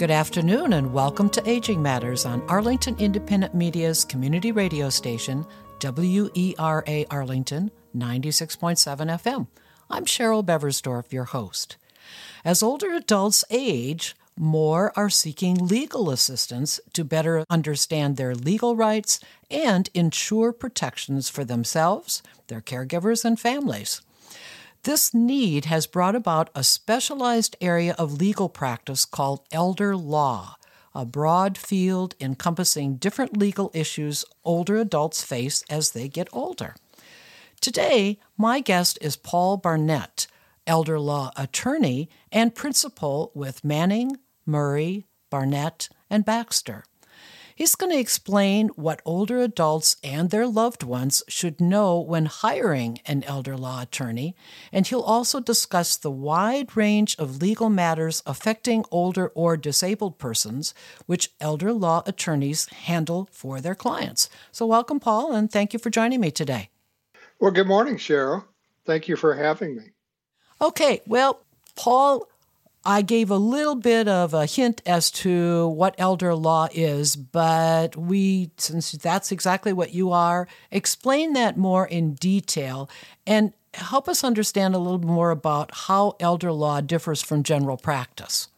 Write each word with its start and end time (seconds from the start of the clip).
Good 0.00 0.10
afternoon 0.10 0.72
and 0.72 0.94
welcome 0.94 1.28
to 1.28 1.46
Aging 1.46 1.82
Matters 1.82 2.24
on 2.24 2.40
Arlington 2.48 2.96
Independent 2.98 3.54
Media's 3.54 4.02
community 4.02 4.50
radio 4.50 4.88
station, 4.88 5.44
WERA 5.82 7.04
Arlington 7.10 7.70
96.7 7.94 9.20
FM. 9.20 9.46
I'm 9.90 10.06
Cheryl 10.06 10.42
Beversdorf, 10.42 11.12
your 11.12 11.24
host. 11.24 11.76
As 12.46 12.62
older 12.62 12.94
adults 12.94 13.44
age, 13.50 14.16
more 14.38 14.90
are 14.96 15.10
seeking 15.10 15.66
legal 15.66 16.08
assistance 16.08 16.80
to 16.94 17.04
better 17.04 17.44
understand 17.50 18.16
their 18.16 18.34
legal 18.34 18.76
rights 18.76 19.20
and 19.50 19.90
ensure 19.92 20.50
protections 20.50 21.28
for 21.28 21.44
themselves, 21.44 22.22
their 22.46 22.62
caregivers, 22.62 23.22
and 23.22 23.38
families. 23.38 24.00
This 24.84 25.12
need 25.12 25.66
has 25.66 25.86
brought 25.86 26.16
about 26.16 26.48
a 26.54 26.64
specialized 26.64 27.54
area 27.60 27.94
of 27.98 28.14
legal 28.14 28.48
practice 28.48 29.04
called 29.04 29.44
elder 29.52 29.94
law, 29.94 30.56
a 30.94 31.04
broad 31.04 31.58
field 31.58 32.14
encompassing 32.18 32.96
different 32.96 33.36
legal 33.36 33.70
issues 33.74 34.24
older 34.42 34.78
adults 34.78 35.22
face 35.22 35.62
as 35.68 35.90
they 35.90 36.08
get 36.08 36.28
older. 36.32 36.74
Today, 37.60 38.18
my 38.38 38.60
guest 38.60 38.98
is 39.02 39.16
Paul 39.16 39.58
Barnett, 39.58 40.26
elder 40.66 40.98
law 40.98 41.30
attorney 41.36 42.08
and 42.32 42.54
principal 42.54 43.32
with 43.34 43.62
Manning, 43.62 44.16
Murray, 44.46 45.04
Barnett, 45.28 45.90
and 46.08 46.24
Baxter. 46.24 46.84
He's 47.60 47.74
going 47.74 47.92
to 47.92 47.98
explain 47.98 48.68
what 48.68 49.02
older 49.04 49.40
adults 49.40 49.96
and 50.02 50.30
their 50.30 50.46
loved 50.46 50.82
ones 50.82 51.22
should 51.28 51.60
know 51.60 52.00
when 52.00 52.24
hiring 52.24 53.00
an 53.04 53.22
elder 53.24 53.54
law 53.54 53.82
attorney, 53.82 54.34
and 54.72 54.86
he'll 54.86 55.02
also 55.02 55.40
discuss 55.40 55.98
the 55.98 56.10
wide 56.10 56.74
range 56.74 57.14
of 57.18 57.42
legal 57.42 57.68
matters 57.68 58.22
affecting 58.24 58.86
older 58.90 59.28
or 59.34 59.58
disabled 59.58 60.16
persons, 60.16 60.72
which 61.04 61.32
elder 61.38 61.70
law 61.70 62.02
attorneys 62.06 62.66
handle 62.70 63.28
for 63.30 63.60
their 63.60 63.74
clients. 63.74 64.30
So, 64.50 64.64
welcome, 64.64 64.98
Paul, 64.98 65.34
and 65.34 65.52
thank 65.52 65.74
you 65.74 65.78
for 65.78 65.90
joining 65.90 66.22
me 66.22 66.30
today. 66.30 66.70
Well, 67.40 67.50
good 67.50 67.66
morning, 67.66 67.98
Cheryl. 67.98 68.42
Thank 68.86 69.06
you 69.06 69.16
for 69.16 69.34
having 69.34 69.76
me. 69.76 69.90
Okay, 70.62 71.02
well, 71.06 71.42
Paul 71.76 72.26
I 72.84 73.02
gave 73.02 73.30
a 73.30 73.36
little 73.36 73.74
bit 73.74 74.08
of 74.08 74.32
a 74.32 74.46
hint 74.46 74.80
as 74.86 75.10
to 75.10 75.68
what 75.68 75.94
elder 75.98 76.34
law 76.34 76.68
is, 76.72 77.14
but 77.14 77.94
we, 77.94 78.52
since 78.56 78.92
that's 78.92 79.30
exactly 79.30 79.72
what 79.72 79.92
you 79.92 80.12
are, 80.12 80.48
explain 80.70 81.34
that 81.34 81.58
more 81.58 81.86
in 81.86 82.14
detail 82.14 82.88
and 83.26 83.52
help 83.74 84.08
us 84.08 84.24
understand 84.24 84.74
a 84.74 84.78
little 84.78 84.98
more 84.98 85.30
about 85.30 85.70
how 85.74 86.16
elder 86.20 86.52
law 86.52 86.80
differs 86.80 87.22
from 87.22 87.42
general 87.42 87.76
practice. 87.76 88.48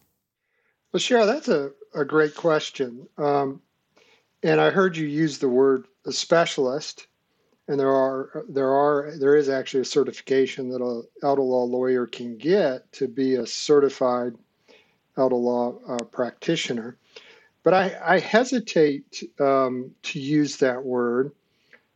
Well, 0.93 1.01
Cheryl, 1.01 1.27
that's 1.27 1.49
a, 1.49 1.73
a 1.95 2.05
great 2.05 2.37
question. 2.37 3.09
Um, 3.19 3.61
and 4.43 4.61
I 4.61 4.71
heard 4.71 4.97
you 4.97 5.07
use 5.07 5.39
the 5.39 5.49
word 5.49 5.87
specialist 6.11 7.07
and 7.69 7.79
there 7.79 7.91
are 7.91 8.45
there 8.49 8.71
are 8.71 9.13
there 9.19 9.37
is 9.37 9.49
actually 9.49 9.81
a 9.81 9.85
certification 9.85 10.69
that 10.71 10.83
a 10.83 11.03
elder 11.25 11.43
law 11.43 11.65
lawyer 11.65 12.07
can 12.07 12.37
get 12.37 12.91
to 12.93 13.07
be 13.09 13.35
a 13.35 13.47
certified 13.47 14.35
elder 15.17 15.37
law 15.37 15.79
uh, 15.89 16.05
practitioner. 16.05 16.97
But 17.63 17.75
I, 17.75 17.97
I 18.05 18.19
hesitate 18.19 19.23
um, 19.39 19.93
to 20.03 20.19
use 20.19 20.57
that 20.57 20.83
word 20.85 21.33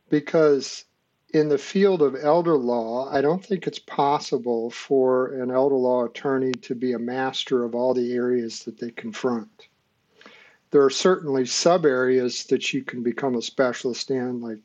because 0.09 0.85
in 1.33 1.49
the 1.49 1.57
field 1.57 2.01
of 2.01 2.15
elder 2.15 2.55
law, 2.55 3.11
I 3.11 3.19
don't 3.19 3.43
think 3.43 3.67
it's 3.67 3.79
possible 3.79 4.69
for 4.69 5.33
an 5.33 5.51
elder 5.51 5.75
law 5.75 6.05
attorney 6.05 6.53
to 6.53 6.73
be 6.73 6.93
a 6.93 6.99
master 6.99 7.65
of 7.65 7.75
all 7.75 7.93
the 7.93 8.13
areas 8.13 8.63
that 8.63 8.79
they 8.79 8.91
confront. 8.91 9.67
There 10.71 10.83
are 10.83 10.89
certainly 10.89 11.45
sub 11.45 11.85
areas 11.85 12.45
that 12.45 12.73
you 12.73 12.83
can 12.83 13.03
become 13.03 13.35
a 13.35 13.41
specialist 13.41 14.09
in, 14.09 14.39
like 14.39 14.59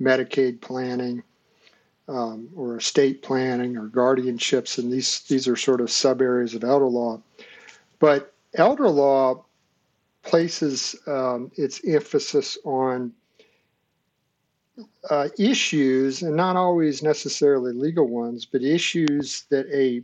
Medicaid 0.00 0.60
planning 0.60 1.22
um, 2.08 2.48
or 2.56 2.76
estate 2.76 3.22
planning 3.22 3.76
or 3.76 3.88
guardianships, 3.88 4.78
and 4.78 4.92
these 4.92 5.20
these 5.22 5.46
are 5.46 5.56
sort 5.56 5.80
of 5.80 5.90
sub 5.90 6.20
areas 6.20 6.54
of 6.54 6.64
elder 6.64 6.86
law. 6.86 7.20
But 7.98 8.34
elder 8.54 8.88
law 8.88 9.44
places 10.22 10.96
um, 11.06 11.50
its 11.56 11.80
emphasis 11.86 12.58
on 12.64 13.12
uh, 15.10 15.28
issues, 15.38 16.22
and 16.22 16.36
not 16.36 16.56
always 16.56 17.02
necessarily 17.02 17.72
legal 17.72 18.08
ones, 18.08 18.44
but 18.44 18.62
issues 18.62 19.44
that 19.50 19.66
a 19.72 20.02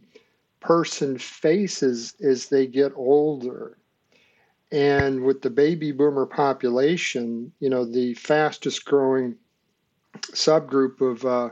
person 0.60 1.19
faces 1.19 2.15
as 2.20 2.49
they 2.49 2.66
get 2.66 2.93
older. 2.94 3.76
And 4.70 5.22
with 5.25 5.41
the 5.41 5.50
baby 5.50 5.93
boomer 5.93 6.26
population, 6.26 7.53
you 7.59 7.70
know, 7.70 7.84
the 7.84 8.15
fastest 8.15 8.84
growing 8.84 9.37
subgroup 10.33 11.01
of 11.01 11.25
uh, 11.25 11.51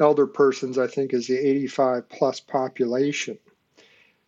elder 0.00 0.26
persons, 0.26 0.78
I 0.78 0.86
think, 0.86 1.12
is 1.12 1.26
the 1.26 1.38
85 1.38 2.08
plus 2.08 2.40
population. 2.40 3.38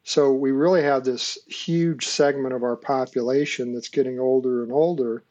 So 0.02 0.32
we 0.32 0.50
really 0.50 0.82
have 0.82 1.04
this 1.04 1.38
huge 1.46 2.06
segment 2.06 2.54
of 2.54 2.62
our 2.62 2.76
population 2.76 3.72
that's 3.72 3.88
getting 3.88 4.18
older 4.18 4.62
and 4.62 4.72
older, 4.72 5.22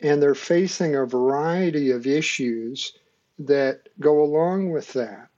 and 0.00 0.20
they're 0.20 0.34
facing 0.34 0.96
a 0.96 1.06
variety 1.06 1.90
of 1.90 2.06
issues 2.06 2.94
that 3.38 3.88
go 4.00 4.22
along 4.22 4.70
with 4.70 4.92
that. 4.94 5.28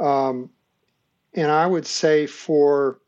Um, 0.00 0.50
and 1.34 1.50
I 1.50 1.66
would 1.66 1.86
say 1.86 2.26
for 2.26 3.00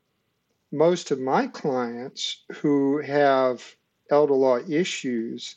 most 0.72 1.10
of 1.10 1.20
my 1.20 1.46
clients 1.46 2.42
who 2.52 2.98
have 2.98 3.64
elder 4.10 4.34
law 4.34 4.58
issues, 4.68 5.56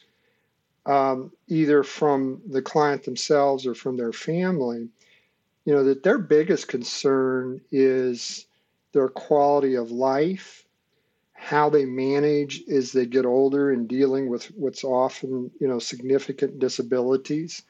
um, 0.85 1.31
either 1.47 1.83
from 1.83 2.41
the 2.47 2.61
client 2.61 3.03
themselves 3.03 3.67
or 3.67 3.75
from 3.75 3.97
their 3.97 4.13
family, 4.13 4.89
you 5.65 5.73
know, 5.73 5.83
that 5.83 6.03
their 6.03 6.17
biggest 6.17 6.67
concern 6.67 7.61
is 7.71 8.45
their 8.93 9.07
quality 9.07 9.75
of 9.75 9.91
life, 9.91 10.65
how 11.33 11.69
they 11.69 11.85
manage 11.85 12.63
as 12.67 12.91
they 12.91 13.05
get 13.05 13.25
older 13.25 13.71
and 13.71 13.87
dealing 13.87 14.29
with 14.29 14.45
what's 14.51 14.83
often, 14.83 15.51
you 15.59 15.67
know, 15.67 15.79
significant 15.79 16.59
disabilities, 16.59 17.63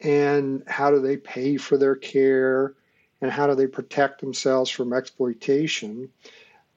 and 0.00 0.62
how 0.66 0.90
do 0.90 1.00
they 1.00 1.16
pay 1.16 1.56
for 1.56 1.76
their 1.76 1.96
care, 1.96 2.74
and 3.20 3.30
how 3.30 3.46
do 3.46 3.54
they 3.54 3.66
protect 3.66 4.20
themselves 4.20 4.70
from 4.70 4.92
exploitation 4.92 6.08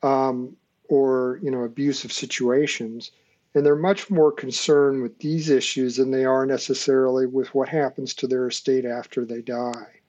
um, 0.03 0.55
or, 0.89 1.39
you 1.41 1.51
know, 1.51 1.63
abusive 1.63 2.11
situations 2.11 3.11
and 3.53 3.65
they're 3.65 3.75
much 3.75 4.09
more 4.09 4.31
concerned 4.31 5.01
with 5.01 5.17
these 5.19 5.49
issues 5.49 5.97
than 5.97 6.11
they 6.11 6.25
are 6.25 6.45
necessarily 6.45 7.25
with 7.25 7.53
what 7.53 7.67
happens 7.67 8.13
to 8.15 8.27
their 8.27 8.47
estate 8.47 8.85
after 8.85 9.25
they 9.25 9.41
die. 9.41 9.99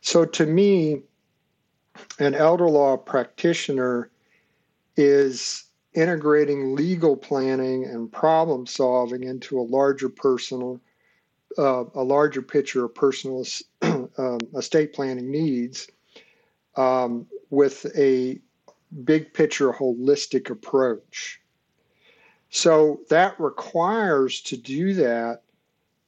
So, 0.00 0.24
to 0.24 0.46
me, 0.46 1.02
an 2.20 2.34
elder 2.34 2.68
law 2.68 2.96
practitioner 2.96 4.10
is 4.96 5.64
integrating 5.94 6.76
legal 6.76 7.16
planning 7.16 7.84
and 7.84 8.12
problem 8.12 8.66
solving 8.66 9.24
into 9.24 9.58
a 9.58 9.62
larger 9.62 10.08
personal, 10.08 10.80
uh, 11.58 11.84
a 11.94 12.02
larger 12.02 12.42
picture 12.42 12.84
of 12.84 12.94
personal 12.94 13.44
um, 13.82 14.38
estate 14.56 14.92
planning 14.92 15.30
needs 15.30 15.88
um, 16.76 17.26
with 17.50 17.84
a 17.96 18.38
big 19.04 19.34
picture 19.34 19.72
holistic 19.72 20.50
approach. 20.50 21.40
So 22.50 23.00
that 23.10 23.38
requires 23.38 24.40
to 24.42 24.56
do 24.56 24.94
that 24.94 25.42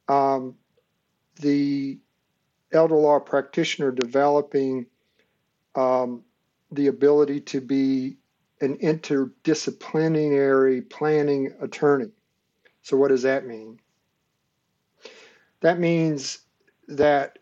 um, 0.07 0.55
the 1.39 1.99
elder 2.71 2.95
law 2.95 3.19
practitioner 3.19 3.91
developing 3.91 4.87
um, 5.75 6.23
the 6.71 6.87
ability 6.87 7.41
to 7.41 7.61
be 7.61 8.17
an 8.61 8.77
interdisciplinary 8.77 10.89
planning 10.89 11.53
attorney. 11.61 12.09
So, 12.81 12.97
what 12.97 13.09
does 13.09 13.21
that 13.23 13.45
mean? 13.45 13.79
That 15.61 15.79
means 15.79 16.39
that 16.87 17.39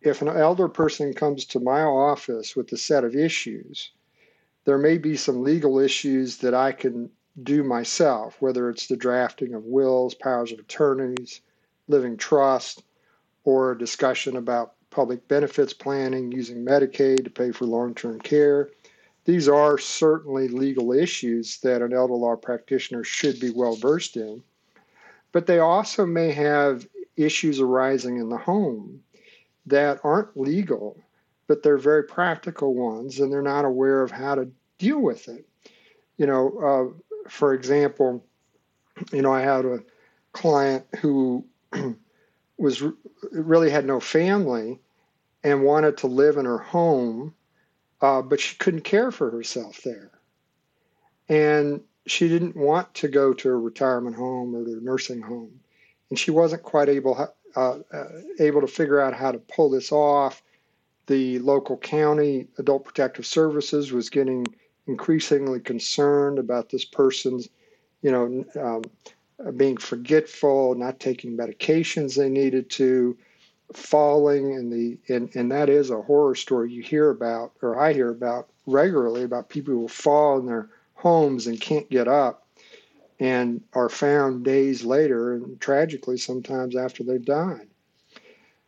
if 0.00 0.22
an 0.22 0.28
elder 0.28 0.68
person 0.68 1.12
comes 1.14 1.44
to 1.46 1.60
my 1.60 1.82
office 1.82 2.56
with 2.56 2.72
a 2.72 2.76
set 2.76 3.04
of 3.04 3.14
issues, 3.14 3.92
there 4.64 4.78
may 4.78 4.98
be 4.98 5.16
some 5.16 5.42
legal 5.42 5.78
issues 5.78 6.38
that 6.38 6.54
I 6.54 6.72
can 6.72 7.10
do 7.42 7.62
myself, 7.62 8.36
whether 8.40 8.68
it's 8.68 8.86
the 8.86 8.96
drafting 8.96 9.54
of 9.54 9.64
wills, 9.64 10.14
powers 10.14 10.52
of 10.52 10.58
attorneys, 10.58 11.40
living 11.88 12.16
trust, 12.16 12.82
or 13.44 13.72
a 13.72 13.78
discussion 13.78 14.36
about 14.36 14.74
public 14.90 15.26
benefits 15.28 15.72
planning 15.72 16.32
using 16.32 16.64
Medicaid 16.64 17.24
to 17.24 17.30
pay 17.30 17.52
for 17.52 17.64
long 17.64 17.94
term 17.94 18.20
care. 18.20 18.70
These 19.24 19.48
are 19.48 19.78
certainly 19.78 20.48
legal 20.48 20.92
issues 20.92 21.58
that 21.58 21.82
an 21.82 21.92
elder 21.92 22.14
law 22.14 22.36
practitioner 22.36 23.04
should 23.04 23.38
be 23.38 23.50
well 23.50 23.76
versed 23.76 24.16
in, 24.16 24.42
but 25.32 25.46
they 25.46 25.58
also 25.58 26.06
may 26.06 26.32
have 26.32 26.86
issues 27.16 27.60
arising 27.60 28.16
in 28.16 28.28
the 28.28 28.38
home 28.38 29.02
that 29.66 30.00
aren't 30.02 30.36
legal, 30.36 30.98
but 31.46 31.62
they're 31.62 31.78
very 31.78 32.02
practical 32.02 32.74
ones 32.74 33.20
and 33.20 33.30
they're 33.30 33.42
not 33.42 33.64
aware 33.64 34.02
of 34.02 34.10
how 34.10 34.34
to 34.34 34.50
deal 34.78 35.00
with 35.00 35.28
it 35.28 35.46
you 36.20 36.26
know, 36.26 36.58
uh, 36.60 37.09
for 37.28 37.54
example, 37.54 38.24
you 39.12 39.22
know, 39.22 39.32
I 39.32 39.40
had 39.40 39.64
a 39.64 39.80
client 40.32 40.86
who 41.00 41.44
was 42.58 42.82
really 43.32 43.70
had 43.70 43.86
no 43.86 44.00
family 44.00 44.80
and 45.42 45.62
wanted 45.62 45.96
to 45.98 46.06
live 46.06 46.36
in 46.36 46.44
her 46.44 46.58
home, 46.58 47.34
uh, 48.00 48.22
but 48.22 48.40
she 48.40 48.56
couldn't 48.56 48.82
care 48.82 49.10
for 49.10 49.30
herself 49.30 49.80
there. 49.84 50.10
And 51.28 51.80
she 52.06 52.28
didn't 52.28 52.56
want 52.56 52.92
to 52.94 53.08
go 53.08 53.32
to 53.32 53.48
a 53.48 53.56
retirement 53.56 54.16
home 54.16 54.54
or 54.54 54.64
to 54.64 54.78
a 54.78 54.80
nursing 54.80 55.22
home. 55.22 55.60
And 56.10 56.18
she 56.18 56.30
wasn't 56.30 56.62
quite 56.62 56.88
able, 56.88 57.32
uh, 57.56 57.78
uh, 57.92 58.04
able 58.38 58.60
to 58.60 58.66
figure 58.66 59.00
out 59.00 59.14
how 59.14 59.32
to 59.32 59.38
pull 59.38 59.70
this 59.70 59.92
off. 59.92 60.42
The 61.06 61.38
local 61.38 61.76
county 61.76 62.48
adult 62.58 62.84
protective 62.84 63.26
services 63.26 63.92
was 63.92 64.10
getting 64.10 64.46
increasingly 64.86 65.60
concerned 65.60 66.38
about 66.38 66.70
this 66.70 66.84
person's, 66.84 67.48
you 68.02 68.10
know, 68.10 68.44
um, 68.60 68.82
being 69.56 69.76
forgetful, 69.76 70.74
not 70.74 71.00
taking 71.00 71.36
medications 71.36 72.16
they 72.16 72.28
needed 72.28 72.68
to, 72.70 73.16
falling, 73.72 74.54
and 74.54 74.72
the 74.72 74.98
and, 75.14 75.34
and 75.34 75.50
that 75.52 75.68
is 75.68 75.90
a 75.90 76.02
horror 76.02 76.34
story 76.34 76.72
you 76.72 76.82
hear 76.82 77.10
about, 77.10 77.52
or 77.62 77.78
I 77.78 77.92
hear 77.92 78.10
about 78.10 78.48
regularly 78.66 79.22
about 79.22 79.48
people 79.48 79.74
who 79.74 79.88
fall 79.88 80.38
in 80.38 80.46
their 80.46 80.68
homes 80.94 81.46
and 81.46 81.60
can't 81.60 81.88
get 81.88 82.08
up 82.08 82.46
and 83.18 83.62
are 83.74 83.88
found 83.88 84.44
days 84.44 84.84
later 84.84 85.34
and 85.34 85.60
tragically 85.60 86.16
sometimes 86.16 86.76
after 86.76 87.02
they've 87.02 87.24
died. 87.24 87.68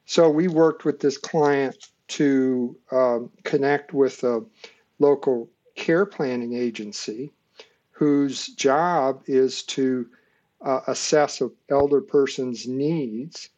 So 0.06 0.28
we 0.28 0.48
worked 0.48 0.84
with 0.84 1.00
this 1.00 1.16
client 1.16 1.88
to 2.08 2.76
um, 2.90 3.30
connect 3.44 3.94
with 3.94 4.22
a 4.24 4.44
local 4.98 5.48
care 5.82 6.06
planning 6.06 6.54
agency 6.54 7.32
whose 7.90 8.46
job 8.54 9.20
is 9.26 9.64
to 9.64 10.06
uh, 10.64 10.80
assess 10.86 11.40
an 11.40 11.50
elder 11.70 12.00
person's 12.00 12.68
needs, 12.68 13.48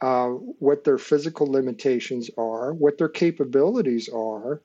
uh, 0.00 0.30
what 0.58 0.82
their 0.82 0.98
physical 0.98 1.46
limitations 1.46 2.28
are, 2.36 2.72
what 2.72 2.98
their 2.98 3.08
capabilities 3.08 4.08
are, 4.08 4.60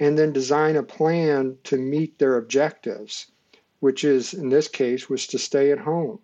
and 0.00 0.18
then 0.18 0.32
design 0.32 0.74
a 0.74 0.82
plan 0.82 1.56
to 1.62 1.76
meet 1.76 2.18
their 2.18 2.36
objectives, 2.36 3.30
which 3.78 4.02
is, 4.02 4.34
in 4.34 4.48
this 4.48 4.66
case, 4.66 5.08
was 5.08 5.28
to 5.28 5.38
stay 5.38 5.70
at 5.70 5.78
home. 5.78 6.18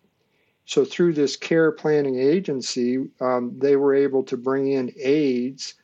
So 0.64 0.84
through 0.84 1.12
this 1.12 1.36
care 1.36 1.70
planning 1.70 2.18
agency, 2.18 3.08
um, 3.20 3.56
they 3.56 3.76
were 3.76 3.94
able 3.94 4.24
to 4.24 4.36
bring 4.36 4.72
in 4.72 4.92
aides 4.98 5.74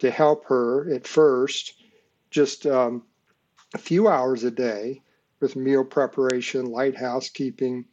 to 0.00 0.10
help 0.10 0.44
her 0.46 0.92
at 0.92 1.06
first, 1.06 1.74
just 2.30 2.66
um, 2.66 3.04
a 3.74 3.78
few 3.78 4.08
hours 4.08 4.44
a 4.44 4.50
day 4.50 5.02
with 5.40 5.56
meal 5.56 5.84
preparation, 5.84 6.66
light 6.66 6.96
housekeeping, 6.96 7.84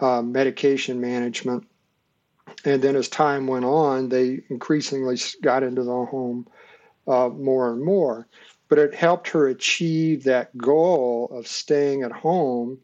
uh, 0.00 0.22
medication 0.22 1.00
management. 1.00 1.66
And 2.64 2.80
then 2.80 2.96
as 2.96 3.08
time 3.08 3.46
went 3.46 3.64
on, 3.64 4.08
they 4.08 4.42
increasingly 4.48 5.18
got 5.42 5.62
into 5.62 5.82
the 5.82 5.90
home 5.90 6.46
uh, 7.06 7.28
more 7.28 7.72
and 7.72 7.84
more. 7.84 8.26
But 8.68 8.78
it 8.78 8.94
helped 8.94 9.28
her 9.28 9.48
achieve 9.48 10.24
that 10.24 10.56
goal 10.56 11.28
of 11.32 11.46
staying 11.46 12.02
at 12.02 12.12
home, 12.12 12.78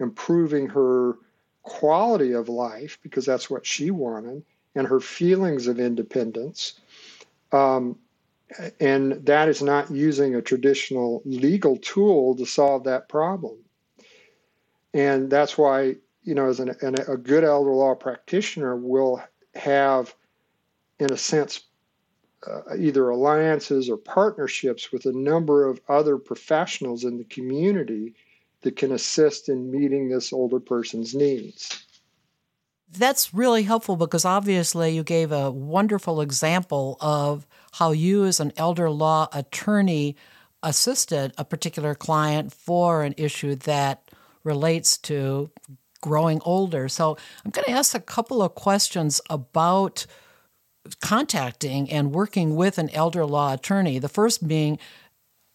improving 0.00 0.66
her 0.68 1.18
quality 1.62 2.32
of 2.32 2.48
life, 2.48 2.98
because 3.02 3.24
that's 3.26 3.50
what 3.50 3.66
she 3.66 3.90
wanted, 3.90 4.42
and 4.74 4.86
her 4.86 5.00
feelings 5.00 5.66
of 5.66 5.78
independence. 5.78 6.80
Um, 7.52 7.98
and 8.80 9.12
that 9.26 9.48
is 9.48 9.62
not 9.62 9.90
using 9.90 10.34
a 10.34 10.42
traditional 10.42 11.22
legal 11.24 11.76
tool 11.76 12.34
to 12.36 12.46
solve 12.46 12.84
that 12.84 13.08
problem. 13.08 13.58
And 14.94 15.30
that's 15.30 15.58
why, 15.58 15.96
you 16.22 16.34
know, 16.34 16.48
as 16.48 16.60
an, 16.60 16.74
an, 16.80 16.96
a 17.08 17.16
good 17.16 17.44
elder 17.44 17.70
law 17.70 17.94
practitioner 17.94 18.76
will 18.76 19.22
have, 19.54 20.14
in 20.98 21.12
a 21.12 21.16
sense, 21.16 21.60
uh, 22.46 22.76
either 22.76 23.08
alliances 23.10 23.90
or 23.90 23.96
partnerships 23.96 24.92
with 24.92 25.04
a 25.06 25.12
number 25.12 25.66
of 25.66 25.80
other 25.88 26.16
professionals 26.16 27.04
in 27.04 27.18
the 27.18 27.24
community 27.24 28.14
that 28.62 28.76
can 28.76 28.92
assist 28.92 29.48
in 29.48 29.70
meeting 29.70 30.08
this 30.08 30.32
older 30.32 30.60
person's 30.60 31.14
needs. 31.14 31.84
That's 32.90 33.34
really 33.34 33.64
helpful 33.64 33.96
because 33.96 34.24
obviously 34.24 34.94
you 34.94 35.02
gave 35.02 35.30
a 35.30 35.50
wonderful 35.50 36.20
example 36.22 36.96
of 37.00 37.46
how 37.78 37.92
you, 37.92 38.24
as 38.24 38.40
an 38.40 38.52
elder 38.56 38.90
law 38.90 39.28
attorney, 39.32 40.16
assisted 40.62 41.32
a 41.38 41.44
particular 41.44 41.94
client 41.94 42.52
for 42.52 43.04
an 43.04 43.14
issue 43.16 43.54
that 43.54 44.10
relates 44.42 44.98
to 44.98 45.50
growing 46.00 46.40
older. 46.44 46.88
So 46.88 47.16
I'm 47.44 47.50
going 47.52 47.66
to 47.66 47.70
ask 47.70 47.94
a 47.94 48.00
couple 48.00 48.42
of 48.42 48.54
questions 48.54 49.20
about 49.30 50.06
contacting 51.00 51.90
and 51.90 52.12
working 52.12 52.56
with 52.56 52.78
an 52.78 52.90
elder 52.90 53.24
law 53.24 53.52
attorney. 53.52 53.98
The 53.98 54.08
first 54.08 54.46
being, 54.48 54.78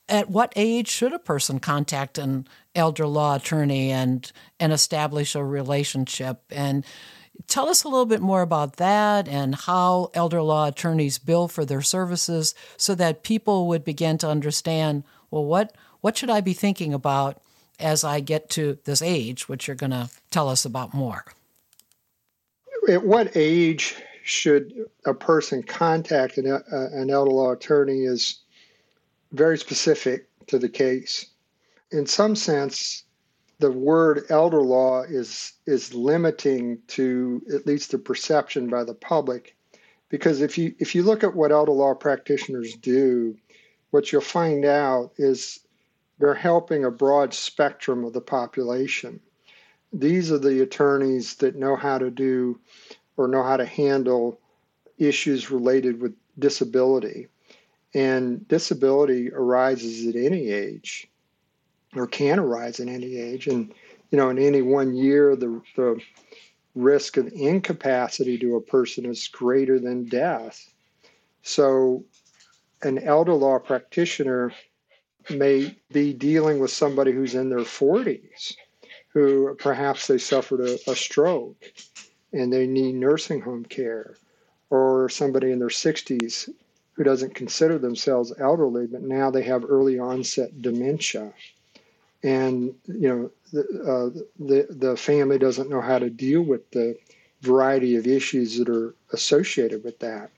at 0.07 0.29
what 0.29 0.53
age 0.55 0.87
should 0.87 1.13
a 1.13 1.19
person 1.19 1.59
contact 1.59 2.17
an 2.17 2.47
elder 2.75 3.07
law 3.07 3.35
attorney 3.35 3.91
and 3.91 4.31
and 4.59 4.71
establish 4.71 5.35
a 5.35 5.43
relationship? 5.43 6.43
And 6.49 6.85
Tell 7.47 7.67
us 7.67 7.83
a 7.83 7.89
little 7.89 8.05
bit 8.05 8.21
more 8.21 8.41
about 8.41 8.77
that 8.77 9.27
and 9.27 9.55
how 9.55 10.11
elder 10.13 10.41
law 10.41 10.67
attorneys 10.67 11.17
bill 11.17 11.47
for 11.47 11.65
their 11.65 11.81
services 11.81 12.55
so 12.77 12.95
that 12.95 13.23
people 13.23 13.67
would 13.67 13.83
begin 13.83 14.17
to 14.19 14.29
understand 14.29 15.03
well, 15.33 15.45
what, 15.45 15.75
what 16.01 16.15
should 16.15 16.29
I 16.29 16.41
be 16.41 16.53
thinking 16.53 16.93
about 16.93 17.41
as 17.79 18.03
I 18.03 18.19
get 18.19 18.51
to 18.51 18.77
this 18.85 19.01
age, 19.01 19.49
which 19.49 19.67
you're 19.67 19.75
going 19.75 19.91
to 19.91 20.11
tell 20.29 20.47
us 20.47 20.63
about 20.63 20.93
more? 20.93 21.25
At 22.87 23.03
what 23.03 23.35
age 23.35 23.95
should 24.23 24.85
a 25.05 25.13
person 25.13 25.63
contact 25.63 26.37
an, 26.37 26.51
uh, 26.51 26.61
an 26.71 27.09
elder 27.09 27.31
law 27.31 27.51
attorney 27.51 28.03
is 28.03 28.41
very 29.31 29.57
specific 29.57 30.27
to 30.47 30.59
the 30.59 30.69
case. 30.69 31.25
In 31.91 32.05
some 32.05 32.35
sense, 32.35 33.03
the 33.59 33.71
word 33.71 34.25
elder 34.29 34.61
law 34.61 35.03
is 35.03 35.53
is 35.65 35.93
limiting 35.93 36.79
to 36.87 37.41
at 37.53 37.65
least 37.65 37.91
the 37.91 37.97
perception 37.97 38.67
by 38.67 38.83
the 38.83 38.93
public. 38.93 39.55
Because 40.09 40.41
if 40.41 40.57
you 40.57 40.73
if 40.79 40.93
you 40.95 41.03
look 41.03 41.23
at 41.23 41.35
what 41.35 41.51
elder 41.51 41.71
law 41.71 41.93
practitioners 41.93 42.75
do 42.75 43.35
what 43.93 44.11
you'll 44.11 44.21
find 44.21 44.65
out 44.65 45.11
is 45.17 45.59
they're 46.17 46.33
helping 46.33 46.83
a 46.83 46.89
broad 46.89 47.31
spectrum 47.31 48.03
of 48.03 48.13
the 48.13 48.21
population. 48.21 49.19
These 49.93 50.31
are 50.31 50.39
the 50.39 50.63
attorneys 50.63 51.35
that 51.35 51.55
know 51.55 51.75
how 51.75 51.99
to 51.99 52.09
do 52.09 52.59
or 53.17 53.27
know 53.27 53.43
how 53.43 53.55
to 53.55 53.65
handle 53.67 54.39
issues 54.97 55.51
related 55.51 56.01
with 56.01 56.15
disability. 56.39 57.27
And 57.93 58.47
disability 58.47 59.31
arises 59.31 60.07
at 60.07 60.15
any 60.15 60.49
age 60.49 61.07
or 61.95 62.07
can 62.07 62.39
arise 62.39 62.79
in 62.79 62.89
any 62.89 63.17
age. 63.17 63.47
And, 63.47 63.73
you 64.11 64.17
know, 64.17 64.29
in 64.29 64.39
any 64.39 64.61
one 64.61 64.95
year, 64.95 65.35
the, 65.35 65.61
the 65.75 65.99
risk 66.75 67.17
of 67.17 67.27
incapacity 67.33 68.37
to 68.39 68.55
a 68.55 68.61
person 68.61 69.05
is 69.05 69.27
greater 69.27 69.79
than 69.79 70.05
death. 70.05 70.73
So, 71.43 72.03
an 72.81 72.99
elder 72.99 73.33
law 73.33 73.59
practitioner 73.59 74.51
may 75.29 75.75
be 75.91 76.13
dealing 76.13 76.59
with 76.59 76.71
somebody 76.71 77.11
who's 77.11 77.35
in 77.35 77.49
their 77.49 77.59
40s, 77.59 78.55
who 79.09 79.55
perhaps 79.55 80.07
they 80.07 80.17
suffered 80.17 80.61
a, 80.61 80.77
a 80.89 80.95
stroke 80.95 81.63
and 82.33 82.51
they 82.51 82.67
need 82.67 82.95
nursing 82.95 83.39
home 83.39 83.63
care, 83.63 84.15
or 84.69 85.07
somebody 85.07 85.51
in 85.51 85.59
their 85.59 85.67
60s 85.67 86.49
who 86.93 87.03
doesn't 87.03 87.35
consider 87.35 87.77
themselves 87.77 88.33
elderly, 88.39 88.87
but 88.87 89.01
now 89.01 89.29
they 89.29 89.43
have 89.43 89.63
early 89.67 89.99
onset 89.99 90.61
dementia 90.61 91.33
and 92.23 92.73
you 92.85 93.09
know 93.09 93.31
the, 93.51 93.61
uh, 93.61 94.21
the 94.39 94.67
the 94.69 94.97
family 94.97 95.37
doesn't 95.37 95.69
know 95.69 95.81
how 95.81 95.99
to 95.99 96.09
deal 96.09 96.41
with 96.41 96.69
the 96.71 96.97
variety 97.41 97.95
of 97.95 98.07
issues 98.07 98.57
that 98.57 98.69
are 98.69 98.95
associated 99.11 99.83
with 99.83 99.99
that. 99.99 100.31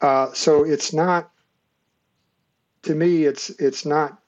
Uh, 0.00 0.32
so 0.32 0.64
it's 0.64 0.92
not 0.92 1.30
to 2.82 2.94
me 2.94 3.24
it's 3.24 3.50
it's 3.50 3.84
not 3.84 4.20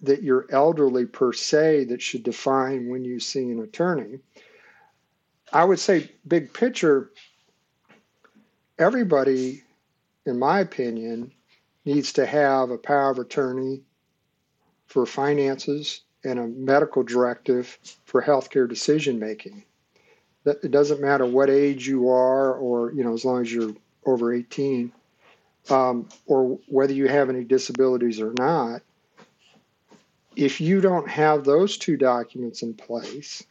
that 0.00 0.22
you're 0.22 0.46
elderly 0.50 1.06
per 1.06 1.32
se 1.32 1.84
that 1.84 2.02
should 2.02 2.24
define 2.24 2.88
when 2.88 3.04
you 3.04 3.20
see 3.20 3.50
an 3.50 3.60
attorney. 3.60 4.18
I 5.52 5.64
would 5.64 5.78
say 5.78 6.10
big 6.26 6.52
picture 6.52 7.12
everybody 8.78 9.62
in 10.26 10.38
my 10.38 10.60
opinion 10.60 11.30
needs 11.84 12.12
to 12.14 12.26
have 12.26 12.70
a 12.70 12.78
power 12.78 13.10
of 13.10 13.18
attorney 13.18 13.82
for 14.92 15.06
finances 15.06 16.02
and 16.22 16.38
a 16.38 16.46
medical 16.46 17.02
directive 17.02 17.78
for 18.04 18.22
healthcare 18.22 18.68
decision 18.68 19.18
making. 19.18 19.64
It 20.44 20.70
doesn't 20.70 21.00
matter 21.00 21.24
what 21.24 21.48
age 21.50 21.88
you 21.88 22.10
are, 22.10 22.54
or 22.54 22.92
you 22.92 23.02
know, 23.02 23.14
as 23.14 23.24
long 23.24 23.40
as 23.40 23.52
you're 23.52 23.72
over 24.04 24.34
18, 24.34 24.92
um, 25.70 26.08
or 26.26 26.58
whether 26.68 26.92
you 26.92 27.08
have 27.08 27.30
any 27.30 27.44
disabilities 27.44 28.20
or 28.20 28.34
not. 28.38 28.82
if 30.36 30.60
you 30.60 30.80
don't 30.80 31.08
have 31.08 31.44
those 31.44 31.76
two 31.76 31.96
documents 31.96 32.62
in 32.62 32.74
place 32.74 33.44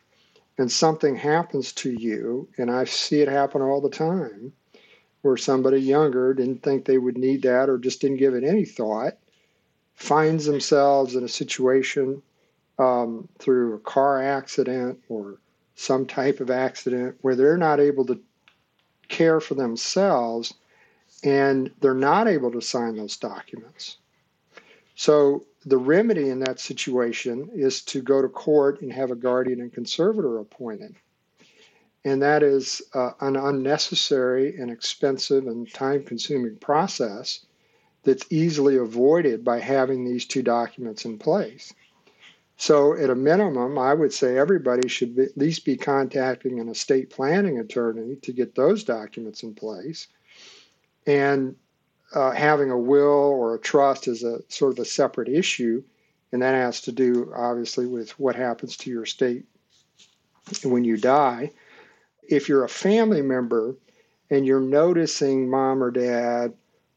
and 0.57 0.71
something 0.71 1.15
happens 1.15 1.71
to 1.74 1.91
you, 1.91 2.48
and 2.57 2.69
I 2.69 2.86
see 2.86 3.21
it 3.21 3.27
happen 3.27 3.62
all 3.62 3.81
the 3.81 3.89
time, 3.89 4.53
where 5.21 5.38
somebody 5.38 5.79
younger 5.79 6.33
didn't 6.33 6.63
think 6.63 6.86
they 6.86 6.98
would 6.98 7.17
need 7.17 7.43
that 7.43 7.69
or 7.69 7.77
just 7.77 8.01
didn't 8.01 8.17
give 8.17 8.33
it 8.33 8.43
any 8.43 8.65
thought, 8.65 9.17
finds 10.01 10.46
themselves 10.46 11.15
in 11.15 11.24
a 11.24 11.27
situation 11.27 12.22
um, 12.79 13.29
through 13.38 13.75
a 13.75 13.79
car 13.79 14.22
accident 14.22 15.00
or 15.10 15.38
some 15.75 16.08
type 16.08 16.39
of 16.39 16.50
accident 16.50 17.15
where 17.22 17.36
they're 17.36 17.58
not 17.58 17.79
able 17.79 18.03
to 18.05 18.20
care 19.10 19.39
for 19.39 19.53
themselves 19.53 20.55
and 21.24 21.70
they're 21.81 21.93
not 21.93 22.27
able 22.27 22.51
to 22.51 22.62
sign 22.62 22.96
those 22.96 23.15
documents. 23.15 23.98
So 24.96 25.46
the 25.67 25.77
remedy 25.77 26.29
in 26.29 26.39
that 26.39 26.60
situation 26.60 27.50
is 27.53 27.84
to 27.84 28.01
go 28.01 28.24
to 28.24 28.27
court 28.27 28.81
and 28.81 28.91
have 28.91 29.12
a 29.12 29.15
guardian 29.15 29.62
and 29.62 29.72
conservator 29.72 30.39
appointed. 30.39 30.96
And 32.03 32.24
that 32.24 32.41
is 32.41 32.81
uh, 32.96 33.12
an 33.20 33.36
unnecessary 33.36 34.58
and 34.58 34.72
expensive 34.72 35.46
and 35.46 35.72
time 35.72 36.03
consuming 36.03 36.55
process 36.55 37.46
that's 38.03 38.25
easily 38.29 38.77
avoided 38.77 39.43
by 39.43 39.60
having 39.60 40.03
these 40.03 40.25
two 40.25 40.41
documents 40.41 41.05
in 41.05 41.17
place. 41.17 41.74
So, 42.58 42.96
at 42.96 43.10
a 43.10 43.15
minimum, 43.15 43.79
I 43.79 43.93
would 43.93 44.13
say 44.13 44.38
everybody 44.38 44.88
should 44.88 45.15
be, 45.15 45.24
at 45.24 45.38
least 45.38 45.65
be 45.65 45.75
contacting 45.75 46.60
an 46.60 46.70
estate 46.70 47.10
planning 47.10 47.58
attorney 47.58 48.17
to 48.17 48.31
get 48.31 48.53
those 48.53 48.84
documents 48.84 49.41
in 49.41 49.55
place. 49.55 50.08
And 51.08 51.55
uh, 52.13 52.31
having 52.31 52.70
a 52.70 52.77
will 52.77 53.08
or 53.08 53.55
a 53.55 53.60
trust 53.60 54.08
is 54.08 54.24
a 54.24 54.41
sort 54.50 54.74
of 54.74 54.79
a 54.79 54.86
separate 54.86 55.29
issue, 55.29 55.84
and 56.31 56.41
that 56.41 56.53
has 56.53 56.81
to 56.81 56.91
do 56.91 57.31
obviously 57.36 57.88
with 57.88 58.12
what 58.20 58.36
happens 58.36 58.77
to 58.77 58.91
your 58.91 59.03
estate 59.03 59.46
when 60.63 60.84
you 60.84 60.98
die. 60.98 61.51
If 62.22 62.48
you're 62.48 62.63
a 62.63 62.70
family 62.70 63.22
member 63.22 63.75
and 64.29 64.46
you're 64.46 64.62
noticing 64.62 65.50
mom 65.50 65.84
or 65.84 65.91
dad 65.91 66.53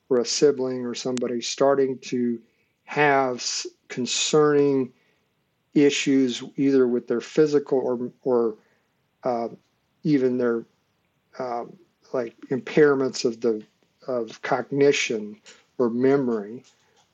or 0.09 0.19
a 0.19 0.25
sibling 0.25 0.85
or 0.85 0.95
somebody 0.95 1.41
starting 1.41 1.99
to 1.99 2.39
have 2.85 3.45
concerning 3.89 4.93
issues 5.75 6.43
either 6.57 6.87
with 6.87 7.09
their 7.09 7.21
physical 7.21 7.79
or 7.79 8.11
or 8.23 8.57
uh, 9.25 9.49
even 10.03 10.39
their 10.39 10.65
uh, 11.39 11.65
like 12.13 12.37
impairments 12.51 13.25
of 13.25 13.41
the 13.41 13.63
of 14.07 14.41
cognition 14.43 15.41
or 15.79 15.91
memory 15.91 16.63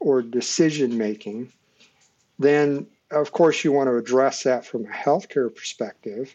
or 0.01 0.23
decision 0.23 0.97
making, 0.99 1.51
then 2.39 2.87
of 3.11 3.33
course 3.33 3.65
you 3.65 3.73
want 3.73 3.89
to 3.89 3.97
address 3.97 4.43
that 4.43 4.65
from 4.65 4.85
a 4.85 4.89
healthcare 4.89 5.55
perspective 5.55 6.35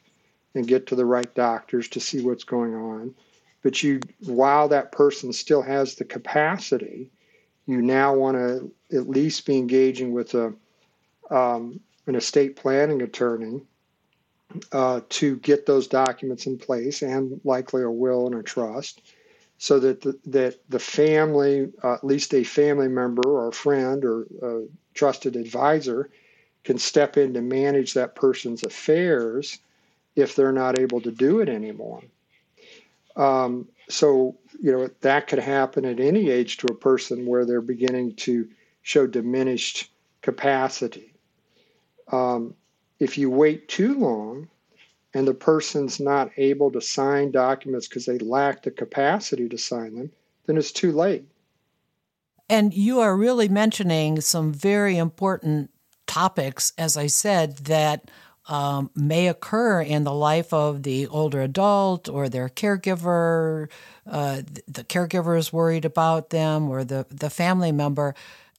and 0.54 0.68
get 0.68 0.88
to 0.88 0.96
the 0.96 1.06
right 1.06 1.34
doctors 1.36 1.88
to 1.90 2.00
see 2.00 2.22
what's 2.22 2.44
going 2.44 2.74
on. 2.74 3.14
But 3.66 3.82
you, 3.82 4.00
while 4.20 4.68
that 4.68 4.92
person 4.92 5.34
still 5.34 5.64
has 5.64 5.96
the 5.96 6.06
capacity, 6.06 7.10
you 7.66 7.82
now 7.82 8.14
want 8.14 8.38
to 8.38 8.72
at 8.96 9.10
least 9.10 9.48
be 9.48 9.58
engaging 9.58 10.14
with 10.14 10.36
a 10.36 10.54
um, 11.32 11.80
an 12.06 12.14
estate 12.14 12.58
planning 12.58 13.02
attorney 13.02 13.64
uh, 14.72 15.02
to 15.10 15.38
get 15.38 15.66
those 15.66 15.88
documents 15.88 16.46
in 16.46 16.60
place 16.60 17.02
and 17.02 17.42
likely 17.44 17.82
a 17.82 17.90
will 17.90 18.28
and 18.28 18.36
a 18.36 18.44
trust 18.44 19.02
so 19.58 19.80
that 19.80 20.02
the, 20.02 20.16
that 20.28 20.60
the 20.70 20.78
family, 20.78 21.68
uh, 21.84 21.94
at 21.96 22.04
least 22.04 22.36
a 22.36 22.44
family 22.44 22.88
member 22.88 23.28
or 23.28 23.48
a 23.48 23.52
friend 23.52 24.06
or 24.06 24.28
a 24.44 24.68
trusted 24.94 25.36
advisor, 25.36 26.12
can 26.64 26.78
step 26.78 27.18
in 27.18 27.34
to 27.34 27.42
manage 27.42 27.96
that 27.96 28.14
person's 28.14 28.62
affairs 28.62 29.58
if 30.16 30.36
they're 30.36 30.52
not 30.52 30.78
able 30.78 31.02
to 31.02 31.10
do 31.10 31.40
it 31.40 31.50
anymore. 31.50 32.04
Um, 33.16 33.68
so, 33.90 34.38
you 34.60 34.72
know, 34.72 34.90
that 35.02 35.28
could 35.28 35.40
happen 35.40 35.86
at 35.86 36.00
any 36.00 36.30
age 36.30 36.58
to 36.58 36.68
a 36.68 36.76
person 36.76 37.26
where 37.26 37.46
they're 37.46 37.62
beginning 37.62 38.16
to 38.18 38.48
show 38.82 39.08
diminished 39.08 39.92
capacity. 40.22 41.14
Um, 42.12 42.56
if 43.00 43.18
you 43.18 43.30
wait 43.30 43.68
too 43.68 43.98
long, 44.00 44.48
and 45.16 45.26
the 45.26 45.34
person's 45.34 46.00
not 46.00 46.30
able 46.36 46.70
to 46.72 46.82
sign 46.82 47.32
documents 47.32 47.88
because 47.88 48.06
they 48.06 48.18
lack 48.20 48.64
the 48.64 48.72
capacity 48.72 49.48
to 49.48 49.58
sign 49.58 49.96
them, 49.96 50.12
then 50.46 50.58
it's 50.58 50.74
too 50.74 50.92
late. 50.92 51.26
And 52.50 52.74
you 52.74 53.00
are 53.00 53.16
really 53.16 53.48
mentioning 53.48 54.20
some 54.20 54.52
very 54.52 54.98
important 54.98 55.72
topics, 56.06 56.74
as 56.78 56.98
I 56.98 57.08
said, 57.08 57.60
that 57.60 58.12
um, 58.48 58.92
may 58.96 59.28
occur 59.28 59.82
in 59.82 60.04
the 60.04 60.14
life 60.14 60.54
of 60.54 60.84
the 60.84 61.08
older 61.08 61.42
adult 61.42 62.08
or 62.08 62.30
their 62.30 62.50
caregiver. 62.50 63.70
Uh, 64.06 64.42
the 64.68 64.84
caregiver 64.84 65.38
is 65.38 65.52
worried 65.52 65.86
about 65.86 66.30
them 66.30 66.70
or 66.70 66.84
the, 66.84 67.06
the 67.10 67.30
family 67.30 67.72
member. 67.72 68.14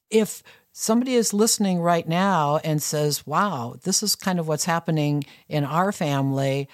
If 0.09 0.43
somebody 0.73 1.15
is 1.15 1.33
listening 1.33 1.79
right 1.79 2.07
now 2.07 2.57
and 2.63 2.83
says, 2.83 3.25
wow, 3.25 3.75
this 3.83 4.03
is 4.03 4.15
kind 4.15 4.39
of 4.39 4.47
what's 4.47 4.65
happening 4.65 5.23
in 5.47 5.63
our 5.63 5.91
family, 5.91 6.67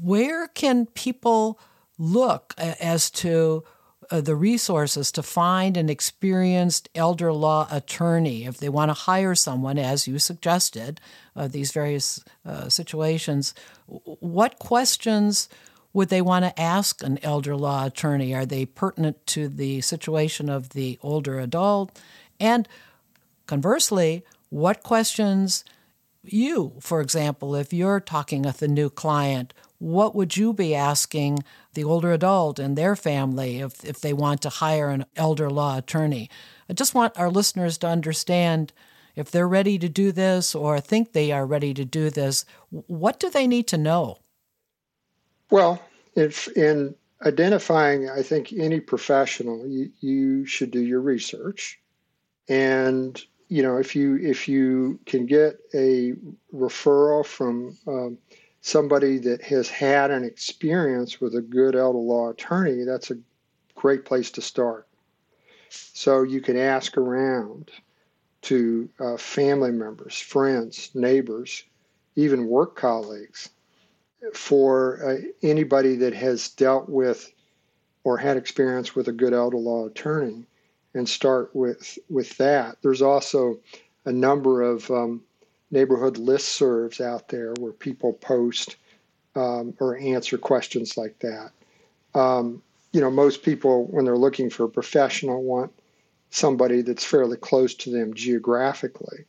where 0.00 0.48
can 0.48 0.86
people 0.86 1.58
look 1.98 2.54
as 2.58 3.10
to 3.10 3.64
uh, 4.12 4.20
the 4.20 4.36
resources 4.36 5.10
to 5.12 5.22
find 5.22 5.76
an 5.76 5.88
experienced 5.88 6.88
elder 6.94 7.32
law 7.32 7.66
attorney 7.70 8.44
if 8.44 8.58
they 8.58 8.68
want 8.68 8.90
to 8.90 8.94
hire 8.94 9.34
someone, 9.34 9.78
as 9.78 10.06
you 10.06 10.18
suggested, 10.18 11.00
uh, 11.34 11.48
these 11.48 11.72
various 11.72 12.22
uh, 12.46 12.68
situations? 12.68 13.54
What 13.86 14.58
questions 14.60 15.48
would 15.92 16.10
they 16.10 16.22
want 16.22 16.44
to 16.44 16.60
ask 16.60 17.02
an 17.02 17.18
elder 17.22 17.56
law 17.56 17.86
attorney? 17.86 18.34
Are 18.34 18.46
they 18.46 18.66
pertinent 18.66 19.26
to 19.28 19.48
the 19.48 19.80
situation 19.80 20.48
of 20.48 20.70
the 20.70 20.98
older 21.02 21.40
adult? 21.40 22.00
And 22.38 22.68
Conversely, 23.46 24.24
what 24.48 24.82
questions 24.82 25.64
you, 26.22 26.72
for 26.80 27.00
example, 27.00 27.54
if 27.54 27.72
you're 27.72 28.00
talking 28.00 28.42
with 28.42 28.62
a 28.62 28.68
new 28.68 28.88
client, 28.88 29.52
what 29.82 30.14
would 30.14 30.36
you 30.36 30.52
be 30.52 30.76
asking 30.76 31.40
the 31.74 31.82
older 31.82 32.12
adult 32.12 32.60
and 32.60 32.78
their 32.78 32.94
family 32.94 33.58
if, 33.58 33.84
if 33.84 34.00
they 34.00 34.12
want 34.12 34.40
to 34.42 34.48
hire 34.48 34.90
an 34.90 35.04
elder 35.16 35.50
law 35.50 35.76
attorney? 35.76 36.30
I 36.70 36.74
just 36.74 36.94
want 36.94 37.18
our 37.18 37.28
listeners 37.28 37.78
to 37.78 37.88
understand 37.88 38.72
if 39.16 39.30
they're 39.30 39.48
ready 39.48 39.78
to 39.80 39.88
do 39.88 40.12
this 40.12 40.54
or 40.54 40.78
think 40.78 41.12
they 41.12 41.32
are 41.32 41.44
ready 41.44 41.74
to 41.74 41.84
do 41.84 42.10
this, 42.10 42.44
what 42.70 43.18
do 43.18 43.28
they 43.28 43.48
need 43.48 43.66
to 43.68 43.76
know? 43.76 44.18
Well, 45.50 45.82
if 46.14 46.46
in 46.56 46.94
identifying, 47.26 48.08
I 48.08 48.22
think 48.22 48.52
any 48.52 48.78
professional, 48.78 49.66
you, 49.66 49.90
you 50.00 50.46
should 50.46 50.70
do 50.70 50.80
your 50.80 51.00
research 51.00 51.80
and 52.48 53.20
you 53.52 53.62
know, 53.62 53.76
if 53.76 53.94
you 53.94 54.16
if 54.16 54.48
you 54.48 54.98
can 55.04 55.26
get 55.26 55.58
a 55.74 56.14
referral 56.54 57.26
from 57.26 57.76
um, 57.86 58.16
somebody 58.62 59.18
that 59.18 59.42
has 59.42 59.68
had 59.68 60.10
an 60.10 60.24
experience 60.24 61.20
with 61.20 61.34
a 61.34 61.42
good 61.42 61.76
elder 61.76 61.98
law 61.98 62.30
attorney, 62.30 62.84
that's 62.84 63.10
a 63.10 63.18
great 63.74 64.04
place 64.04 64.30
to 64.30 64.40
start. 64.40 64.86
So 65.68 66.22
you 66.22 66.40
can 66.40 66.56
ask 66.56 66.96
around 66.96 67.70
to 68.42 68.88
uh, 69.00 69.16
family 69.16 69.72
members, 69.72 70.18
friends, 70.18 70.90
neighbors, 70.94 71.64
even 72.14 72.46
work 72.46 72.76
colleagues 72.76 73.50
for 74.32 75.04
uh, 75.04 75.16
anybody 75.42 75.96
that 75.96 76.14
has 76.14 76.48
dealt 76.50 76.88
with 76.88 77.32
or 78.04 78.16
had 78.16 78.36
experience 78.36 78.94
with 78.94 79.08
a 79.08 79.12
good 79.12 79.32
elder 79.32 79.56
law 79.56 79.86
attorney 79.86 80.44
and 80.94 81.08
start 81.08 81.50
with 81.54 81.98
with 82.08 82.36
that. 82.36 82.76
There's 82.82 83.02
also 83.02 83.58
a 84.04 84.12
number 84.12 84.62
of 84.62 84.88
um, 84.90 85.22
neighborhood 85.72 86.14
listservs 86.14 87.00
out 87.00 87.28
there 87.28 87.54
where 87.58 87.72
people 87.72 88.12
post 88.12 88.76
um, 89.34 89.74
or 89.80 89.98
answer 89.98 90.38
questions 90.38 90.96
like 90.96 91.18
that. 91.20 91.50
Um, 92.14 92.62
you 92.92 93.00
know, 93.00 93.10
most 93.10 93.42
people 93.42 93.86
when 93.86 94.04
they're 94.04 94.16
looking 94.16 94.50
for 94.50 94.64
a 94.64 94.68
professional 94.68 95.42
want 95.42 95.72
somebody 96.30 96.82
that's 96.82 97.04
fairly 97.04 97.36
close 97.36 97.74
to 97.74 97.90
them 97.90 98.14
geographically. 98.14 99.24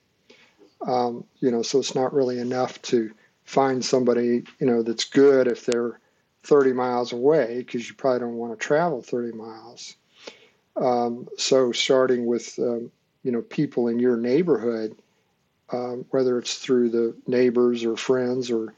Um, 0.86 1.24
you 1.40 1.50
know, 1.50 1.62
so 1.62 1.80
it's 1.80 1.96
not 1.96 2.14
really 2.14 2.40
enough 2.40 2.82
to 2.84 3.12
find 3.46 3.84
somebody 3.84 4.44
you 4.60 4.68
know 4.68 4.84
that's 4.84 5.06
good 5.06 5.48
if 5.48 5.66
they're 5.66 6.00
30 6.44 6.74
miles 6.74 7.14
away 7.14 7.58
because 7.60 7.88
you 7.88 7.96
probably 7.96 8.20
don't 8.20 8.36
want 8.36 8.58
to 8.58 8.66
travel 8.66 9.02
30 9.02 9.38
miles. 9.38 9.96
Um, 10.76 11.28
so 11.38 11.72
starting 11.72 12.26
with 12.26 12.58
um, 12.60 12.92
you 13.24 13.32
know 13.32 13.42
people 13.42 13.88
in 13.88 14.00
your 14.00 14.18
neighborhood, 14.18 14.96
um, 15.74 16.06
whether 16.12 16.38
it's 16.38 16.56
through 16.60 16.90
the 16.90 17.16
neighbors 17.26 17.84
or 17.84 17.98
friends 17.98 18.52
or 18.52 18.74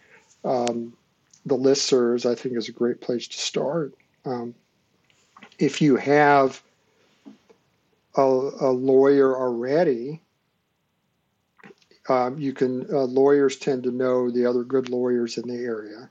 um, 0.45 0.93
the 1.45 1.57
listservs, 1.57 2.25
I 2.25 2.35
think 2.35 2.55
is 2.55 2.69
a 2.69 2.71
great 2.71 3.01
place 3.01 3.27
to 3.27 3.37
start. 3.37 3.93
Um, 4.23 4.55
if 5.59 5.81
you 5.81 5.97
have 5.97 6.61
a, 8.15 8.21
a 8.21 8.71
lawyer 8.71 9.35
already, 9.37 10.21
um, 12.07 12.37
you 12.37 12.53
can 12.53 12.87
uh, 12.93 13.03
lawyers 13.03 13.57
tend 13.57 13.83
to 13.83 13.91
know 13.91 14.31
the 14.31 14.45
other 14.45 14.63
good 14.63 14.89
lawyers 14.89 15.37
in 15.37 15.47
the 15.47 15.55
area, 15.63 16.09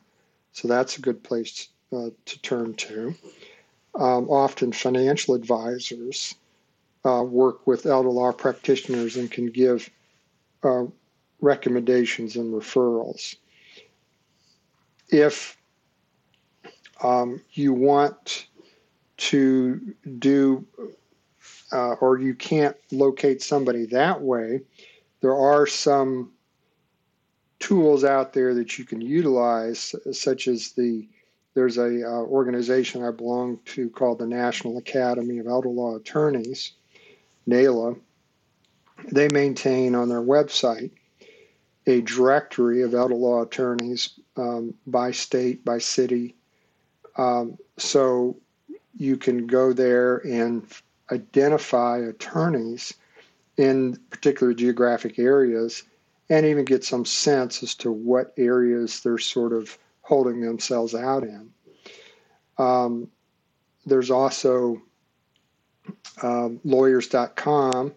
so 0.53 0.69
that's 0.69 0.99
a 0.99 1.01
good 1.01 1.23
place 1.23 1.69
uh, 1.93 2.11
to 2.27 2.43
turn 2.43 2.75
to. 2.75 3.15
Um, 3.95 4.29
often 4.29 4.73
financial 4.73 5.35
advisors 5.35 6.35
uh, 7.07 7.23
work 7.23 7.67
with 7.67 7.87
elder 7.87 8.11
law 8.11 8.33
practitioners 8.33 9.17
and 9.17 9.31
can 9.31 9.47
give 9.47 9.89
uh, 10.65 10.85
recommendations 11.41 12.37
and 12.37 12.53
referrals. 12.53 13.37
If 15.09 15.57
um, 17.03 17.41
you 17.53 17.73
want 17.73 18.47
to 19.17 19.95
do 20.19 20.67
uh, 21.73 21.95
or 21.95 22.19
you 22.19 22.35
can't 22.35 22.77
locate 22.91 23.43
somebody 23.43 23.87
that 23.87 24.21
way, 24.21 24.61
there 25.21 25.35
are 25.35 25.67
some 25.67 26.33
tools 27.59 28.05
out 28.05 28.33
there 28.33 28.55
that 28.55 28.79
you 28.79 28.85
can 28.85 29.01
utilize, 29.01 29.95
such 30.13 30.49
as 30.49 30.73
the 30.73 31.09
there's 31.55 31.79
a 31.79 32.05
uh, 32.05 32.23
organization 32.23 33.05
I 33.05 33.13
belong 33.13 33.61
to 33.67 33.89
called 33.91 34.19
the 34.19 34.27
National 34.27 34.77
Academy 34.77 35.39
of 35.39 35.47
Elder 35.47 35.69
Law 35.69 35.97
Attorneys, 35.97 36.73
NAELA. 37.49 37.97
They 39.13 39.29
maintain 39.29 39.95
on 39.95 40.09
their 40.09 40.23
website 40.23 40.91
a 41.87 42.01
directory 42.01 42.83
of 42.83 42.95
elder 42.95 43.15
law 43.15 43.43
attorneys 43.43 44.19
um, 44.37 44.75
by 44.87 45.11
state, 45.11 45.65
by 45.65 45.79
city. 45.79 46.35
Um, 47.17 47.59
so 47.77 48.37
you 48.97 49.17
can 49.17 49.47
go 49.47 49.73
there 49.73 50.19
and 50.19 50.67
identify 51.13 51.99
attorneys 51.99 52.95
in 53.57 53.99
particular 54.11 54.55
geographic 54.55 55.19
areas 55.19 55.83
and 56.31 56.47
even 56.47 56.65
get 56.65 56.85
some 56.85 57.05
sense 57.05 57.63
as 57.63 57.75
to 57.75 57.93
what 57.93 58.33
areas 58.37 59.01
they're 59.01 59.19
sort 59.19 59.53
of 59.53 59.77
holding 60.01 60.41
themselves 60.41 60.95
out 60.95 61.23
in. 61.23 61.51
Um, 62.59 63.09
there's 63.87 64.11
also 64.11 64.81
um, 66.23 66.61
lawyers.com, 66.65 67.93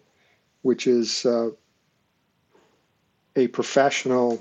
which 0.62 0.86
is 0.86 1.24
uh, 1.26 1.50
a 3.36 3.48
professional, 3.48 4.38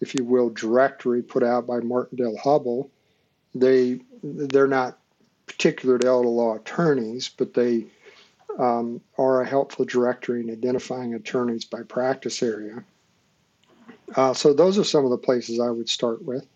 if 0.00 0.14
you 0.14 0.24
will, 0.24 0.50
directory 0.50 1.22
put 1.22 1.42
out 1.42 1.66
by 1.66 1.80
Martindale 1.80 2.38
Hubbell. 2.42 2.90
They 3.54 4.00
they're 4.22 4.66
not 4.66 4.98
particular 5.46 5.98
to 5.98 6.06
elder 6.06 6.28
law 6.28 6.56
attorneys, 6.56 7.28
but 7.28 7.54
they 7.54 7.86
um, 8.58 9.00
are 9.16 9.40
a 9.40 9.46
helpful 9.46 9.84
directory 9.84 10.40
in 10.40 10.50
identifying 10.50 11.14
attorneys 11.14 11.64
by 11.64 11.82
practice 11.82 12.42
area. 12.42 12.82
Uh, 14.16 14.32
so 14.32 14.52
those 14.52 14.78
are 14.78 14.84
some 14.84 15.04
of 15.04 15.10
the 15.10 15.18
places 15.18 15.60
I 15.60 15.70
would 15.70 15.88
start 15.88 16.24
with. 16.24 16.46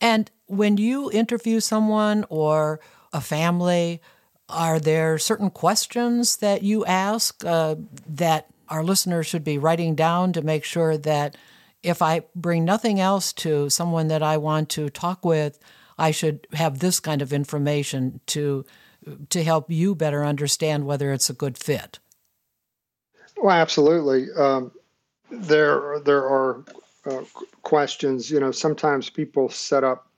And 0.00 0.30
when 0.46 0.76
you 0.76 1.10
interview 1.10 1.60
someone 1.60 2.24
or 2.28 2.80
a 3.12 3.20
family, 3.20 4.00
are 4.48 4.78
there 4.78 5.18
certain 5.18 5.50
questions 5.50 6.36
that 6.36 6.62
you 6.62 6.84
ask 6.84 7.44
uh, 7.44 7.76
that 8.06 8.48
our 8.68 8.82
listeners 8.82 9.26
should 9.26 9.44
be 9.44 9.58
writing 9.58 9.94
down 9.94 10.32
to 10.32 10.42
make 10.42 10.64
sure 10.64 10.96
that 10.98 11.36
if 11.82 12.00
I 12.00 12.22
bring 12.34 12.64
nothing 12.64 13.00
else 13.00 13.32
to 13.34 13.68
someone 13.68 14.08
that 14.08 14.22
I 14.22 14.36
want 14.38 14.70
to 14.70 14.88
talk 14.88 15.24
with, 15.24 15.58
I 15.98 16.10
should 16.10 16.46
have 16.54 16.78
this 16.78 16.98
kind 17.00 17.22
of 17.22 17.32
information 17.32 18.20
to 18.26 18.64
to 19.28 19.44
help 19.44 19.70
you 19.70 19.94
better 19.94 20.24
understand 20.24 20.86
whether 20.86 21.12
it's 21.12 21.28
a 21.28 21.34
good 21.34 21.58
fit. 21.58 21.98
Well, 23.36 23.54
absolutely. 23.54 24.28
Um, 24.32 24.72
there 25.30 26.00
there 26.00 26.24
are 26.24 26.64
uh, 27.04 27.24
questions. 27.62 28.30
You 28.30 28.40
know, 28.40 28.50
sometimes 28.50 29.10
people 29.10 29.50
set 29.50 29.84
up 29.84 30.08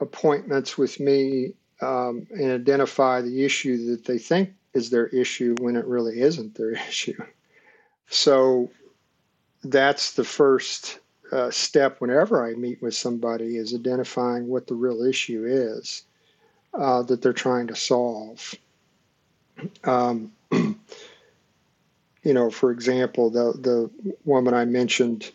appointments 0.00 0.78
with 0.78 0.98
me 0.98 1.54
um, 1.80 2.26
and 2.30 2.52
identify 2.52 3.20
the 3.20 3.44
issue 3.44 3.90
that 3.90 4.04
they 4.04 4.18
think 4.18 4.50
is 4.74 4.90
their 4.90 5.06
issue 5.08 5.54
when 5.60 5.76
it 5.76 5.86
really 5.86 6.20
isn't 6.20 6.54
their 6.54 6.72
issue. 6.88 7.16
So 8.08 8.70
that's 9.62 10.12
the 10.12 10.24
first 10.24 10.98
uh, 11.32 11.50
step 11.50 12.00
whenever 12.00 12.44
I 12.44 12.54
meet 12.54 12.82
with 12.82 12.94
somebody 12.94 13.56
is 13.56 13.74
identifying 13.74 14.46
what 14.46 14.66
the 14.66 14.74
real 14.74 15.02
issue 15.02 15.44
is 15.46 16.04
uh, 16.74 17.02
that 17.02 17.22
they're 17.22 17.32
trying 17.32 17.66
to 17.68 17.76
solve. 17.76 18.54
Um, 19.84 20.32
you 20.52 20.76
know, 22.24 22.50
for 22.50 22.70
example, 22.70 23.30
the 23.30 23.52
the 23.58 23.90
woman 24.24 24.54
I 24.54 24.64
mentioned 24.64 25.30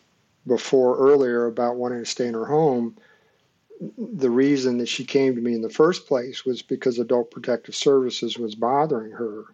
before 0.47 0.97
earlier 0.97 1.45
about 1.47 1.75
wanting 1.75 1.99
to 1.99 2.06
stay 2.06 2.28
in 2.28 2.34
her 2.34 2.45
home, 2.45 2.95
the 3.98 4.30
reason 4.30 4.78
that 4.78 4.89
she 4.89 5.06
came 5.06 5.36
to 5.36 5.42
me 5.42 5.54
in 5.54 5.62
the 5.62 5.70
first 5.70 6.08
place 6.08 6.46
was 6.46 6.62
because 6.62 7.00
Adult 7.00 7.32
Protective 7.32 7.76
Services 7.76 8.38
was 8.38 8.56
bothering 8.56 9.12
her 9.12 9.46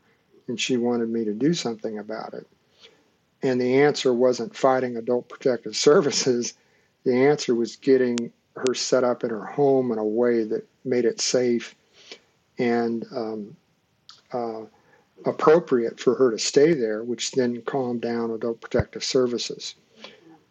and 0.47 0.59
she 0.59 0.77
wanted 0.77 1.09
me 1.09 1.25
to 1.25 1.33
do 1.33 1.53
something 1.53 1.99
about 1.99 2.33
it. 2.33 2.47
And 3.41 3.59
the 3.61 3.81
answer 3.81 4.13
wasn't 4.13 4.55
fighting 4.55 4.97
Adult 4.97 5.29
Protective 5.29 5.75
Services, 5.75 6.53
the 7.03 7.15
answer 7.15 7.53
was 7.53 7.75
getting 7.75 8.31
her 8.55 8.73
set 8.73 9.03
up 9.03 9.23
in 9.23 9.29
her 9.29 9.45
home 9.45 9.91
in 9.91 9.97
a 9.99 10.03
way 10.03 10.43
that 10.43 10.67
made 10.83 11.05
it 11.05 11.21
safe 11.21 11.75
and 12.57 13.05
um, 13.15 13.55
uh, 14.33 14.61
appropriate 15.25 15.99
for 15.99 16.15
her 16.15 16.31
to 16.31 16.39
stay 16.39 16.73
there, 16.73 17.03
which 17.03 17.31
then 17.31 17.61
calmed 17.63 18.01
down 18.01 18.31
Adult 18.31 18.61
Protective 18.61 19.03
Services. 19.03 19.75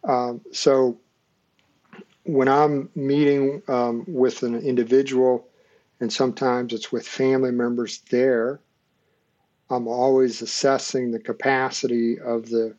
Um, 0.03 0.41
so 0.51 0.97
when 2.25 2.47
I'm 2.47 2.89
meeting 2.95 3.61
um, 3.67 4.03
with 4.07 4.43
an 4.43 4.59
individual, 4.59 5.47
and 5.99 6.11
sometimes 6.11 6.73
it's 6.73 6.91
with 6.91 7.07
family 7.07 7.51
members 7.51 8.01
there, 8.09 8.59
I'm 9.69 9.87
always 9.87 10.41
assessing 10.41 11.11
the 11.11 11.19
capacity 11.19 12.19
of 12.19 12.49
the 12.49 12.75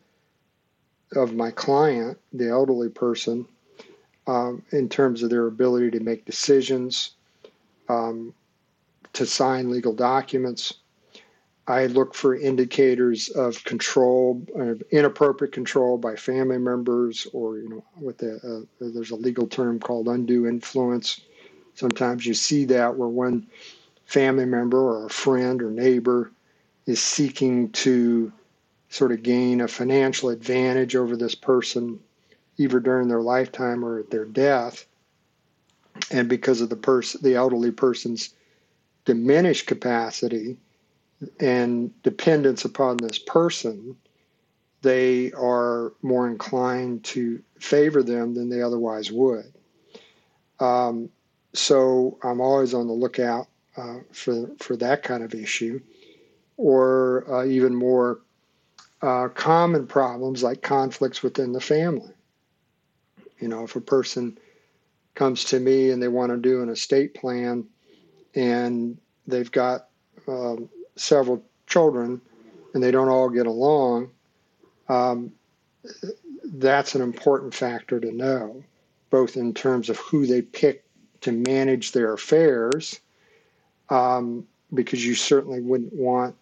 of 1.14 1.34
my 1.34 1.52
client, 1.52 2.18
the 2.32 2.48
elderly 2.48 2.88
person, 2.88 3.46
um, 4.26 4.62
in 4.72 4.88
terms 4.88 5.22
of 5.22 5.30
their 5.30 5.46
ability 5.46 5.92
to 5.92 6.00
make 6.00 6.24
decisions, 6.24 7.12
um, 7.88 8.34
to 9.12 9.24
sign 9.24 9.70
legal 9.70 9.94
documents. 9.94 10.74
I 11.68 11.86
look 11.86 12.14
for 12.14 12.36
indicators 12.36 13.28
of 13.30 13.62
control, 13.64 14.40
uh, 14.58 14.74
inappropriate 14.90 15.52
control 15.52 15.98
by 15.98 16.14
family 16.14 16.58
members, 16.58 17.26
or 17.32 17.58
you 17.58 17.68
know, 17.68 18.12
the 18.12 18.36
uh, 18.36 18.88
there's 18.92 19.10
a 19.10 19.16
legal 19.16 19.48
term 19.48 19.80
called 19.80 20.06
undue 20.06 20.46
influence. 20.46 21.20
Sometimes 21.74 22.24
you 22.24 22.34
see 22.34 22.64
that 22.66 22.96
where 22.96 23.08
one 23.08 23.48
family 24.04 24.44
member 24.44 24.78
or 24.78 25.06
a 25.06 25.10
friend 25.10 25.60
or 25.60 25.70
neighbor 25.70 26.30
is 26.86 27.02
seeking 27.02 27.70
to 27.70 28.32
sort 28.88 29.10
of 29.10 29.24
gain 29.24 29.60
a 29.60 29.66
financial 29.66 30.28
advantage 30.28 30.94
over 30.94 31.16
this 31.16 31.34
person, 31.34 31.98
either 32.58 32.78
during 32.78 33.08
their 33.08 33.22
lifetime 33.22 33.84
or 33.84 33.98
at 33.98 34.10
their 34.10 34.24
death. 34.24 34.86
And 36.12 36.28
because 36.28 36.60
of 36.60 36.68
the 36.68 36.76
person, 36.76 37.20
the 37.22 37.34
elderly 37.34 37.72
person's 37.72 38.30
diminished 39.04 39.66
capacity, 39.66 40.58
and 41.40 41.90
dependence 42.02 42.64
upon 42.64 42.96
this 42.98 43.18
person, 43.18 43.96
they 44.82 45.32
are 45.32 45.92
more 46.02 46.28
inclined 46.28 47.04
to 47.04 47.42
favor 47.58 48.02
them 48.02 48.34
than 48.34 48.48
they 48.48 48.62
otherwise 48.62 49.10
would. 49.10 49.52
Um, 50.60 51.08
so 51.52 52.18
I'm 52.22 52.40
always 52.40 52.74
on 52.74 52.86
the 52.86 52.92
lookout 52.92 53.48
uh, 53.76 53.98
for 54.12 54.50
for 54.58 54.76
that 54.76 55.02
kind 55.02 55.22
of 55.22 55.34
issue, 55.34 55.80
or 56.56 57.24
uh, 57.32 57.44
even 57.46 57.74
more 57.74 58.20
uh, 59.02 59.28
common 59.28 59.86
problems 59.86 60.42
like 60.42 60.62
conflicts 60.62 61.22
within 61.22 61.52
the 61.52 61.60
family. 61.60 62.12
You 63.38 63.48
know, 63.48 63.64
if 63.64 63.76
a 63.76 63.80
person 63.80 64.38
comes 65.14 65.44
to 65.44 65.60
me 65.60 65.90
and 65.90 66.02
they 66.02 66.08
want 66.08 66.30
to 66.30 66.38
do 66.38 66.62
an 66.62 66.68
estate 66.68 67.14
plan, 67.14 67.64
and 68.34 68.98
they've 69.26 69.50
got 69.50 69.88
um, 70.28 70.68
several 70.96 71.42
children 71.66 72.20
and 72.74 72.82
they 72.82 72.90
don't 72.90 73.08
all 73.08 73.28
get 73.28 73.46
along, 73.46 74.10
um, 74.88 75.32
that's 76.44 76.94
an 76.94 77.02
important 77.02 77.54
factor 77.54 77.98
to 78.00 78.12
know, 78.12 78.62
both 79.10 79.36
in 79.36 79.54
terms 79.54 79.88
of 79.88 79.96
who 79.98 80.26
they 80.26 80.42
pick 80.42 80.84
to 81.22 81.32
manage 81.32 81.92
their 81.92 82.12
affairs, 82.12 83.00
um, 83.88 84.46
because 84.74 85.04
you 85.04 85.14
certainly 85.14 85.60
wouldn't 85.60 85.92
want 85.92 86.34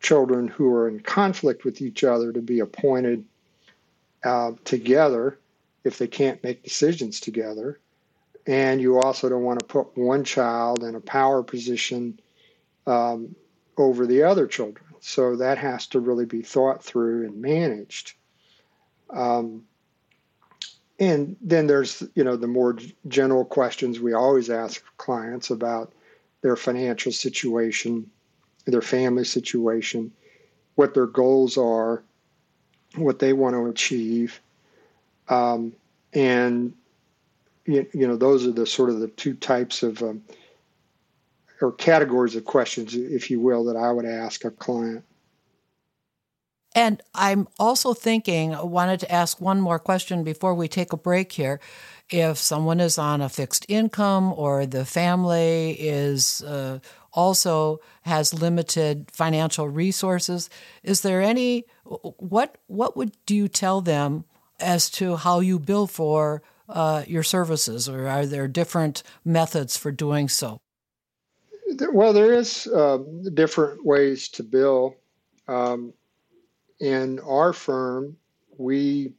children 0.00 0.46
who 0.46 0.72
are 0.72 0.88
in 0.88 1.00
conflict 1.00 1.64
with 1.64 1.80
each 1.80 2.04
other 2.04 2.32
to 2.32 2.42
be 2.42 2.60
appointed 2.60 3.24
uh, 4.24 4.52
together 4.64 5.38
if 5.84 5.98
they 5.98 6.06
can't 6.06 6.42
make 6.44 6.62
decisions 6.62 7.20
together. 7.20 7.80
And 8.46 8.80
you 8.80 9.00
also 9.00 9.28
don't 9.28 9.42
want 9.42 9.58
to 9.60 9.64
put 9.66 9.96
one 9.96 10.22
child 10.22 10.84
in 10.84 10.94
a 10.94 11.00
power 11.00 11.42
position 11.42 12.20
um, 12.86 13.34
over 13.76 14.06
the 14.06 14.22
other 14.22 14.46
children. 14.46 14.84
So 15.00 15.36
that 15.36 15.58
has 15.58 15.86
to 15.88 16.00
really 16.00 16.26
be 16.26 16.42
thought 16.42 16.82
through 16.82 17.26
and 17.26 17.40
managed. 17.40 18.14
Um, 19.10 19.64
and 20.98 21.36
then 21.40 21.66
there's 21.66 22.02
you 22.14 22.24
know 22.24 22.36
the 22.36 22.46
more 22.46 22.76
general 23.08 23.44
questions 23.44 24.00
we 24.00 24.14
always 24.14 24.48
ask 24.50 24.82
clients 24.96 25.50
about 25.50 25.92
their 26.40 26.56
financial 26.56 27.12
situation, 27.12 28.10
their 28.64 28.82
family 28.82 29.24
situation, 29.24 30.12
what 30.74 30.94
their 30.94 31.06
goals 31.06 31.58
are, 31.58 32.02
what 32.94 33.18
they 33.18 33.32
want 33.32 33.54
to 33.54 33.66
achieve, 33.66 34.40
um, 35.28 35.72
and 36.12 36.72
you, 37.66 37.86
you, 37.92 38.06
know 38.06 38.16
those 38.16 38.46
are 38.46 38.52
the 38.52 38.66
sort 38.66 38.90
of 38.90 39.00
the 39.00 39.08
two 39.08 39.34
types 39.34 39.82
of 39.82 40.02
um, 40.02 40.22
or 41.60 41.72
categories 41.72 42.36
of 42.36 42.44
questions, 42.44 42.94
if 42.94 43.30
you 43.30 43.40
will, 43.40 43.64
that 43.64 43.76
I 43.76 43.90
would 43.90 44.04
ask 44.04 44.44
a 44.44 44.50
client. 44.50 45.04
And 46.74 47.02
I'm 47.14 47.48
also 47.58 47.94
thinking, 47.94 48.54
I 48.54 48.62
wanted 48.62 49.00
to 49.00 49.10
ask 49.10 49.40
one 49.40 49.62
more 49.62 49.78
question 49.78 50.24
before 50.24 50.54
we 50.54 50.68
take 50.68 50.92
a 50.92 50.98
break 50.98 51.32
here. 51.32 51.58
If 52.10 52.36
someone 52.36 52.80
is 52.80 52.98
on 52.98 53.22
a 53.22 53.30
fixed 53.30 53.64
income 53.68 54.34
or 54.34 54.66
the 54.66 54.84
family 54.84 55.72
is 55.80 56.42
uh, 56.42 56.80
also 57.14 57.80
has 58.02 58.34
limited 58.34 59.10
financial 59.10 59.68
resources, 59.68 60.50
is 60.82 61.00
there 61.00 61.22
any 61.22 61.64
what 61.84 62.58
what 62.66 62.94
would 62.94 63.12
do 63.24 63.34
you 63.34 63.48
tell 63.48 63.80
them 63.80 64.26
as 64.60 64.90
to 64.90 65.16
how 65.16 65.40
you 65.40 65.58
bill 65.58 65.86
for 65.86 66.42
uh, 66.68 67.04
your 67.06 67.22
services, 67.22 67.88
or 67.88 68.06
are 68.06 68.26
there 68.26 68.48
different 68.48 69.02
methods 69.24 69.78
for 69.78 69.90
doing 69.90 70.28
so? 70.28 70.60
Well, 71.92 72.12
there 72.12 72.32
is 72.32 72.66
uh, 72.68 72.98
different 73.34 73.84
ways 73.84 74.28
to 74.30 74.42
bill. 74.42 74.96
Um, 75.48 75.92
in 76.80 77.18
our 77.20 77.52
firm, 77.52 78.16
we 78.56 79.12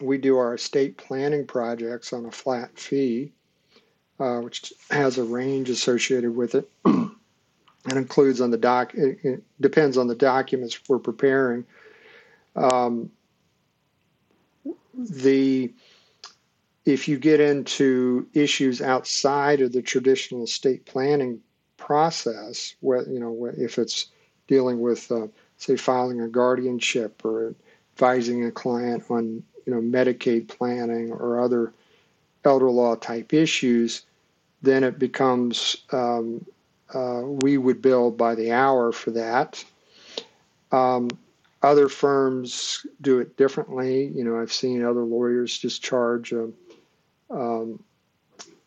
we 0.00 0.18
do 0.18 0.36
our 0.38 0.54
estate 0.54 0.96
planning 0.96 1.46
projects 1.46 2.12
on 2.12 2.26
a 2.26 2.30
flat 2.30 2.78
fee, 2.78 3.32
uh, 4.20 4.38
which 4.40 4.72
has 4.90 5.18
a 5.18 5.24
range 5.24 5.70
associated 5.70 6.34
with 6.34 6.54
it, 6.54 6.70
and 6.84 7.10
includes 7.86 8.40
on 8.40 8.50
the 8.50 8.58
doc. 8.58 8.94
It, 8.94 9.18
it, 9.24 9.42
depends 9.60 9.98
on 9.98 10.06
the 10.06 10.14
documents 10.14 10.78
we're 10.88 10.98
preparing. 11.00 11.64
Um, 12.54 13.10
the 14.94 15.72
if 16.88 17.06
you 17.06 17.18
get 17.18 17.38
into 17.38 18.26
issues 18.32 18.80
outside 18.80 19.60
of 19.60 19.72
the 19.72 19.82
traditional 19.82 20.44
estate 20.44 20.86
planning 20.86 21.38
process, 21.76 22.74
where 22.80 23.06
you 23.06 23.20
know 23.20 23.52
if 23.58 23.78
it's 23.78 24.06
dealing 24.46 24.80
with 24.80 25.12
uh, 25.12 25.26
say 25.58 25.76
filing 25.76 26.22
a 26.22 26.28
guardianship 26.28 27.22
or 27.26 27.54
advising 27.92 28.46
a 28.46 28.50
client 28.50 29.04
on 29.10 29.42
you 29.66 29.74
know 29.74 29.82
Medicaid 29.82 30.48
planning 30.48 31.12
or 31.12 31.38
other 31.38 31.74
elder 32.46 32.70
law 32.70 32.94
type 32.94 33.34
issues, 33.34 34.06
then 34.62 34.82
it 34.82 34.98
becomes 34.98 35.76
um, 35.92 36.42
uh, 36.94 37.20
we 37.22 37.58
would 37.58 37.82
bill 37.82 38.10
by 38.10 38.34
the 38.34 38.50
hour 38.50 38.92
for 38.92 39.10
that. 39.10 39.62
Um, 40.72 41.10
other 41.62 41.90
firms 41.90 42.86
do 43.02 43.18
it 43.18 43.36
differently. 43.36 44.06
You 44.06 44.24
know, 44.24 44.40
I've 44.40 44.52
seen 44.52 44.82
other 44.82 45.02
lawyers 45.02 45.58
just 45.58 45.82
charge 45.82 46.32
a, 46.32 46.48
um, 47.30 47.82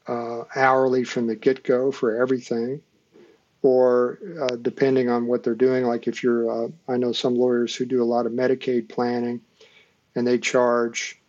uh, 0.08 0.43
hourly 0.56 1.04
from 1.04 1.28
the 1.28 1.36
get 1.36 1.63
go 1.63 1.91
for 1.91 2.21
everything 2.21 2.82
or 3.62 4.19
uh, 4.41 4.56
depending 4.62 5.10
on 5.10 5.28
what 5.28 5.43
they're 5.43 5.56
doing. 5.56 5.86
Like 5.86 6.08
if 6.08 6.24
you're, 6.24 6.65
uh, 6.65 6.69
I 6.88 6.97
know 6.97 7.12
some 7.12 7.36
lawyers 7.36 7.76
who 7.76 7.86
do 7.86 8.02
a 8.02 8.06
lot 8.06 8.26
of 8.26 8.32
Medicaid 8.32 8.89
planning, 8.89 9.41
and 10.15 10.26
they 10.26 10.38
charge 10.38 11.19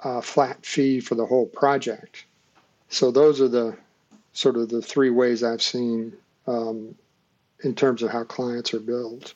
a 0.00 0.22
flat 0.22 0.64
fee 0.64 1.00
for 1.00 1.14
the 1.14 1.26
whole 1.26 1.46
project. 1.46 2.24
So 2.88 3.10
those 3.10 3.40
are 3.40 3.48
the 3.48 3.76
sort 4.32 4.56
of 4.56 4.68
the 4.68 4.82
three 4.82 5.10
ways 5.10 5.42
I've 5.42 5.62
seen 5.62 6.12
um, 6.46 6.94
in 7.62 7.74
terms 7.74 8.02
of 8.02 8.10
how 8.10 8.24
clients 8.24 8.72
are 8.74 8.80
billed. 8.80 9.34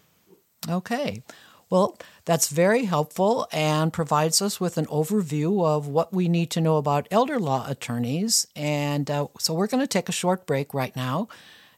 Okay. 0.69 1.23
Well, 1.75 1.99
that's 2.25 2.51
very 2.51 2.85
helpful 2.85 3.49
and 3.51 3.93
provides 3.93 4.41
us 4.41 4.61
with 4.61 4.79
an 4.79 4.87
overview 4.87 5.67
of 5.67 5.89
what 5.89 6.13
we 6.13 6.29
need 6.29 6.53
to 6.53 6.61
know 6.61 6.77
about 6.77 7.09
elder 7.11 7.41
law 7.41 7.67
attorneys. 7.69 8.47
And 8.55 9.11
uh, 9.11 9.27
so 9.41 9.55
we're 9.55 9.67
going 9.67 9.81
to 9.81 9.89
take 9.89 10.09
a 10.09 10.13
short 10.13 10.47
break 10.47 10.73
right 10.73 10.95
now. 10.95 11.27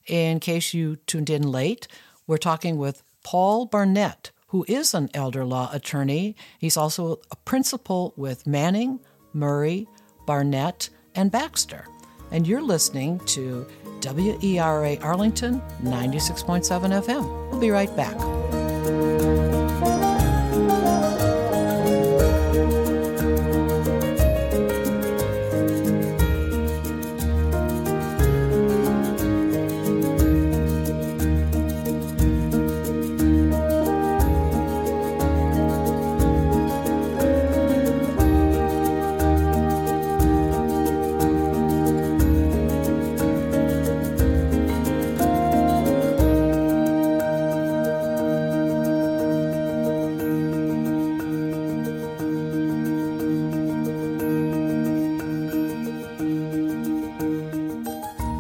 In 0.07 0.39
case 0.39 0.75
you 0.75 0.97
tuned 1.07 1.31
in 1.31 1.51
late, 1.51 1.89
we're 2.27 2.37
talking 2.37 2.77
with 2.77 3.03
Paul 3.25 3.65
Barnett, 3.65 4.33
who 4.49 4.67
is 4.69 4.93
an 4.93 5.09
elder 5.15 5.47
law 5.47 5.71
attorney. 5.73 6.37
He's 6.59 6.77
also 6.77 7.21
a 7.31 7.37
principal 7.37 8.13
with 8.19 8.47
Manning, 8.47 9.01
Murray, 9.33 9.89
Barnett, 10.27 10.91
and 11.15 11.33
Baxter. 11.33 11.87
And 12.31 12.47
you're 12.47 12.61
listening 12.61 13.19
to 13.29 13.67
WERA 14.03 14.99
Arlington 15.01 15.63
96.7 15.83 16.67
FM. 17.03 17.51
We'll 17.51 17.61
be 17.61 17.71
right 17.71 17.97
back. 17.97 19.16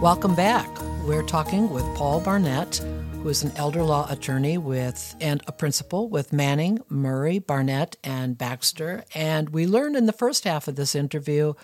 Welcome 0.07 0.37
back. 0.37 0.69
We're 1.03 1.25
talking 1.25 1.69
with 1.69 1.83
Paul 1.97 2.21
Barnett, 2.21 2.77
who 2.77 3.29
is 3.29 3.42
an 3.42 3.51
elder 3.57 3.83
law 3.83 4.07
attorney 4.09 4.57
with 4.57 5.16
and 5.21 5.42
a 5.49 5.53
principal 5.53 6.09
with 6.09 6.33
Manning, 6.33 6.79
Murray, 6.88 7.40
Barnett, 7.40 7.97
and 8.05 8.38
Baxter. 8.38 9.03
And 9.16 9.49
we 9.49 9.66
learned 9.66 9.97
in 9.97 10.07
the 10.07 10.12
first 10.12 10.45
half 10.45 10.69
of 10.69 10.77
this 10.77 10.95
interview 10.95 11.55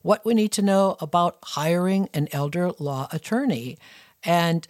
what 0.00 0.24
we 0.24 0.32
need 0.32 0.50
to 0.52 0.62
know 0.62 0.96
about 0.98 1.36
hiring 1.42 2.08
an 2.14 2.28
elder 2.32 2.70
law 2.78 3.06
attorney. 3.12 3.76
And 4.24 4.66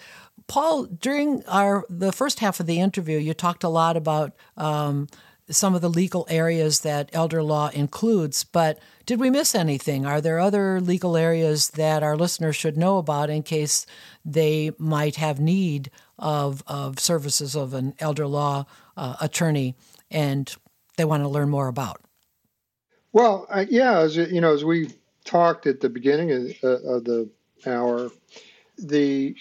Paul, 0.48 0.86
during 0.86 1.44
our 1.46 1.86
the 1.88 2.10
first 2.10 2.40
half 2.40 2.58
of 2.58 2.66
the 2.66 2.80
interview, 2.80 3.18
you 3.18 3.32
talked 3.32 3.62
a 3.62 3.68
lot 3.68 3.96
about 3.96 4.32
um, 4.56 5.06
some 5.48 5.76
of 5.76 5.82
the 5.82 5.88
legal 5.88 6.26
areas 6.28 6.80
that 6.80 7.10
elder 7.12 7.44
law 7.44 7.68
includes, 7.68 8.42
but 8.42 8.80
did 9.10 9.18
we 9.18 9.28
miss 9.28 9.56
anything? 9.56 10.06
Are 10.06 10.20
there 10.20 10.38
other 10.38 10.80
legal 10.80 11.16
areas 11.16 11.70
that 11.70 12.04
our 12.04 12.16
listeners 12.16 12.54
should 12.54 12.76
know 12.76 12.98
about 12.98 13.28
in 13.28 13.42
case 13.42 13.84
they 14.24 14.70
might 14.78 15.16
have 15.16 15.40
need 15.40 15.90
of, 16.16 16.62
of 16.68 17.00
services 17.00 17.56
of 17.56 17.74
an 17.74 17.92
elder 17.98 18.28
law 18.28 18.66
uh, 18.96 19.16
attorney 19.20 19.74
and 20.12 20.54
they 20.96 21.04
want 21.04 21.24
to 21.24 21.28
learn 21.28 21.48
more 21.48 21.66
about? 21.66 22.00
Well, 23.12 23.48
uh, 23.50 23.64
yeah, 23.68 23.98
as 23.98 24.16
you 24.16 24.40
know, 24.40 24.54
as 24.54 24.64
we 24.64 24.92
talked 25.24 25.66
at 25.66 25.80
the 25.80 25.88
beginning 25.88 26.30
of, 26.30 26.54
uh, 26.62 26.88
of 26.88 27.02
the 27.02 27.28
hour, 27.66 28.12
the 28.78 29.34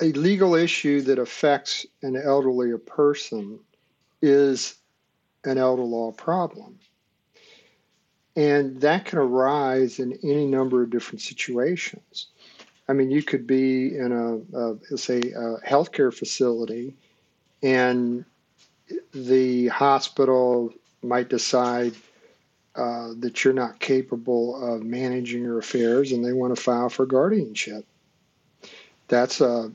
a 0.00 0.06
legal 0.06 0.56
issue 0.56 1.00
that 1.02 1.20
affects 1.20 1.86
an 2.02 2.16
elderly 2.16 2.76
person 2.76 3.60
is 4.20 4.78
an 5.44 5.58
elder 5.58 5.84
law 5.84 6.10
problem. 6.10 6.80
And 8.36 8.80
that 8.80 9.04
can 9.04 9.18
arise 9.18 9.98
in 9.98 10.18
any 10.22 10.46
number 10.46 10.82
of 10.82 10.90
different 10.90 11.20
situations. 11.20 12.26
I 12.88 12.92
mean, 12.92 13.10
you 13.10 13.22
could 13.22 13.46
be 13.46 13.96
in 13.96 14.12
a, 14.12 14.94
a 14.94 14.98
say, 14.98 15.18
a 15.18 15.58
healthcare 15.66 16.12
facility, 16.12 16.96
and 17.62 18.24
the 19.12 19.68
hospital 19.68 20.72
might 21.02 21.28
decide 21.28 21.94
uh, 22.74 23.10
that 23.18 23.44
you're 23.44 23.54
not 23.54 23.78
capable 23.80 24.74
of 24.74 24.82
managing 24.82 25.42
your 25.42 25.58
affairs, 25.58 26.12
and 26.12 26.24
they 26.24 26.32
want 26.32 26.54
to 26.54 26.60
file 26.60 26.88
for 26.88 27.06
guardianship. 27.06 27.84
That's 29.08 29.40
a 29.40 29.72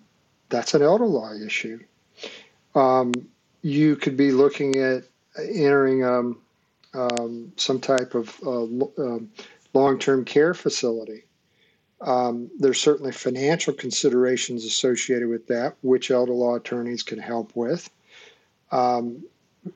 that's 0.50 0.74
an 0.74 0.82
elder 0.82 1.06
law 1.06 1.34
issue. 1.34 1.80
Um, 2.74 3.14
you 3.62 3.96
could 3.96 4.16
be 4.16 4.32
looking 4.32 4.78
at 4.78 5.04
entering 5.38 6.04
um, 6.04 6.40
um, 6.96 7.52
some 7.58 7.80
type 7.80 8.16
of 8.16 8.36
uh, 8.46 8.64
um, 8.64 9.30
long 9.74 10.00
term 10.00 10.26
care 10.26 10.54
facility. 10.54 11.24
Um, 12.02 12.50
there's 12.60 12.80
certainly 12.80 13.12
financial 13.12 13.74
considerations 13.74 14.66
associated 14.66 15.28
with 15.30 15.48
that, 15.48 15.76
which 15.82 16.12
elder 16.12 16.34
law 16.34 16.56
attorneys 16.56 17.04
can 17.04 17.20
help 17.20 17.56
with, 17.56 17.90
um, 18.72 19.24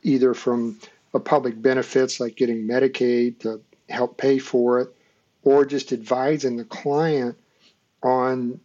either 0.03 0.33
from 0.33 0.79
public 1.23 1.61
benefits 1.61 2.19
like 2.19 2.35
getting 2.35 2.67
Medicaid 2.67 3.39
to 3.39 3.61
help 3.89 4.17
pay 4.17 4.37
for 4.37 4.79
it, 4.79 4.95
or 5.43 5.65
just 5.65 5.91
advising 5.91 6.57
the 6.57 6.65
client 6.65 7.37
on 8.03 8.59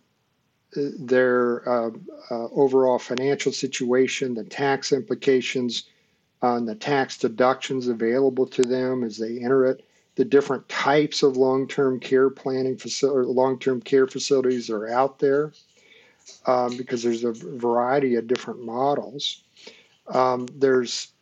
uh, 0.76 0.80
their 0.98 1.66
uh, 1.68 1.90
uh, 2.30 2.48
overall 2.52 2.98
financial 2.98 3.52
situation, 3.52 4.34
the 4.34 4.44
tax 4.44 4.92
implications, 4.92 5.84
on 6.44 6.66
the 6.66 6.74
tax 6.74 7.16
deductions 7.16 7.88
available 7.88 8.46
to 8.46 8.60
them 8.62 9.02
as 9.02 9.16
they 9.16 9.38
enter 9.38 9.64
it, 9.64 9.82
the 10.16 10.24
different 10.24 10.68
types 10.68 11.22
of 11.22 11.38
long-term 11.38 11.98
care 11.98 12.28
planning 12.28 12.76
facility, 12.76 13.26
long-term 13.26 13.80
care 13.80 14.06
facilities 14.06 14.68
are 14.68 14.86
out 14.88 15.18
there, 15.18 15.52
um, 16.44 16.76
because 16.76 17.02
there's 17.02 17.24
a 17.24 17.32
variety 17.32 18.16
of 18.16 18.26
different 18.26 18.62
models. 18.62 19.42
Um, 20.08 20.46
there's 20.54 21.12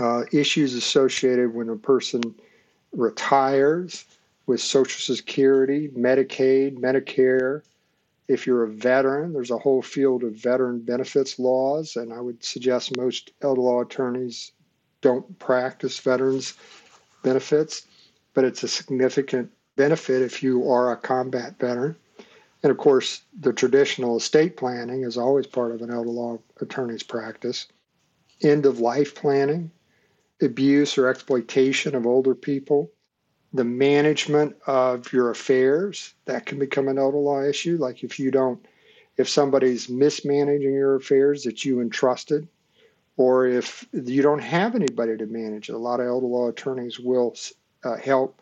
uh, 0.00 0.22
issues 0.32 0.74
associated 0.74 1.54
when 1.54 1.68
a 1.68 1.76
person 1.76 2.34
retires 2.92 4.06
with 4.46 4.60
Social 4.60 5.14
Security, 5.14 5.88
Medicaid, 5.88 6.78
Medicare. 6.78 7.62
If 8.28 8.46
you're 8.46 8.64
a 8.64 8.70
veteran, 8.70 9.32
there's 9.32 9.50
a 9.50 9.58
whole 9.58 9.82
field 9.82 10.24
of 10.24 10.34
veteran 10.34 10.80
benefits 10.80 11.38
laws, 11.38 11.96
and 11.96 12.12
I 12.12 12.20
would 12.20 12.42
suggest 12.42 12.96
most 12.96 13.30
elder 13.42 13.60
law 13.60 13.82
attorneys 13.82 14.52
don't 15.00 15.38
practice 15.38 15.98
veterans 15.98 16.54
benefits, 17.22 17.86
but 18.34 18.44
it's 18.44 18.62
a 18.62 18.68
significant 18.68 19.50
benefit 19.76 20.22
if 20.22 20.42
you 20.42 20.68
are 20.70 20.90
a 20.90 20.96
combat 20.96 21.58
veteran. 21.58 21.96
And 22.62 22.70
of 22.72 22.78
course, 22.78 23.22
the 23.38 23.52
traditional 23.52 24.16
estate 24.16 24.56
planning 24.56 25.04
is 25.04 25.16
always 25.16 25.46
part 25.46 25.72
of 25.72 25.82
an 25.82 25.92
elder 25.92 26.10
law 26.10 26.38
attorney's 26.60 27.04
practice. 27.04 27.66
End 28.42 28.66
of 28.66 28.80
life 28.80 29.14
planning, 29.14 29.70
abuse 30.42 30.98
or 30.98 31.08
exploitation 31.08 31.94
of 31.94 32.06
older 32.06 32.34
people, 32.34 32.90
the 33.56 33.64
management 33.64 34.56
of 34.66 35.12
your 35.12 35.30
affairs, 35.30 36.14
that 36.26 36.46
can 36.46 36.58
become 36.58 36.88
an 36.88 36.98
elder 36.98 37.18
law 37.18 37.42
issue. 37.42 37.76
Like 37.78 38.04
if 38.04 38.18
you 38.18 38.30
don't, 38.30 38.64
if 39.16 39.28
somebody's 39.28 39.88
mismanaging 39.88 40.72
your 40.72 40.96
affairs 40.96 41.44
that 41.44 41.64
you 41.64 41.80
entrusted, 41.80 42.46
or 43.16 43.46
if 43.46 43.86
you 43.92 44.22
don't 44.22 44.40
have 44.42 44.74
anybody 44.74 45.16
to 45.16 45.26
manage 45.26 45.68
a 45.68 45.78
lot 45.78 46.00
of 46.00 46.06
elder 46.06 46.26
law 46.26 46.48
attorneys 46.48 47.00
will 47.00 47.34
uh, 47.84 47.96
help 47.96 48.40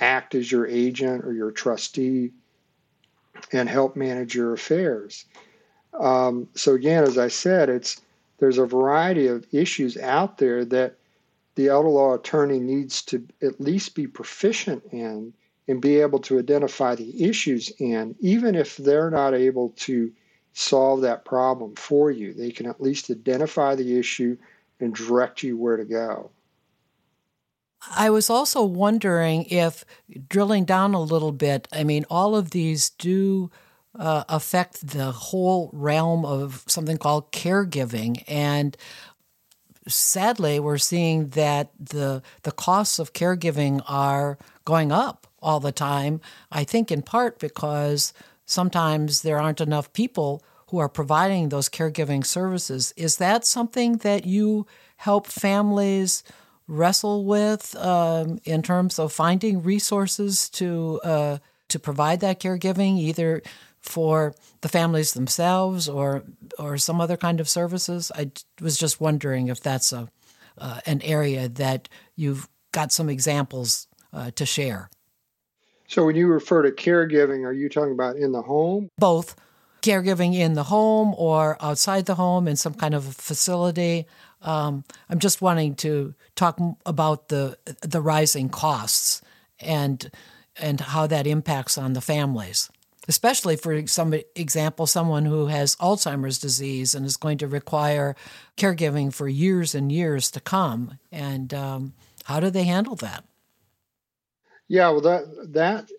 act 0.00 0.34
as 0.34 0.50
your 0.50 0.66
agent 0.66 1.24
or 1.24 1.32
your 1.32 1.50
trustee 1.50 2.32
and 3.52 3.68
help 3.68 3.96
manage 3.96 4.34
your 4.34 4.52
affairs. 4.52 5.26
Um, 5.98 6.48
so 6.54 6.74
again, 6.74 7.04
as 7.04 7.18
I 7.18 7.28
said, 7.28 7.68
it's 7.68 8.00
there's 8.38 8.58
a 8.58 8.66
variety 8.66 9.26
of 9.28 9.46
issues 9.52 9.96
out 9.96 10.38
there 10.38 10.64
that 10.64 10.96
the 11.54 11.68
elder 11.68 11.88
law 11.88 12.14
attorney 12.14 12.58
needs 12.58 13.02
to 13.02 13.26
at 13.42 13.60
least 13.60 13.94
be 13.94 14.06
proficient 14.06 14.82
in 14.92 15.32
and 15.68 15.80
be 15.80 16.00
able 16.00 16.18
to 16.18 16.38
identify 16.38 16.94
the 16.94 17.24
issues 17.24 17.70
in, 17.78 18.14
even 18.20 18.54
if 18.54 18.76
they're 18.76 19.10
not 19.10 19.34
able 19.34 19.70
to 19.70 20.12
solve 20.52 21.00
that 21.00 21.24
problem 21.24 21.74
for 21.74 22.10
you. 22.10 22.32
They 22.34 22.50
can 22.50 22.66
at 22.66 22.80
least 22.80 23.10
identify 23.10 23.74
the 23.74 23.98
issue 23.98 24.36
and 24.80 24.94
direct 24.94 25.42
you 25.42 25.56
where 25.56 25.76
to 25.76 25.84
go. 25.84 26.30
I 27.90 28.10
was 28.10 28.30
also 28.30 28.64
wondering 28.64 29.44
if 29.44 29.84
drilling 30.28 30.64
down 30.64 30.94
a 30.94 31.00
little 31.00 31.32
bit, 31.32 31.68
I 31.72 31.84
mean, 31.84 32.04
all 32.08 32.34
of 32.34 32.50
these 32.50 32.90
do 32.90 33.50
uh, 33.98 34.24
affect 34.28 34.88
the 34.88 35.12
whole 35.12 35.70
realm 35.72 36.24
of 36.24 36.64
something 36.66 36.96
called 36.98 37.30
caregiving. 37.32 38.24
And 38.26 38.76
sadly, 39.86 40.58
we're 40.60 40.78
seeing 40.78 41.28
that 41.30 41.70
the 41.78 42.22
the 42.42 42.52
costs 42.52 42.98
of 42.98 43.12
caregiving 43.12 43.82
are 43.88 44.38
going 44.64 44.92
up 44.92 45.26
all 45.40 45.60
the 45.60 45.72
time. 45.72 46.20
I 46.50 46.64
think 46.64 46.90
in 46.90 47.02
part 47.02 47.38
because 47.38 48.12
sometimes 48.46 49.22
there 49.22 49.40
aren't 49.40 49.60
enough 49.60 49.92
people 49.92 50.42
who 50.68 50.78
are 50.78 50.88
providing 50.88 51.48
those 51.48 51.68
caregiving 51.68 52.24
services. 52.24 52.92
Is 52.96 53.18
that 53.18 53.44
something 53.44 53.98
that 53.98 54.26
you 54.26 54.66
help 54.96 55.26
families 55.26 56.24
wrestle 56.66 57.24
with 57.24 57.76
um, 57.76 58.38
in 58.44 58.62
terms 58.62 58.98
of 58.98 59.12
finding 59.12 59.62
resources 59.62 60.48
to 60.50 61.00
uh, 61.04 61.38
to 61.68 61.78
provide 61.78 62.20
that 62.20 62.40
caregiving, 62.40 62.98
either 62.98 63.42
for 63.84 64.34
the 64.62 64.68
families 64.68 65.12
themselves 65.12 65.88
or 65.88 66.24
or 66.58 66.78
some 66.78 67.00
other 67.00 67.16
kind 67.16 67.38
of 67.38 67.48
services. 67.48 68.10
I 68.14 68.30
was 68.60 68.78
just 68.78 69.00
wondering 69.00 69.48
if 69.48 69.60
that's 69.60 69.92
a 69.92 70.08
uh, 70.58 70.80
an 70.86 71.02
area 71.02 71.48
that 71.48 71.88
you've 72.16 72.48
got 72.72 72.92
some 72.92 73.08
examples 73.08 73.86
uh, 74.12 74.30
to 74.32 74.46
share. 74.46 74.88
So, 75.86 76.06
when 76.06 76.16
you 76.16 76.26
refer 76.28 76.62
to 76.62 76.70
caregiving, 76.70 77.44
are 77.44 77.52
you 77.52 77.68
talking 77.68 77.92
about 77.92 78.16
in 78.16 78.32
the 78.32 78.42
home? 78.42 78.88
Both 78.98 79.36
caregiving 79.82 80.34
in 80.34 80.54
the 80.54 80.64
home 80.64 81.14
or 81.18 81.58
outside 81.60 82.06
the 82.06 82.14
home 82.14 82.48
in 82.48 82.56
some 82.56 82.74
kind 82.74 82.94
of 82.94 83.04
facility. 83.16 84.06
Um, 84.40 84.84
I'm 85.10 85.18
just 85.18 85.42
wanting 85.42 85.74
to 85.76 86.14
talk 86.36 86.58
about 86.86 87.28
the 87.28 87.58
the 87.82 88.00
rising 88.00 88.48
costs 88.48 89.20
and 89.60 90.10
and 90.56 90.80
how 90.80 91.06
that 91.06 91.26
impacts 91.26 91.76
on 91.76 91.92
the 91.92 92.00
families 92.00 92.70
especially 93.08 93.56
for 93.56 93.86
some 93.86 94.14
example, 94.34 94.86
someone 94.86 95.24
who 95.24 95.46
has 95.46 95.76
Alzheimer's 95.76 96.38
disease 96.38 96.94
and 96.94 97.04
is 97.04 97.16
going 97.16 97.38
to 97.38 97.48
require 97.48 98.16
caregiving 98.56 99.12
for 99.12 99.28
years 99.28 99.74
and 99.74 99.90
years 99.90 100.30
to 100.32 100.40
come. 100.40 100.98
And 101.12 101.52
um, 101.52 101.94
how 102.24 102.40
do 102.40 102.50
they 102.50 102.64
handle 102.64 102.96
that? 102.96 103.24
Yeah, 104.68 104.88
well, 104.90 105.02
that 105.02 105.52
that 105.52 105.90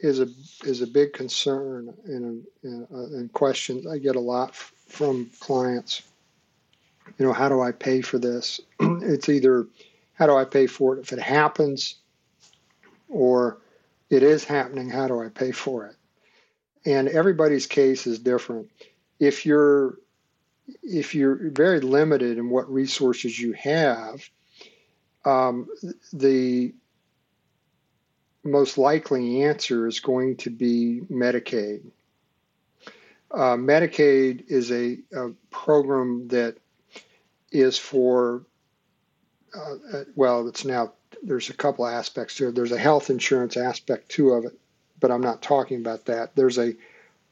is 0.00 0.20
a 0.20 0.28
is 0.64 0.82
a 0.82 0.86
big 0.86 1.12
concern 1.12 1.94
and 2.04 2.44
and 2.62 3.32
questions 3.32 3.86
I 3.86 3.98
get 3.98 4.16
a 4.16 4.20
lot 4.20 4.54
from 4.54 5.30
clients. 5.38 6.02
You 7.18 7.26
know, 7.26 7.32
how 7.32 7.48
do 7.48 7.60
I 7.60 7.72
pay 7.72 8.00
for 8.00 8.18
this? 8.18 8.60
it's 8.80 9.28
either 9.28 9.66
how 10.14 10.26
do 10.26 10.36
I 10.36 10.44
pay 10.44 10.66
for 10.66 10.96
it 10.96 11.00
if 11.00 11.12
it 11.12 11.18
happens, 11.18 11.96
or 13.08 13.58
it 14.10 14.22
is 14.22 14.44
happening. 14.44 14.90
How 14.90 15.06
do 15.06 15.20
I 15.22 15.28
pay 15.28 15.52
for 15.52 15.86
it? 15.86 15.96
And 16.84 17.08
everybody's 17.08 17.66
case 17.66 18.06
is 18.06 18.18
different. 18.18 18.70
If 19.18 19.44
you're 19.44 19.98
if 20.82 21.14
you're 21.14 21.50
very 21.50 21.80
limited 21.80 22.38
in 22.38 22.48
what 22.48 22.72
resources 22.72 23.38
you 23.38 23.52
have, 23.52 24.22
um, 25.24 25.68
the 26.12 26.72
most 28.44 28.78
likely 28.78 29.42
answer 29.42 29.86
is 29.86 30.00
going 30.00 30.36
to 30.36 30.50
be 30.50 31.02
Medicaid. 31.10 31.82
Uh, 33.32 33.56
Medicaid 33.56 34.44
is 34.48 34.70
a, 34.70 34.98
a, 35.12 35.30
program 35.50 36.28
that 36.28 36.56
is 37.52 37.78
for, 37.78 38.44
uh, 39.56 39.74
uh, 39.92 40.04
well, 40.14 40.48
it's 40.48 40.64
now, 40.64 40.92
there's 41.22 41.50
a 41.50 41.54
couple 41.54 41.86
aspects 41.86 42.36
to 42.36 42.48
it. 42.48 42.54
There's 42.54 42.72
a 42.72 42.78
health 42.78 43.10
insurance 43.10 43.56
aspect 43.56 44.08
too 44.08 44.30
of 44.30 44.44
it 44.44 44.58
but 45.00 45.10
I'm 45.10 45.20
not 45.20 45.42
talking 45.42 45.78
about 45.78 46.04
that. 46.06 46.36
There's 46.36 46.58
a 46.58 46.74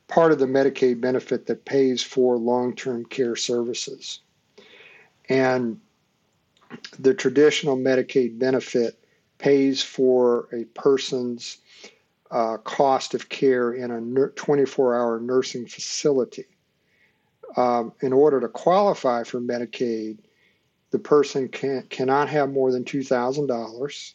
part 0.08 0.32
of 0.32 0.38
the 0.38 0.46
Medicaid 0.46 1.00
benefit 1.00 1.46
that 1.46 1.64
pays 1.64 2.02
for 2.02 2.36
long 2.36 2.74
term 2.74 3.04
care 3.04 3.36
services. 3.36 4.20
And 5.28 5.80
the 6.98 7.14
traditional 7.14 7.76
Medicaid 7.76 8.38
benefit 8.38 8.98
pays 9.38 9.82
for 9.82 10.48
a 10.52 10.64
person's 10.78 11.58
uh, 12.30 12.56
cost 12.58 13.14
of 13.14 13.28
care 13.28 13.72
in 13.72 13.90
a 13.90 14.28
24 14.28 14.94
hour 14.94 15.20
nursing 15.20 15.66
facility. 15.66 16.44
Um, 17.56 17.92
in 18.00 18.12
order 18.12 18.40
to 18.40 18.48
qualify 18.48 19.22
for 19.22 19.40
Medicaid, 19.40 20.18
the 20.90 20.98
person 20.98 21.48
can, 21.48 21.82
cannot 21.88 22.28
have 22.28 22.50
more 22.50 22.72
than 22.72 22.84
$2,000 22.84 24.14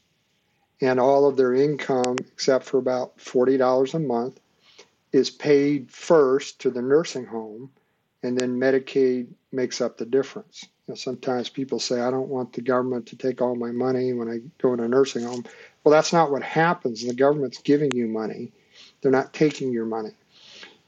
and 0.82 1.00
all 1.00 1.28
of 1.28 1.38
their 1.38 1.54
income, 1.54 2.18
except 2.32 2.66
for 2.66 2.78
about 2.78 3.18
$40 3.18 3.94
a 3.94 4.00
month, 4.00 4.40
is 5.12 5.30
paid 5.30 5.92
first 5.92 6.60
to 6.62 6.70
the 6.70 6.82
nursing 6.82 7.26
home, 7.26 7.70
and 8.24 8.38
then 8.38 8.60
Medicaid 8.60 9.28
makes 9.52 9.80
up 9.80 9.98
the 9.98 10.06
difference. 10.06 10.64
You 10.88 10.92
know, 10.92 10.96
sometimes 10.96 11.50
people 11.50 11.80
say, 11.80 12.02
I 12.02 12.12
don't 12.12 12.30
want 12.30 12.54
the 12.54 12.62
government 12.62 13.06
to 13.08 13.16
take 13.16 13.42
all 13.42 13.56
my 13.56 13.72
money 13.72 14.14
when 14.14 14.28
I 14.30 14.40
go 14.62 14.74
in 14.74 14.80
a 14.80 14.88
nursing 14.88 15.24
home. 15.24 15.46
Well, 15.84 15.92
that's 15.92 16.12
not 16.12 16.32
what 16.32 16.44
happens. 16.44 17.06
The 17.06 17.14
government's 17.14 17.60
giving 17.60 17.94
you 17.94 18.08
money, 18.08 18.52
they're 19.02 19.12
not 19.12 19.34
taking 19.34 19.72
your 19.72 19.86
money. 19.86 20.12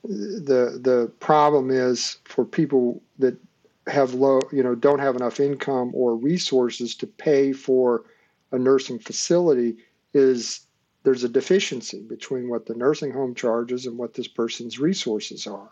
The, 0.03 0.79
the 0.81 1.11
problem 1.19 1.71
is 1.71 2.17
for 2.25 2.45
people 2.45 3.01
that 3.19 3.37
have 3.87 4.13
low, 4.13 4.41
you 4.51 4.63
know, 4.63 4.75
don't 4.75 4.99
have 4.99 5.15
enough 5.15 5.39
income 5.39 5.91
or 5.93 6.15
resources 6.15 6.95
to 6.95 7.07
pay 7.07 7.53
for 7.53 8.03
a 8.55 8.59
nursing 8.59 8.99
facility 8.99 9.77
is 10.13 10.61
there's 11.03 11.23
a 11.23 11.29
deficiency 11.29 12.01
between 12.01 12.49
what 12.49 12.65
the 12.65 12.73
nursing 12.73 13.11
home 13.11 13.35
charges 13.35 13.85
and 13.85 13.97
what 13.97 14.13
this 14.13 14.27
person's 14.27 14.79
resources 14.79 15.45
are. 15.45 15.69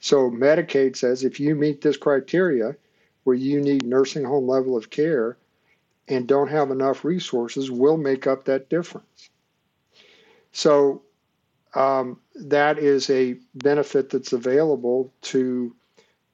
So 0.00 0.30
Medicaid 0.30 0.96
says 0.96 1.24
if 1.24 1.40
you 1.40 1.54
meet 1.54 1.80
this 1.80 1.96
criteria 1.96 2.76
where 3.24 3.36
you 3.36 3.60
need 3.60 3.84
nursing 3.84 4.24
home 4.24 4.46
level 4.46 4.76
of 4.76 4.90
care 4.90 5.38
and 6.08 6.26
don't 6.26 6.48
have 6.48 6.70
enough 6.70 7.04
resources, 7.04 7.70
we'll 7.70 7.96
make 7.96 8.26
up 8.26 8.44
that 8.44 8.68
difference. 8.68 9.30
So 10.52 11.02
um, 11.74 12.20
that 12.34 12.78
is 12.78 13.08
a 13.10 13.36
benefit 13.54 14.10
that's 14.10 14.32
available 14.32 15.12
to 15.22 15.74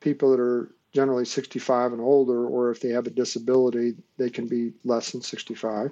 people 0.00 0.30
that 0.30 0.40
are 0.40 0.70
generally 0.96 1.26
65 1.26 1.92
and 1.92 2.00
older, 2.00 2.46
or 2.46 2.70
if 2.70 2.80
they 2.80 2.88
have 2.88 3.06
a 3.06 3.10
disability, 3.10 3.94
they 4.16 4.30
can 4.30 4.48
be 4.48 4.72
less 4.82 5.12
than 5.12 5.20
65. 5.20 5.90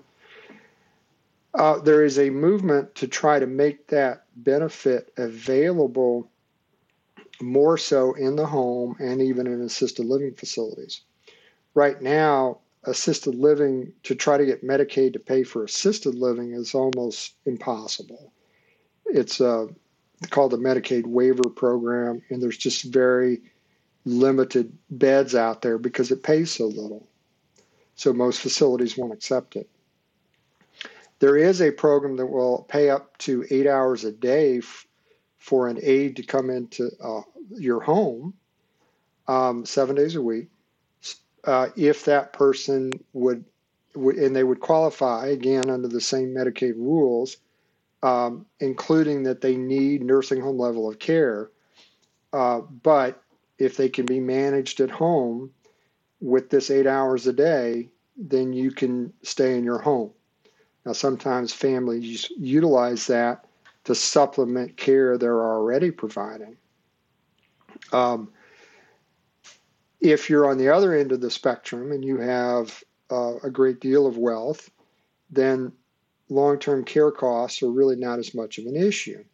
Uh, 1.52 1.78
there 1.80 2.02
is 2.02 2.18
a 2.18 2.30
movement 2.30 2.94
to 2.94 3.06
try 3.06 3.38
to 3.38 3.46
make 3.46 3.86
that 3.88 4.24
benefit 4.34 5.12
available 5.18 6.30
more 7.42 7.76
so 7.76 8.14
in 8.14 8.34
the 8.34 8.46
home 8.46 8.96
and 8.98 9.20
even 9.20 9.46
in 9.46 9.60
assisted 9.60 10.06
living 10.06 10.32
facilities. 10.32 11.02
Right 11.74 12.00
now, 12.00 12.60
assisted 12.84 13.34
living, 13.34 13.92
to 14.04 14.14
try 14.14 14.38
to 14.38 14.46
get 14.46 14.64
Medicaid 14.64 15.12
to 15.12 15.18
pay 15.18 15.42
for 15.42 15.64
assisted 15.64 16.14
living 16.14 16.52
is 16.52 16.74
almost 16.74 17.34
impossible. 17.44 18.32
It's 19.04 19.38
uh, 19.38 19.66
called 20.30 20.52
the 20.52 20.56
Medicaid 20.56 21.04
waiver 21.04 21.50
program, 21.50 22.22
and 22.30 22.42
there's 22.42 22.56
just 22.56 22.84
very 22.84 23.42
limited 24.04 24.76
beds 24.90 25.34
out 25.34 25.62
there 25.62 25.78
because 25.78 26.10
it 26.10 26.22
pays 26.22 26.50
so 26.50 26.66
little. 26.66 27.08
So 27.94 28.12
most 28.12 28.40
facilities 28.40 28.98
won't 28.98 29.12
accept 29.12 29.56
it. 29.56 29.68
There 31.20 31.36
is 31.36 31.62
a 31.62 31.70
program 31.70 32.16
that 32.16 32.26
will 32.26 32.66
pay 32.68 32.90
up 32.90 33.16
to 33.18 33.46
eight 33.50 33.66
hours 33.66 34.04
a 34.04 34.12
day 34.12 34.58
f- 34.58 34.86
for 35.38 35.68
an 35.68 35.78
aide 35.82 36.16
to 36.16 36.22
come 36.22 36.50
into 36.50 36.90
uh, 37.02 37.22
your 37.50 37.80
home 37.80 38.34
um, 39.28 39.64
seven 39.64 39.96
days 39.96 40.16
a 40.16 40.22
week. 40.22 40.48
Uh, 41.44 41.68
if 41.76 42.04
that 42.06 42.32
person 42.32 42.90
would, 43.12 43.44
and 43.94 44.34
they 44.34 44.44
would 44.44 44.60
qualify 44.60 45.26
again 45.26 45.70
under 45.70 45.88
the 45.88 46.00
same 46.00 46.34
Medicaid 46.34 46.74
rules, 46.76 47.36
um, 48.02 48.46
including 48.60 49.22
that 49.22 49.40
they 49.40 49.56
need 49.56 50.02
nursing 50.02 50.40
home 50.40 50.58
level 50.58 50.88
of 50.88 50.98
care. 50.98 51.50
Uh, 52.32 52.60
but 52.60 53.22
if 53.58 53.76
they 53.76 53.88
can 53.88 54.06
be 54.06 54.20
managed 54.20 54.80
at 54.80 54.90
home 54.90 55.50
with 56.20 56.50
this 56.50 56.70
eight 56.70 56.86
hours 56.86 57.26
a 57.26 57.32
day, 57.32 57.88
then 58.16 58.52
you 58.52 58.70
can 58.70 59.12
stay 59.22 59.56
in 59.56 59.64
your 59.64 59.78
home. 59.78 60.10
Now, 60.84 60.92
sometimes 60.92 61.52
families 61.52 62.30
utilize 62.36 63.06
that 63.06 63.46
to 63.84 63.94
supplement 63.94 64.76
care 64.76 65.16
they're 65.16 65.44
already 65.44 65.90
providing. 65.90 66.56
Um, 67.92 68.30
if 70.00 70.28
you're 70.28 70.50
on 70.50 70.58
the 70.58 70.68
other 70.68 70.94
end 70.94 71.12
of 71.12 71.20
the 71.20 71.30
spectrum 71.30 71.92
and 71.92 72.04
you 72.04 72.18
have 72.18 72.82
uh, 73.10 73.36
a 73.42 73.50
great 73.50 73.80
deal 73.80 74.06
of 74.06 74.18
wealth, 74.18 74.70
then 75.30 75.72
long 76.28 76.58
term 76.58 76.84
care 76.84 77.10
costs 77.10 77.62
are 77.62 77.70
really 77.70 77.96
not 77.96 78.18
as 78.18 78.34
much 78.34 78.58
of 78.58 78.66
an 78.66 78.76
issue 78.76 79.24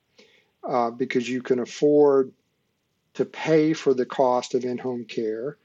uh, 0.68 0.90
because 0.90 1.28
you 1.28 1.42
can 1.42 1.61
afford 1.61 2.33
to 3.20 3.26
pay 3.26 3.74
for 3.74 3.92
the 3.92 4.06
cost 4.06 4.54
of 4.54 4.64
in 4.64 4.78
home 4.78 5.04
care 5.04 5.59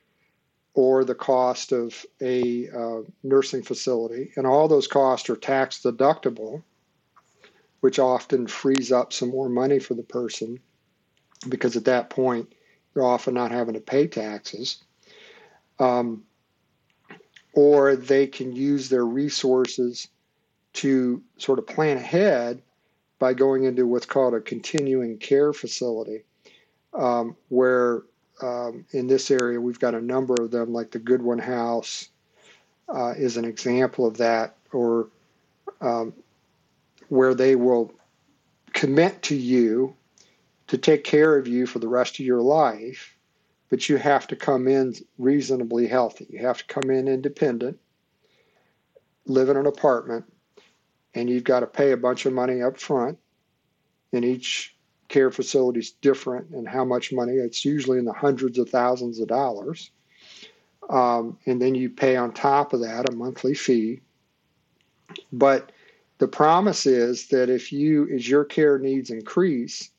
or 0.73 1.05
the 1.05 1.15
cost 1.15 1.71
of 1.71 2.05
a 2.19 2.67
uh, 2.69 2.99
nursing 3.23 3.63
facility. 3.63 4.33
And 4.35 4.45
all 4.45 4.67
those 4.67 4.87
costs 4.87 5.29
are 5.29 5.37
tax 5.37 5.81
deductible, 5.81 6.63
which 7.79 7.97
often 7.97 8.45
frees 8.45 8.91
up 8.91 9.13
some 9.13 9.29
more 9.29 9.47
money 9.47 9.79
for 9.79 9.93
the 9.93 10.03
person 10.03 10.59
because 11.47 11.77
at 11.77 11.85
that 11.85 12.09
point, 12.09 12.51
they're 12.93 13.05
often 13.05 13.33
not 13.33 13.51
having 13.51 13.75
to 13.75 13.79
pay 13.79 14.05
taxes. 14.05 14.83
Um, 15.79 16.23
or 17.53 17.95
they 17.95 18.27
can 18.27 18.53
use 18.53 18.89
their 18.89 19.05
resources 19.05 20.09
to 20.73 21.23
sort 21.37 21.59
of 21.59 21.67
plan 21.67 21.95
ahead 21.95 22.61
by 23.17 23.33
going 23.33 23.63
into 23.63 23.87
what's 23.87 24.05
called 24.05 24.33
a 24.33 24.41
continuing 24.41 25.17
care 25.19 25.53
facility 25.53 26.25
um, 26.97 27.35
where 27.49 28.03
um, 28.41 28.85
in 28.91 29.07
this 29.07 29.31
area 29.31 29.59
we've 29.59 29.79
got 29.79 29.95
a 29.95 30.01
number 30.01 30.35
of 30.39 30.51
them, 30.51 30.73
like 30.73 30.91
the 30.91 30.99
Goodwin 30.99 31.39
House 31.39 32.09
uh, 32.89 33.13
is 33.17 33.37
an 33.37 33.45
example 33.45 34.05
of 34.05 34.17
that, 34.17 34.55
or 34.71 35.09
um, 35.81 36.13
where 37.09 37.33
they 37.33 37.55
will 37.55 37.93
commit 38.73 39.21
to 39.23 39.35
you 39.35 39.95
to 40.67 40.77
take 40.77 41.03
care 41.03 41.37
of 41.37 41.47
you 41.47 41.65
for 41.65 41.79
the 41.79 41.87
rest 41.87 42.19
of 42.19 42.25
your 42.25 42.41
life, 42.41 43.15
but 43.69 43.87
you 43.87 43.97
have 43.97 44.27
to 44.27 44.35
come 44.35 44.67
in 44.67 44.93
reasonably 45.17 45.87
healthy. 45.87 46.27
You 46.29 46.39
have 46.39 46.57
to 46.59 46.65
come 46.65 46.89
in 46.89 47.07
independent, 47.07 47.79
live 49.25 49.49
in 49.49 49.57
an 49.57 49.65
apartment, 49.65 50.25
and 51.13 51.29
you've 51.29 51.43
got 51.43 51.61
to 51.61 51.67
pay 51.67 51.91
a 51.91 51.97
bunch 51.97 52.25
of 52.25 52.33
money 52.33 52.61
up 52.61 52.77
front. 52.77 53.17
And 54.11 54.23
each 54.23 54.74
care 55.07 55.31
facilities 55.31 55.91
different 55.91 56.49
and 56.49 56.67
how 56.67 56.83
much 56.83 57.13
money. 57.13 57.33
It's 57.33 57.65
usually 57.65 57.99
in 57.99 58.05
the 58.05 58.13
hundreds 58.13 58.57
of 58.57 58.69
thousands 58.69 59.19
of 59.19 59.27
dollars. 59.27 59.91
Um, 60.89 61.37
and 61.45 61.61
then 61.61 61.75
you 61.75 61.89
pay 61.89 62.15
on 62.15 62.31
top 62.33 62.73
of 62.73 62.81
that 62.81 63.09
a 63.09 63.15
monthly 63.15 63.53
fee. 63.53 64.01
But 65.31 65.71
the 66.17 66.27
promise 66.27 66.85
is 66.85 67.27
that 67.27 67.49
if 67.49 67.71
you, 67.71 68.07
as 68.13 68.27
your 68.27 68.45
care 68.45 68.77
needs 68.77 69.09
increase, 69.09 69.89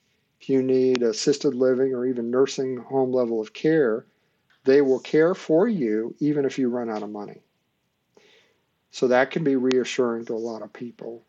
if 0.41 0.49
you 0.49 0.63
need 0.63 1.03
assisted 1.03 1.55
living 1.55 1.95
or 1.95 2.07
even 2.07 2.31
nursing 2.31 2.77
home 2.77 3.13
level 3.13 3.41
of 3.41 3.53
care, 3.53 4.07
they 4.65 4.81
will 4.81 5.01
care 5.01 5.35
for 5.35 5.69
you 5.69 6.15
even 6.19 6.45
if 6.45 6.59
you 6.59 6.69
run 6.69 6.91
out 6.91 7.03
of 7.03 7.11
money. 7.11 7.41
So 8.91 9.09
that 9.09 9.31
can 9.31 9.45
be 9.45 9.57
reassuring 9.57 10.25
to 10.27 10.35
a 10.35 10.39
lot 10.39 10.63
of 10.63 10.73
people. 10.73 11.25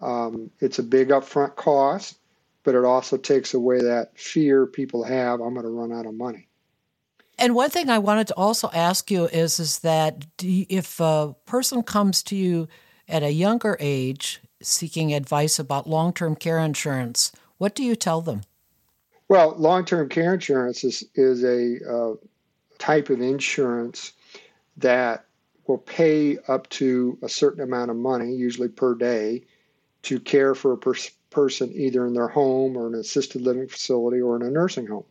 Um, 0.00 0.50
it's 0.60 0.78
a 0.78 0.82
big 0.82 1.08
upfront 1.08 1.54
cost 1.56 2.18
but 2.62 2.74
it 2.74 2.84
also 2.84 3.16
takes 3.16 3.54
away 3.54 3.80
that 3.80 4.18
fear 4.18 4.66
people 4.66 5.02
have 5.02 5.40
I'm 5.40 5.54
going 5.54 5.64
to 5.64 5.70
run 5.70 5.92
out 5.92 6.06
of 6.06 6.14
money. 6.14 6.48
And 7.38 7.54
one 7.54 7.70
thing 7.70 7.88
I 7.88 7.98
wanted 7.98 8.28
to 8.28 8.36
also 8.36 8.70
ask 8.72 9.10
you 9.10 9.26
is 9.26 9.58
is 9.58 9.80
that 9.80 10.26
you, 10.40 10.66
if 10.68 11.00
a 11.00 11.34
person 11.46 11.82
comes 11.82 12.22
to 12.24 12.36
you 12.36 12.68
at 13.08 13.22
a 13.22 13.32
younger 13.32 13.76
age 13.80 14.40
seeking 14.62 15.12
advice 15.12 15.58
about 15.58 15.88
long-term 15.88 16.36
care 16.36 16.58
insurance, 16.58 17.32
what 17.58 17.74
do 17.74 17.82
you 17.82 17.96
tell 17.96 18.20
them? 18.20 18.42
Well, 19.28 19.54
long-term 19.56 20.08
care 20.08 20.34
insurance 20.34 20.84
is 20.84 21.04
is 21.14 21.42
a 21.42 21.78
uh, 21.90 22.14
type 22.78 23.10
of 23.10 23.20
insurance 23.20 24.12
that 24.76 25.24
will 25.66 25.78
pay 25.78 26.38
up 26.48 26.68
to 26.70 27.18
a 27.22 27.28
certain 27.28 27.62
amount 27.62 27.90
of 27.90 27.96
money, 27.96 28.34
usually 28.34 28.68
per 28.68 28.94
day, 28.94 29.44
to 30.02 30.20
care 30.20 30.54
for 30.54 30.72
a 30.72 30.78
person 30.78 31.12
person 31.32 31.72
either 31.72 32.06
in 32.06 32.12
their 32.12 32.28
home 32.28 32.76
or 32.76 32.86
an 32.86 32.94
assisted 32.94 33.40
living 33.40 33.66
facility 33.66 34.20
or 34.20 34.36
in 34.36 34.42
a 34.42 34.50
nursing 34.50 34.86
home. 34.86 35.04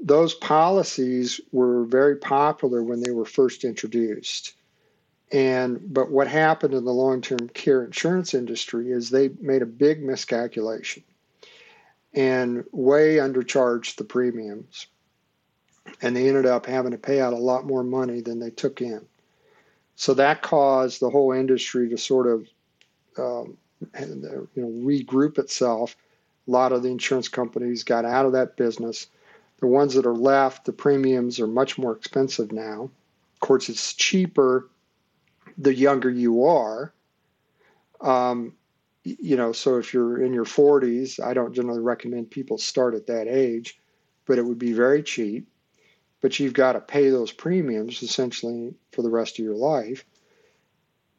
Those 0.00 0.34
policies 0.34 1.40
were 1.52 1.84
very 1.84 2.16
popular 2.16 2.82
when 2.82 3.00
they 3.02 3.12
were 3.12 3.26
first 3.26 3.62
introduced. 3.62 4.54
And 5.30 5.80
but 5.92 6.10
what 6.10 6.26
happened 6.26 6.74
in 6.74 6.84
the 6.84 6.92
long-term 6.92 7.50
care 7.50 7.84
insurance 7.84 8.34
industry 8.34 8.90
is 8.90 9.10
they 9.10 9.30
made 9.40 9.62
a 9.62 9.66
big 9.66 10.02
miscalculation 10.02 11.04
and 12.14 12.64
way 12.72 13.16
undercharged 13.16 13.96
the 13.96 14.04
premiums. 14.04 14.86
And 16.00 16.16
they 16.16 16.28
ended 16.28 16.46
up 16.46 16.66
having 16.66 16.92
to 16.92 16.98
pay 16.98 17.20
out 17.20 17.32
a 17.32 17.38
lot 17.38 17.66
more 17.66 17.82
money 17.82 18.20
than 18.20 18.38
they 18.38 18.50
took 18.50 18.80
in. 18.80 19.06
So 19.96 20.14
that 20.14 20.42
caused 20.42 21.00
the 21.00 21.10
whole 21.10 21.32
industry 21.32 21.88
to 21.90 21.98
sort 21.98 22.26
of 22.26 22.48
um, 23.18 23.56
and, 23.94 24.24
uh, 24.24 24.42
you 24.54 24.62
know 24.62 24.68
regroup 24.68 25.38
itself. 25.38 25.96
A 26.48 26.50
lot 26.50 26.72
of 26.72 26.82
the 26.82 26.90
insurance 26.90 27.28
companies 27.28 27.84
got 27.84 28.04
out 28.04 28.26
of 28.26 28.32
that 28.32 28.56
business. 28.56 29.06
The 29.60 29.66
ones 29.68 29.94
that 29.94 30.06
are 30.06 30.14
left, 30.14 30.64
the 30.64 30.72
premiums 30.72 31.38
are 31.38 31.46
much 31.46 31.78
more 31.78 31.92
expensive 31.96 32.50
now. 32.50 32.90
Of 33.34 33.40
course, 33.40 33.68
it's 33.68 33.94
cheaper 33.94 34.68
the 35.56 35.74
younger 35.74 36.10
you 36.10 36.44
are. 36.44 36.92
Um, 38.00 38.54
you 39.04 39.36
know, 39.36 39.52
so 39.52 39.78
if 39.78 39.92
you're 39.92 40.22
in 40.22 40.32
your 40.32 40.44
40s, 40.44 41.22
I 41.22 41.34
don't 41.34 41.52
generally 41.52 41.80
recommend 41.80 42.30
people 42.30 42.58
start 42.58 42.94
at 42.94 43.06
that 43.06 43.28
age, 43.28 43.78
but 44.26 44.38
it 44.38 44.44
would 44.44 44.58
be 44.58 44.72
very 44.72 45.02
cheap. 45.02 45.48
But 46.20 46.38
you've 46.38 46.54
got 46.54 46.72
to 46.72 46.80
pay 46.80 47.10
those 47.10 47.32
premiums 47.32 48.02
essentially 48.02 48.74
for 48.92 49.02
the 49.02 49.10
rest 49.10 49.38
of 49.38 49.44
your 49.44 49.56
life 49.56 50.04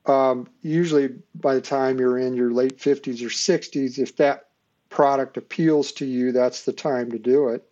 um, 0.06 0.48
usually 0.62 1.10
by 1.36 1.56
the 1.56 1.62
time 1.62 2.00
you're 2.00 2.18
in 2.18 2.36
your 2.36 2.52
late 2.52 2.78
50s 2.78 3.22
or 3.22 3.30
60s, 3.30 4.00
if 4.00 4.16
that 4.18 4.48
product 4.90 5.38
appeals 5.38 5.92
to 5.94 6.06
you, 6.06 6.32
that's 6.32 6.66
the 6.66 6.74
time 6.74 7.12
to 7.12 7.20
do 7.20 7.50
it. 7.50 7.68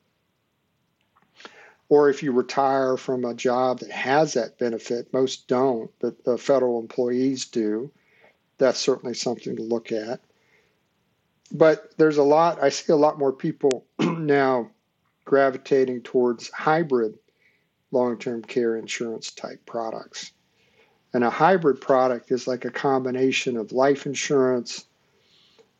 Or 1.89 2.09
if 2.09 2.23
you 2.23 2.32
retire 2.32 2.95
from 2.95 3.25
a 3.25 3.34
job 3.34 3.79
that 3.79 3.91
has 3.91 4.34
that 4.34 4.57
benefit, 4.57 5.11
most 5.13 5.47
don't, 5.47 5.91
but 5.99 6.23
the 6.23 6.38
federal 6.38 6.79
employees 6.79 7.45
do. 7.45 7.91
That's 8.57 8.79
certainly 8.79 9.13
something 9.13 9.55
to 9.57 9.63
look 9.63 9.91
at. 9.91 10.21
but 11.51 11.93
there's 11.97 12.17
a 12.17 12.23
lot, 12.23 12.63
I 12.63 12.69
see 12.69 12.93
a 12.93 12.95
lot 12.95 13.19
more 13.19 13.34
people 13.34 13.86
now 13.99 14.69
gravitating 15.25 16.01
towards 16.03 16.49
hybrid 16.49 17.17
long 17.91 18.17
term 18.17 18.41
care 18.41 18.77
insurance 18.77 19.32
type 19.32 19.65
products. 19.65 20.32
And 21.14 21.24
a 21.24 21.30
hybrid 21.30 21.82
product 21.82 22.32
is 22.32 22.47
like 22.47 22.64
a 22.64 22.72
combination 22.72 23.57
of 23.57 23.74
life 23.74 24.05
insurance 24.05 24.86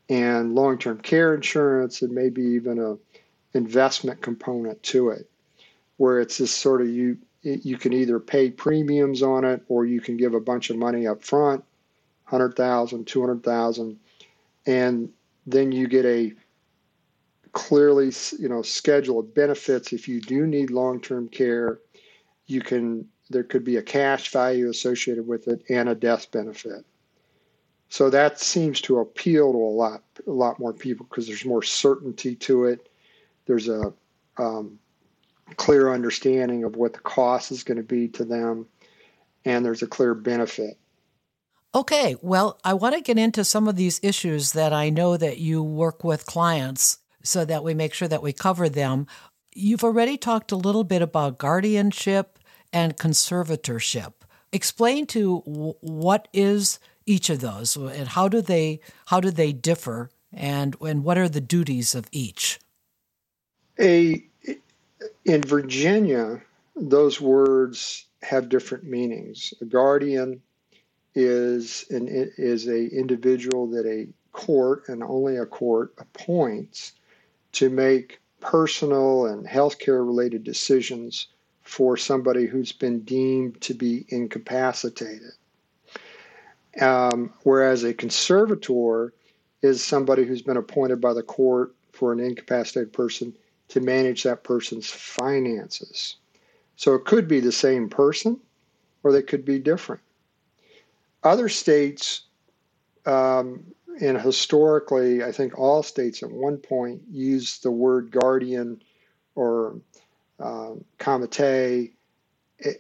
and 0.10 0.56
long 0.56 0.78
term 0.78 0.98
care 1.00 1.34
insurance 1.34 2.02
and 2.02 2.12
maybe 2.12 2.42
even 2.42 2.80
a 2.80 2.98
investment 3.58 4.22
component 4.22 4.82
to 4.84 5.10
it, 5.10 5.30
where 5.98 6.20
it's 6.20 6.38
this 6.38 6.52
sort 6.52 6.82
of 6.82 6.90
you 6.90 7.18
you 7.44 7.78
can 7.78 7.94
either 7.94 8.20
pay 8.20 8.52
premiums 8.52 9.24
on 9.24 9.44
it 9.46 9.64
or 9.68 9.86
you 9.86 10.00
can 10.00 10.18
give 10.18 10.34
a 10.34 10.40
bunch 10.40 10.70
of 10.70 10.78
money 10.78 11.08
up 11.08 11.24
front 11.24 11.64
100000 12.30 13.06
200000 13.06 14.00
and 14.68 15.10
then 15.48 15.72
you 15.72 15.88
get 15.88 16.06
a 16.06 16.34
clearly 17.54 18.12
you 18.38 18.48
know 18.48 18.62
schedule 18.62 19.20
of 19.20 19.34
benefits. 19.34 19.92
If 19.92 20.08
you 20.08 20.22
do 20.22 20.46
need 20.46 20.70
long-term 20.70 21.30
care 21.30 21.80
you 22.46 22.62
can 22.62 23.08
there 23.32 23.44
could 23.44 23.64
be 23.64 23.78
a 23.78 23.82
cash 23.82 24.30
value 24.30 24.70
associated 24.70 25.28
with 25.28 25.48
it 25.48 25.64
and 25.70 25.90
a 25.90 25.96
death 25.96 26.30
benefit. 26.32 26.86
So 27.90 28.10
that 28.10 28.40
seems 28.40 28.80
to 28.82 29.00
appeal 29.00 29.52
to 29.52 29.58
a 29.58 29.76
lot 29.76 30.04
a 30.26 30.32
lot 30.32 30.60
more 30.60 30.74
people 30.74 31.06
because 31.10 31.28
there's 31.28 31.46
more 31.46 31.64
certainty 31.64 32.36
to 32.36 32.66
it. 32.66 32.90
There's 33.46 33.68
a 33.68 33.94
um, 34.38 34.80
clear 35.58 35.92
understanding 35.94 36.64
of 36.64 36.76
what 36.76 36.94
the 36.94 37.00
cost 37.00 37.52
is 37.52 37.64
going 37.64 37.78
to 37.78 37.84
be 37.84 38.08
to 38.10 38.24
them 38.24 38.68
and 39.46 39.66
there's 39.66 39.82
a 39.82 39.88
clear 39.88 40.14
benefit. 40.14 40.78
Okay, 41.74 42.16
well, 42.22 42.60
I 42.64 42.74
want 42.74 42.96
to 42.96 43.02
get 43.02 43.18
into 43.18 43.46
some 43.46 43.68
of 43.68 43.78
these 43.78 44.00
issues 44.04 44.52
that 44.52 44.74
I 44.74 44.90
know 44.90 45.16
that 45.16 45.38
you 45.38 45.64
work 45.64 46.04
with 46.04 46.26
clients 46.26 47.00
so 47.24 47.46
that 47.46 47.64
we 47.64 47.74
make 47.74 47.94
sure 47.94 48.08
that 48.08 48.24
we 48.24 48.34
cover 48.34 48.68
them. 48.68 49.08
You've 49.54 49.84
already 49.84 50.18
talked 50.18 50.52
a 50.52 50.58
little 50.58 50.84
bit 50.84 51.02
about 51.02 51.38
guardianship 51.38 52.40
and 52.74 52.98
conservatorship. 52.98 54.14
Explain 54.52 55.06
to 55.08 55.40
what 55.82 56.28
is 56.34 56.80
each 57.06 57.30
of 57.30 57.40
those 57.40 57.76
and 57.76 58.10
how 58.10 58.28
do 58.28 58.42
they 58.42 58.80
how 59.08 59.20
do 59.20 59.32
they 59.32 59.54
differ 59.54 60.10
and 60.34 60.76
and 60.82 61.04
what 61.04 61.18
are 61.18 61.30
the 61.30 61.42
duties 61.42 61.96
of 61.96 62.08
each? 62.12 62.60
A 63.80 64.24
in 65.26 65.42
Virginia, 65.42 66.42
those 66.76 67.22
words 67.22 68.06
have 68.22 68.50
different 68.50 68.84
meanings. 68.84 69.54
A 69.62 69.66
guardian 69.66 70.42
is 71.16 71.86
an 71.90 72.08
is 72.38 72.68
a 72.68 72.88
individual 72.88 73.68
that 73.68 73.86
a 73.86 74.08
court 74.32 74.84
and 74.88 75.04
only 75.04 75.38
a 75.38 75.46
court 75.46 75.94
appoints 75.98 76.94
to 77.54 77.70
make 77.70 78.20
personal 78.40 79.26
and 79.26 79.46
healthcare 79.46 80.06
related 80.06 80.44
decisions 80.44 81.28
for 81.72 81.96
somebody 81.96 82.48
who's 82.48 82.74
been 82.74 83.00
deemed 83.00 83.62
to 83.62 83.74
be 83.74 84.06
incapacitated. 84.10 85.32
Um, 86.82 87.32
whereas 87.44 87.86
a 87.86 87.94
conservator 87.94 89.14
is 89.62 89.82
somebody 89.82 90.26
who's 90.26 90.42
been 90.42 90.58
appointed 90.58 91.00
by 91.00 91.14
the 91.14 91.24
court 91.24 91.74
for 91.94 92.12
an 92.12 92.20
incapacitated 92.20 92.92
person 92.92 93.34
to 93.70 93.80
manage 93.80 94.24
that 94.24 94.44
person's 94.44 94.90
finances. 94.90 96.18
So 96.76 96.94
it 96.94 97.06
could 97.06 97.30
be 97.30 97.40
the 97.40 97.54
same 97.54 97.88
person 97.88 98.38
or 99.04 99.14
they 99.14 99.24
could 99.24 99.46
be 99.46 99.58
different. 99.58 100.02
Other 101.24 101.48
states 101.48 102.24
um, 103.06 103.64
and 104.02 104.20
historically, 104.20 105.24
I 105.24 105.32
think 105.32 105.58
all 105.58 105.84
states 105.84 106.22
at 106.22 106.32
one 106.32 106.58
point 106.58 107.02
used 107.10 107.64
the 107.64 107.72
word 107.72 108.12
guardian 108.12 108.84
or 109.36 109.80
uh, 110.42 110.72
committee 110.98 111.94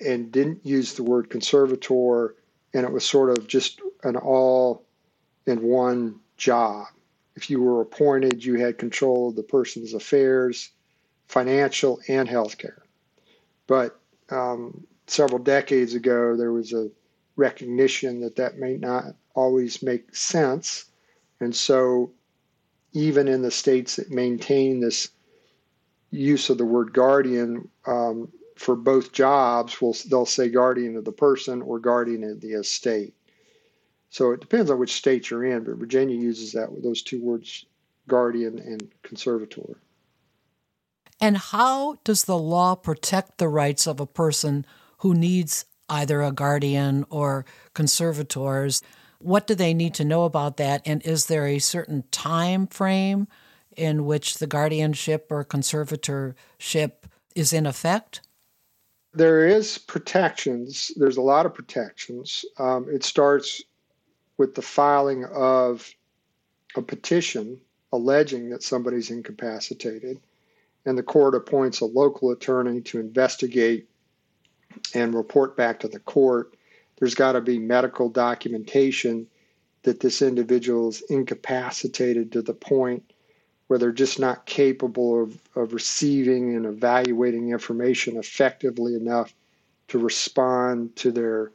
and 0.05 0.31
didn't 0.31 0.65
use 0.65 0.93
the 0.93 1.03
word 1.03 1.29
conservator, 1.29 2.35
and 2.73 2.85
it 2.85 2.91
was 2.91 3.05
sort 3.05 3.37
of 3.37 3.47
just 3.47 3.81
an 4.03 4.15
all 4.15 4.85
in 5.45 5.61
one 5.61 6.19
job. 6.37 6.87
If 7.35 7.49
you 7.49 7.61
were 7.61 7.81
appointed, 7.81 8.43
you 8.43 8.55
had 8.55 8.77
control 8.77 9.29
of 9.29 9.35
the 9.35 9.43
person's 9.43 9.93
affairs, 9.93 10.69
financial, 11.27 11.99
and 12.07 12.27
healthcare. 12.27 12.81
But 13.67 13.99
um, 14.29 14.85
several 15.07 15.39
decades 15.39 15.93
ago, 15.93 16.35
there 16.35 16.51
was 16.51 16.73
a 16.73 16.89
recognition 17.35 18.21
that 18.21 18.35
that 18.35 18.57
may 18.57 18.77
not 18.77 19.15
always 19.33 19.81
make 19.81 20.15
sense 20.15 20.91
and 21.41 21.55
so, 21.55 22.11
even 22.93 23.27
in 23.27 23.41
the 23.41 23.51
states 23.51 23.95
that 23.95 24.11
maintain 24.11 24.79
this 24.79 25.09
use 26.11 26.49
of 26.49 26.57
the 26.57 26.65
word 26.65 26.93
guardian 26.93 27.67
um, 27.87 28.29
for 28.57 28.75
both 28.75 29.11
jobs, 29.11 29.81
will 29.81 29.95
they'll 30.09 30.25
say 30.25 30.49
guardian 30.49 30.95
of 30.95 31.05
the 31.05 31.11
person 31.11 31.61
or 31.61 31.79
guardian 31.79 32.23
of 32.23 32.41
the 32.41 32.51
estate. 32.51 33.15
So 34.09 34.31
it 34.31 34.41
depends 34.41 34.69
on 34.69 34.77
which 34.77 34.93
state 34.93 35.29
you're 35.29 35.45
in, 35.45 35.63
but 35.63 35.77
Virginia 35.77 36.15
uses 36.15 36.51
that 36.51 36.69
those 36.83 37.01
two 37.01 37.21
words, 37.21 37.65
guardian 38.07 38.59
and 38.59 38.91
conservator. 39.03 39.77
And 41.21 41.37
how 41.37 41.97
does 42.03 42.25
the 42.25 42.37
law 42.37 42.75
protect 42.75 43.37
the 43.37 43.47
rights 43.47 43.87
of 43.87 43.99
a 43.99 44.07
person 44.07 44.65
who 44.97 45.13
needs 45.13 45.65
either 45.87 46.21
a 46.21 46.31
guardian 46.31 47.05
or 47.09 47.45
conservators? 47.73 48.81
What 49.19 49.47
do 49.47 49.55
they 49.55 49.73
need 49.73 49.93
to 49.95 50.05
know 50.05 50.25
about 50.25 50.57
that? 50.57 50.81
And 50.85 51.01
is 51.05 51.27
there 51.27 51.47
a 51.47 51.59
certain 51.59 52.03
time 52.11 52.67
frame 52.67 53.27
in 53.75 54.05
which 54.05 54.37
the 54.37 54.47
guardianship 54.47 55.27
or 55.29 55.43
conservatorship 55.45 56.91
is 57.35 57.53
in 57.53 57.65
effect? 57.65 58.21
There 59.13 59.45
is 59.45 59.77
protections. 59.77 60.91
There's 60.95 61.17
a 61.17 61.21
lot 61.21 61.45
of 61.45 61.53
protections. 61.53 62.45
Um, 62.57 62.87
it 62.89 63.03
starts 63.03 63.61
with 64.37 64.55
the 64.55 64.61
filing 64.61 65.25
of 65.25 65.89
a 66.75 66.81
petition 66.81 67.59
alleging 67.93 68.49
that 68.49 68.63
somebody's 68.63 69.11
incapacitated, 69.11 70.19
and 70.85 70.97
the 70.97 71.03
court 71.03 71.35
appoints 71.35 71.81
a 71.81 71.85
local 71.85 72.31
attorney 72.31 72.79
to 72.81 72.99
investigate 72.99 73.89
and 74.95 75.13
report 75.13 75.57
back 75.57 75.81
to 75.81 75.89
the 75.89 75.99
court 75.99 76.55
there's 77.01 77.15
got 77.15 77.31
to 77.31 77.41
be 77.41 77.57
medical 77.57 78.09
documentation 78.09 79.25
that 79.81 79.99
this 79.99 80.21
individual 80.21 80.87
is 80.87 81.01
incapacitated 81.09 82.31
to 82.31 82.43
the 82.43 82.53
point 82.53 83.11
where 83.71 83.79
they're 83.79 83.93
just 83.93 84.19
not 84.19 84.45
capable 84.45 85.23
of, 85.23 85.39
of 85.55 85.73
receiving 85.73 86.57
and 86.57 86.65
evaluating 86.65 87.51
information 87.51 88.17
effectively 88.17 88.95
enough 88.95 89.33
to 89.87 89.97
respond 89.97 90.93
to 90.97 91.09
their 91.09 91.53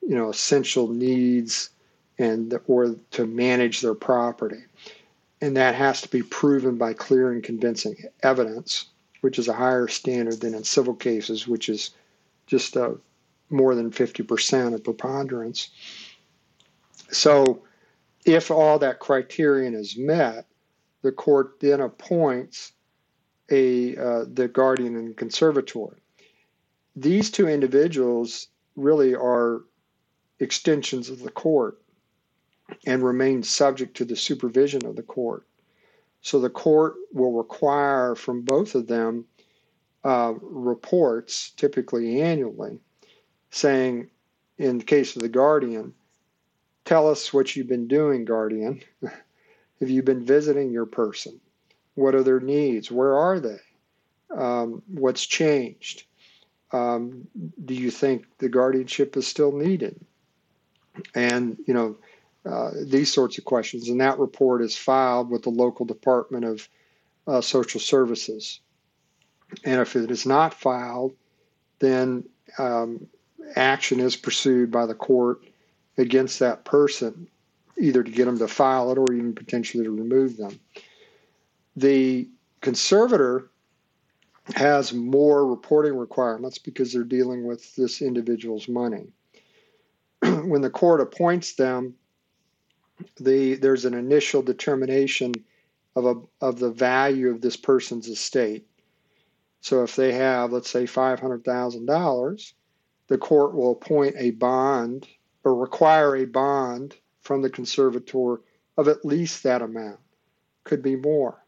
you 0.00 0.16
know 0.16 0.28
essential 0.28 0.88
needs 0.88 1.70
and 2.18 2.52
or 2.66 2.96
to 3.12 3.28
manage 3.28 3.80
their 3.80 3.94
property 3.94 4.64
and 5.40 5.56
that 5.56 5.76
has 5.76 6.00
to 6.00 6.08
be 6.08 6.20
proven 6.20 6.76
by 6.76 6.92
clear 6.92 7.30
and 7.30 7.44
convincing 7.44 7.94
evidence 8.24 8.86
which 9.20 9.38
is 9.38 9.46
a 9.46 9.52
higher 9.52 9.86
standard 9.86 10.40
than 10.40 10.54
in 10.54 10.64
civil 10.64 10.94
cases 10.94 11.46
which 11.46 11.68
is 11.68 11.90
just 12.48 12.74
a 12.74 12.96
more 13.50 13.76
than 13.76 13.92
50% 13.92 14.74
of 14.74 14.82
preponderance. 14.82 15.70
So, 17.12 17.62
if 18.24 18.50
all 18.50 18.80
that 18.80 18.98
criterion 18.98 19.74
is 19.74 19.96
met, 19.96 20.46
the 21.02 21.12
court 21.12 21.58
then 21.60 21.80
appoints 21.80 22.72
a 23.50 23.96
uh, 23.96 24.24
the 24.32 24.48
guardian 24.48 24.96
and 24.96 25.16
conservator. 25.16 25.98
These 26.96 27.30
two 27.30 27.48
individuals 27.48 28.48
really 28.76 29.14
are 29.14 29.62
extensions 30.40 31.08
of 31.08 31.22
the 31.22 31.30
court 31.30 31.80
and 32.86 33.02
remain 33.02 33.42
subject 33.42 33.96
to 33.96 34.04
the 34.04 34.16
supervision 34.16 34.84
of 34.86 34.96
the 34.96 35.02
court. 35.02 35.46
So 36.22 36.38
the 36.38 36.50
court 36.50 36.94
will 37.12 37.32
require 37.32 38.14
from 38.14 38.42
both 38.42 38.74
of 38.74 38.86
them 38.86 39.26
uh, 40.04 40.34
reports, 40.40 41.50
typically 41.50 42.22
annually, 42.22 42.78
saying, 43.50 44.08
in 44.58 44.78
the 44.78 44.84
case 44.84 45.16
of 45.16 45.22
the 45.22 45.28
guardian, 45.28 45.94
tell 46.84 47.08
us 47.08 47.32
what 47.32 47.54
you've 47.54 47.68
been 47.68 47.88
doing, 47.88 48.24
guardian. 48.24 48.80
Have 49.82 49.90
you 49.90 50.04
been 50.04 50.24
visiting 50.24 50.70
your 50.70 50.86
person? 50.86 51.40
What 51.96 52.14
are 52.14 52.22
their 52.22 52.38
needs? 52.38 52.88
Where 52.88 53.16
are 53.18 53.40
they? 53.40 53.58
Um, 54.32 54.80
what's 54.86 55.26
changed? 55.26 56.04
Um, 56.70 57.26
do 57.64 57.74
you 57.74 57.90
think 57.90 58.26
the 58.38 58.48
guardianship 58.48 59.16
is 59.16 59.26
still 59.26 59.50
needed? 59.50 59.98
And, 61.16 61.58
you 61.66 61.74
know, 61.74 61.96
uh, 62.46 62.70
these 62.86 63.12
sorts 63.12 63.38
of 63.38 63.44
questions. 63.44 63.88
And 63.88 64.00
that 64.00 64.20
report 64.20 64.62
is 64.62 64.76
filed 64.76 65.28
with 65.30 65.42
the 65.42 65.50
local 65.50 65.84
Department 65.84 66.44
of 66.44 66.68
uh, 67.26 67.40
Social 67.40 67.80
Services. 67.80 68.60
And 69.64 69.80
if 69.80 69.96
it 69.96 70.12
is 70.12 70.26
not 70.26 70.54
filed, 70.54 71.12
then 71.80 72.22
um, 72.56 73.08
action 73.56 73.98
is 73.98 74.14
pursued 74.14 74.70
by 74.70 74.86
the 74.86 74.94
court 74.94 75.40
against 75.98 76.38
that 76.38 76.64
person 76.64 77.26
either 77.78 78.02
to 78.02 78.10
get 78.10 78.26
them 78.26 78.38
to 78.38 78.48
file 78.48 78.90
it 78.92 78.98
or 78.98 79.12
even 79.12 79.34
potentially 79.34 79.84
to 79.84 79.90
remove 79.90 80.36
them. 80.36 80.58
The 81.76 82.28
conservator 82.60 83.50
has 84.54 84.92
more 84.92 85.46
reporting 85.46 85.96
requirements 85.96 86.58
because 86.58 86.92
they're 86.92 87.04
dealing 87.04 87.46
with 87.46 87.74
this 87.76 88.02
individual's 88.02 88.68
money. 88.68 89.06
when 90.20 90.60
the 90.60 90.70
court 90.70 91.00
appoints 91.00 91.54
them, 91.54 91.94
the 93.18 93.54
there's 93.54 93.84
an 93.84 93.94
initial 93.94 94.42
determination 94.42 95.32
of 95.96 96.04
a 96.06 96.14
of 96.44 96.58
the 96.58 96.70
value 96.70 97.30
of 97.30 97.40
this 97.40 97.56
person's 97.56 98.08
estate. 98.08 98.66
So 99.60 99.82
if 99.82 99.96
they 99.96 100.12
have, 100.12 100.52
let's 100.52 100.70
say, 100.70 100.86
five 100.86 101.20
hundred 101.20 101.44
thousand 101.44 101.86
dollars, 101.86 102.54
the 103.08 103.18
court 103.18 103.54
will 103.54 103.72
appoint 103.72 104.16
a 104.18 104.30
bond 104.32 105.06
or 105.44 105.54
require 105.54 106.16
a 106.16 106.24
bond 106.24 106.96
from 107.22 107.42
the 107.42 107.50
conservator 107.50 108.40
of 108.76 108.88
at 108.88 109.04
least 109.04 109.42
that 109.42 109.62
amount. 109.62 109.98
Could 110.64 110.82
be 110.82 110.96
more. 110.96 111.44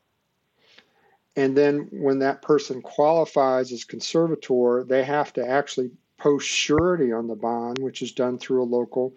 And 1.36 1.56
then 1.56 1.88
when 1.90 2.20
that 2.20 2.42
person 2.42 2.82
qualifies 2.82 3.72
as 3.72 3.84
conservator, 3.84 4.84
they 4.84 5.04
have 5.04 5.32
to 5.34 5.46
actually 5.46 5.90
post 6.18 6.48
surety 6.48 7.12
on 7.12 7.26
the 7.26 7.34
bond, 7.34 7.78
which 7.78 8.02
is 8.02 8.12
done 8.12 8.38
through 8.38 8.62
a 8.62 8.64
local 8.64 9.14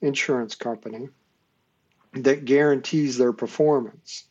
insurance 0.00 0.54
company 0.54 1.08
that 2.12 2.44
guarantees 2.44 3.16
their 3.16 3.32
performance. 3.32 4.24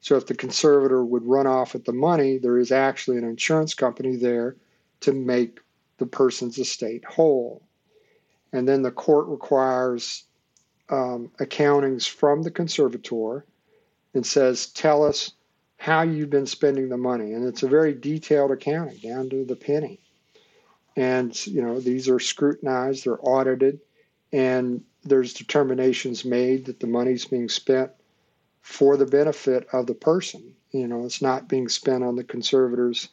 So 0.00 0.16
if 0.16 0.26
the 0.26 0.34
conservator 0.34 1.04
would 1.04 1.24
run 1.24 1.46
off 1.46 1.74
with 1.74 1.84
the 1.84 1.92
money, 1.92 2.38
there 2.38 2.58
is 2.58 2.72
actually 2.72 3.18
an 3.18 3.24
insurance 3.24 3.74
company 3.74 4.16
there 4.16 4.56
to 5.00 5.12
make 5.12 5.60
the 5.98 6.06
person's 6.06 6.58
estate 6.58 7.04
whole. 7.04 7.62
And 8.52 8.68
then 8.68 8.82
the 8.82 8.90
court 8.90 9.28
requires 9.28 10.24
um, 10.92 11.30
accountings 11.40 12.06
from 12.06 12.42
the 12.42 12.50
conservator 12.50 13.46
and 14.14 14.24
says, 14.24 14.66
tell 14.66 15.02
us 15.02 15.32
how 15.78 16.02
you've 16.02 16.30
been 16.30 16.46
spending 16.46 16.90
the 16.90 16.98
money. 16.98 17.32
And 17.32 17.44
it's 17.48 17.62
a 17.62 17.68
very 17.68 17.94
detailed 17.94 18.50
accounting 18.50 18.98
down 18.98 19.30
to 19.30 19.44
the 19.44 19.56
penny. 19.56 19.98
And, 20.94 21.34
you 21.46 21.62
know, 21.62 21.80
these 21.80 22.08
are 22.10 22.20
scrutinized, 22.20 23.04
they're 23.04 23.26
audited, 23.26 23.80
and 24.32 24.84
there's 25.02 25.32
determinations 25.32 26.26
made 26.26 26.66
that 26.66 26.78
the 26.78 26.86
money's 26.86 27.24
being 27.24 27.48
spent 27.48 27.90
for 28.60 28.98
the 28.98 29.06
benefit 29.06 29.66
of 29.72 29.86
the 29.86 29.94
person. 29.94 30.54
You 30.72 30.86
know, 30.86 31.06
it's 31.06 31.22
not 31.22 31.48
being 31.48 31.68
spent 31.68 32.04
on 32.04 32.16
the 32.16 32.24
conservators, 32.24 33.08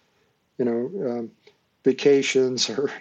you 0.57 0.65
know, 0.65 1.09
um, 1.09 1.31
vacations 1.85 2.69
or 2.77 2.91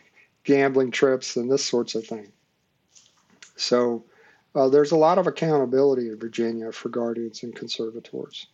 gambling 0.45 0.93
trips 0.93 1.37
and 1.37 1.51
this 1.51 1.64
sorts 1.64 1.97
of 1.97 2.07
thing. 2.07 2.31
So 3.57 4.05
uh, 4.59 4.68
there's 4.68 4.90
a 4.90 4.96
lot 4.96 5.18
of 5.18 5.28
accountability 5.28 6.09
in 6.09 6.18
Virginia 6.18 6.72
for 6.72 6.88
guardians 6.88 7.44
and 7.44 7.54
conservators. 7.54 8.48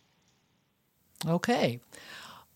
Okay. 1.27 1.79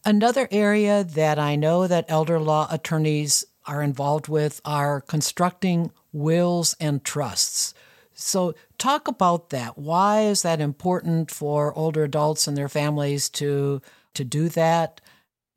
Another 0.05 0.47
area 0.51 1.03
that 1.03 1.39
I 1.39 1.55
know 1.55 1.87
that 1.87 2.05
elder 2.07 2.39
law 2.39 2.67
attorneys 2.69 3.43
are 3.65 3.81
involved 3.81 4.27
with 4.27 4.61
are 4.63 5.01
constructing 5.01 5.91
wills 6.13 6.75
and 6.79 7.03
trusts. 7.03 7.73
So, 8.13 8.53
talk 8.77 9.07
about 9.07 9.49
that. 9.49 9.77
Why 9.77 10.21
is 10.23 10.43
that 10.43 10.61
important 10.61 11.31
for 11.31 11.73
older 11.73 12.03
adults 12.03 12.47
and 12.47 12.55
their 12.55 12.69
families 12.69 13.29
to 13.31 13.81
to 14.13 14.23
do 14.23 14.49
that? 14.49 15.01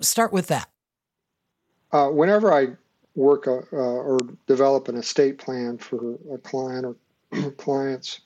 Start 0.00 0.32
with 0.32 0.46
that. 0.46 0.70
Uh, 1.90 2.08
whenever 2.08 2.54
I 2.54 2.68
work 3.14 3.46
a, 3.46 3.64
uh, 3.72 3.76
or 3.76 4.18
develop 4.46 4.88
an 4.88 4.96
estate 4.96 5.38
plan 5.38 5.76
for 5.76 6.18
a 6.32 6.38
client 6.38 6.86
or 6.86 6.96
clients, 7.56 8.20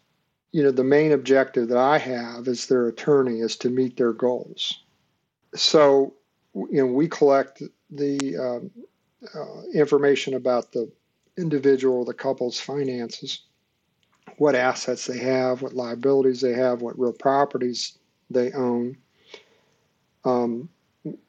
you 0.53 0.63
know, 0.63 0.71
the 0.71 0.85
main 0.85 1.13
objective 1.13 1.69
that 1.69 1.79
I 1.79 1.99
have 1.99 2.49
as 2.49 2.67
their 2.67 2.89
attorney 2.89 3.41
is 3.41 3.57
to 3.57 3.71
meet 3.71 3.97
their 3.97 4.13
goals. 4.13 4.83
So, 5.55 6.15
you 6.55 6.69
know, 6.73 6.87
we 6.87 7.09
collect 7.09 7.63
the 7.91 8.37
um, 8.37 8.71
uh, 9.35 9.63
information 9.75 10.35
about 10.35 10.73
the 10.73 10.91
individual, 11.37 12.05
the 12.05 12.15
couple's 12.15 12.59
finances, 12.59 13.43
what 14.39 14.55
assets 14.55 15.07
they 15.07 15.19
have, 15.19 15.63
what 15.63 15.75
liabilities 15.75 16.41
they 16.41 16.53
have, 16.53 16.83
what 16.83 16.99
real 16.99 17.13
properties 17.13 17.99
they 18.31 18.53
own. 18.53 18.97
Um, 20.25 20.69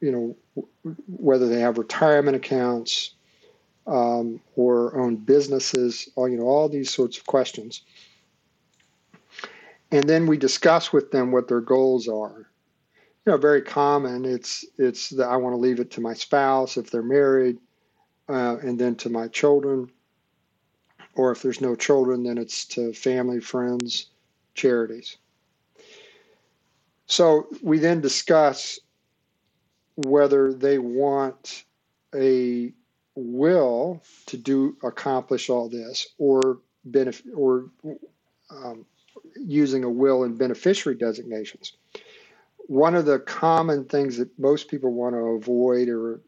you 0.00 0.10
know, 0.10 0.96
whether 1.06 1.48
they 1.48 1.60
have 1.60 1.78
retirement 1.78 2.36
accounts 2.36 3.14
um, 3.88 4.40
or 4.54 4.96
own 4.96 5.16
businesses, 5.16 6.08
all, 6.14 6.28
you 6.28 6.36
know, 6.36 6.44
all 6.44 6.68
these 6.68 6.90
sorts 6.90 7.16
of 7.16 7.26
questions. 7.26 7.82
And 9.90 10.04
then 10.04 10.26
we 10.26 10.36
discuss 10.36 10.92
with 10.92 11.10
them 11.10 11.32
what 11.32 11.48
their 11.48 11.62
goals 11.62 12.06
are. 12.08 12.50
You 13.24 13.32
know, 13.32 13.36
very 13.38 13.62
common. 13.62 14.24
It's 14.24 14.64
it's 14.78 15.10
that 15.10 15.28
I 15.28 15.36
want 15.36 15.54
to 15.54 15.58
leave 15.58 15.80
it 15.80 15.90
to 15.92 16.00
my 16.00 16.14
spouse 16.14 16.76
if 16.76 16.90
they're 16.90 17.02
married, 17.02 17.58
uh, 18.28 18.56
and 18.62 18.78
then 18.78 18.94
to 18.96 19.08
my 19.08 19.28
children. 19.28 19.90
Or 21.14 21.32
if 21.32 21.42
there's 21.42 21.60
no 21.60 21.74
children, 21.74 22.22
then 22.22 22.38
it's 22.38 22.64
to 22.66 22.92
family, 22.92 23.40
friends, 23.40 24.08
charities. 24.54 25.16
So 27.06 27.48
we 27.62 27.78
then 27.78 28.00
discuss 28.00 28.78
whether 29.96 30.52
they 30.52 30.78
want 30.78 31.64
a 32.14 32.72
will 33.18 34.02
to 34.26 34.36
do 34.36 34.76
accomplish 34.82 35.50
all 35.50 35.68
this 35.68 36.08
or 36.18 36.58
benefit 36.84 37.26
or 37.34 37.70
um, 38.50 38.84
using 39.36 39.84
a 39.84 39.90
will 39.90 40.24
and 40.24 40.38
beneficiary 40.38 40.96
designations. 40.96 41.72
One 42.66 42.94
of 42.94 43.06
the 43.06 43.18
common 43.20 43.84
things 43.86 44.18
that 44.18 44.36
most 44.38 44.68
people 44.68 44.92
want 44.92 45.14
to 45.14 45.18
avoid, 45.18 45.88
or 45.88 46.20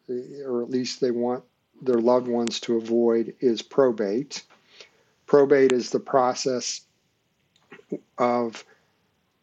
or 0.47 0.63
at 0.63 0.71
least 0.71 1.01
they 1.01 1.11
want 1.11 1.45
their 1.83 2.01
loved 2.01 2.29
ones 2.29 2.61
to 2.61 2.77
avoid, 2.77 3.35
is 3.41 3.63
probate. 3.63 4.43
Probate 5.27 5.73
is 5.73 5.91
the 5.91 6.01
process 6.01 6.83
of 8.19 8.65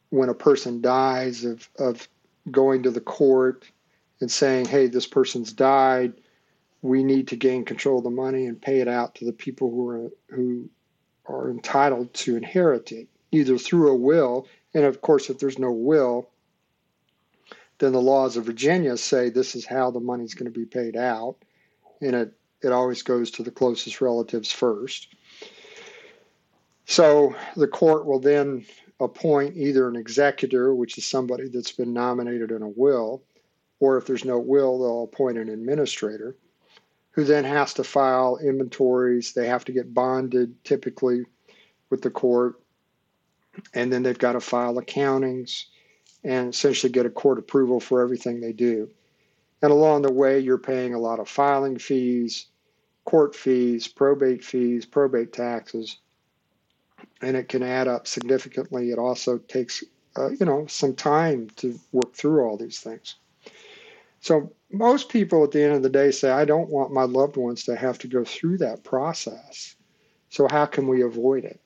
when 0.10 0.30
a 0.30 0.34
person 0.34 0.82
dies 0.82 1.46
of 1.46 1.70
of 1.78 2.08
going 2.52 2.84
to 2.84 2.92
the 2.92 3.02
court 3.02 3.66
and 4.22 4.32
saying, 4.32 4.66
hey, 4.66 4.88
this 4.88 5.06
person's 5.08 5.54
died. 5.54 6.14
We 6.82 7.04
need 7.04 7.28
to 7.30 7.36
gain 7.36 7.66
control 7.66 7.98
of 7.98 8.04
the 8.04 8.10
money 8.10 8.46
and 8.46 8.62
pay 8.62 8.80
it 8.80 8.88
out 8.88 9.16
to 9.16 9.26
the 9.26 9.34
people 9.34 9.72
who 9.72 9.90
are 9.90 10.12
who 10.30 10.70
are 11.26 11.50
entitled 11.50 12.14
to 12.14 12.38
inherit 12.38 12.92
it, 12.92 13.08
either 13.32 13.58
through 13.58 13.92
a 13.92 13.96
will, 13.96 14.48
and 14.74 14.86
of 14.86 15.02
course, 15.02 15.30
if 15.30 15.40
there's 15.40 15.60
no 15.60 15.72
will, 15.72 16.30
then 17.80 17.92
the 17.92 18.02
laws 18.02 18.38
of 18.38 18.46
Virginia 18.46 18.96
say 18.96 19.30
this 19.30 19.56
is 19.56 19.66
how 19.66 19.92
the 19.92 20.00
money's 20.00 20.34
going 20.34 20.52
to 20.52 20.60
be 20.60 20.66
paid 20.66 20.96
out, 20.96 21.36
and 22.02 22.16
it 22.16 22.34
it 22.62 22.72
always 22.72 23.02
goes 23.02 23.32
to 23.32 23.44
the 23.44 23.52
closest 23.52 24.02
relatives 24.02 24.52
first. 24.52 25.14
So 26.86 27.36
the 27.56 27.68
court 27.68 28.06
will 28.06 28.20
then 28.20 28.66
appoint 29.00 29.58
either 29.58 29.88
an 29.88 29.96
executor, 29.96 30.74
which 30.74 30.98
is 30.98 31.06
somebody 31.06 31.50
that's 31.50 31.72
been 31.72 31.94
nominated 31.94 32.52
in 32.52 32.62
a 32.62 32.70
will, 32.70 33.22
or 33.80 33.98
if 33.98 34.08
there's 34.08 34.26
no 34.26 34.40
will, 34.40 34.80
they'll 34.80 35.04
appoint 35.04 35.38
an 35.38 35.50
administrator 35.50 36.36
who 37.18 37.24
then 37.24 37.44
has 37.44 37.74
to 37.74 37.84
file 37.84 38.38
inventories. 38.38 39.34
They 39.34 39.48
have 39.48 39.66
to 39.66 39.72
get 39.72 39.92
bonded 39.92 40.64
typically 40.64 41.26
with 41.90 42.04
the 42.04 42.12
court. 42.12 42.62
And 43.74 43.92
then 43.92 44.04
they've 44.04 44.16
got 44.16 44.34
to 44.34 44.40
file 44.40 44.76
accountings 44.76 45.64
and 46.24 46.54
essentially 46.54 46.92
get 46.92 47.08
a 47.08 47.10
court 47.10 47.40
approval 47.40 47.80
for 47.80 48.02
everything 48.02 48.40
they 48.40 48.54
do. 48.54 48.92
And 49.64 49.72
along 49.72 50.04
the 50.04 50.12
way, 50.12 50.40
you're 50.40 50.60
paying 50.60 50.94
a 50.94 51.00
lot 51.00 51.20
of 51.20 51.28
filing 51.28 51.80
fees, 51.80 52.46
court 53.04 53.36
fees, 53.36 53.88
probate 53.88 54.46
fees, 54.46 54.86
probate 54.86 55.34
taxes, 55.34 55.98
and 57.24 57.36
it 57.36 57.50
can 57.50 57.64
add 57.64 57.88
up 57.88 58.06
significantly. 58.06 58.92
It 58.92 59.00
also 59.00 59.40
takes, 59.40 59.84
uh, 60.16 60.30
you 60.40 60.46
know, 60.46 60.68
some 60.68 60.94
time 60.94 61.50
to 61.56 61.80
work 61.92 62.14
through 62.14 62.44
all 62.44 62.58
these 62.58 62.80
things. 62.80 63.16
So 64.22 64.52
most 64.72 65.10
people 65.10 65.44
at 65.44 65.52
the 65.52 65.64
end 65.64 65.74
of 65.74 65.84
the 65.84 65.90
day 65.90 66.12
say, 66.12 66.30
I 66.30 66.46
don't 66.46 66.70
want 66.70 66.94
my 66.94 67.04
loved 67.04 67.38
ones 67.38 67.64
to 67.66 67.76
have 67.76 67.98
to 68.00 68.08
go 68.08 68.24
through 68.24 68.58
that 68.60 68.84
process. 68.84 69.76
So 70.30 70.48
how 70.50 70.66
can 70.66 70.88
we 70.88 71.04
avoid 71.04 71.46
it? 71.46 71.62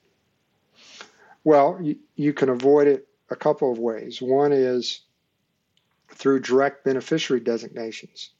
Well, 1.43 1.79
you, 1.81 1.97
you 2.15 2.33
can 2.33 2.49
avoid 2.49 2.87
it 2.87 3.07
a 3.29 3.35
couple 3.35 3.71
of 3.71 3.79
ways. 3.79 4.21
One 4.21 4.51
is 4.51 5.01
through 6.09 6.41
direct 6.41 6.85
beneficiary 6.85 7.39
designations. 7.39 8.31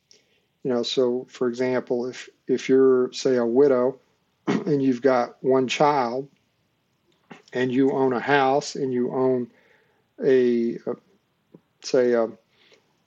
You 0.63 0.71
know, 0.71 0.83
so 0.83 1.25
for 1.29 1.47
example, 1.47 2.05
if 2.05 2.29
if 2.47 2.69
you're 2.69 3.11
say 3.13 3.37
a 3.37 3.45
widow 3.45 3.99
and 4.47 4.81
you've 4.81 5.01
got 5.01 5.43
one 5.43 5.67
child 5.67 6.27
and 7.53 7.71
you 7.71 7.91
own 7.91 8.13
a 8.13 8.19
house 8.19 8.75
and 8.75 8.93
you 8.93 9.11
own 9.11 9.49
a, 10.23 10.75
a 10.85 10.95
say 11.81 12.13
a 12.13 12.27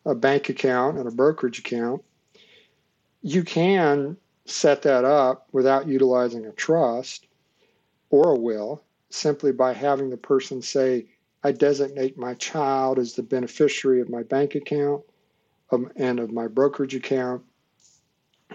a 0.05 0.15
bank 0.15 0.49
account 0.49 0.99
and 0.99 1.09
a 1.09 1.13
brokerage 1.13 1.59
account, 1.59 2.03
you 3.23 3.43
can 3.43 4.17
set 4.45 4.83
that 4.83 5.05
up 5.05 5.49
without 5.53 5.89
utilizing 5.89 6.47
a 6.47 6.53
trust 6.53 7.27
or 8.11 8.33
a 8.33 8.39
will 8.39 8.83
simply 9.11 9.53
by 9.53 9.73
having 9.73 10.11
the 10.11 10.17
person 10.17 10.61
say, 10.61 11.07
I 11.43 11.53
designate 11.53 12.19
my 12.19 12.35
child 12.35 12.99
as 12.99 13.15
the 13.15 13.23
beneficiary 13.23 14.01
of 14.01 14.09
my 14.09 14.23
bank 14.23 14.55
account 14.55 15.03
um, 15.71 15.91
and 15.97 16.19
of 16.19 16.33
my 16.33 16.47
brokerage 16.47 16.95
account. 16.95 17.43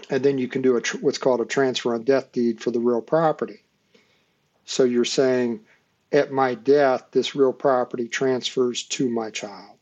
And 0.08 0.22
then 0.24 0.38
you 0.38 0.48
can 0.48 0.62
do 0.62 0.76
a 0.76 0.80
what's 1.00 1.18
called 1.18 1.40
a 1.40 1.44
transfer 1.44 1.94
on 1.94 2.04
death 2.04 2.32
deed 2.32 2.60
for 2.60 2.70
the 2.70 2.80
real 2.80 3.02
property. 3.02 3.64
So 4.64 4.84
you're 4.84 5.04
saying, 5.04 5.60
at 6.12 6.32
my 6.32 6.54
death, 6.54 7.06
this 7.12 7.34
real 7.34 7.52
property 7.52 8.08
transfers 8.08 8.84
to 8.84 9.08
my 9.08 9.30
child. 9.30 9.76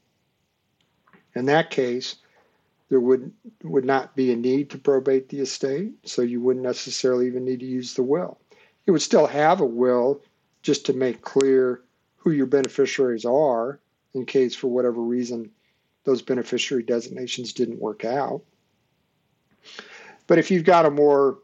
In 1.39 1.47
that 1.47 1.71
case, 1.71 2.17
there 2.89 2.99
would 2.99 3.33
would 3.63 3.85
not 3.85 4.17
be 4.17 4.33
a 4.33 4.37
need 4.37 4.71
to 4.71 4.79
probate 4.79 5.29
the 5.29 5.39
estate, 5.39 5.93
so 6.05 6.23
you 6.23 6.41
wouldn't 6.41 6.65
necessarily 6.65 7.29
even 7.29 7.45
need 7.45 7.61
to 7.61 7.67
use 7.67 7.95
the 7.95 8.03
will. 8.03 8.41
You 8.87 8.93
would 8.93 9.03
still 9.03 9.29
have 9.29 9.61
a 9.61 9.65
will 9.65 10.21
just 10.63 10.87
to 10.87 10.93
make 10.95 11.23
clear 11.23 11.83
who 12.17 12.33
your 12.33 12.47
beneficiaries 12.47 13.25
are 13.25 13.79
in 14.15 14.27
case 14.27 14.57
for 14.57 14.67
whatever 14.67 15.01
reason 15.01 15.53
those 16.03 16.23
beneficiary 16.23 16.83
designations 16.83 17.53
didn't 17.53 17.79
work 17.79 18.05
out. 18.05 18.43
But 20.27 20.39
if 20.39 20.51
you've 20.51 20.65
got 20.65 20.87
a 20.87 20.91
more 20.91 21.39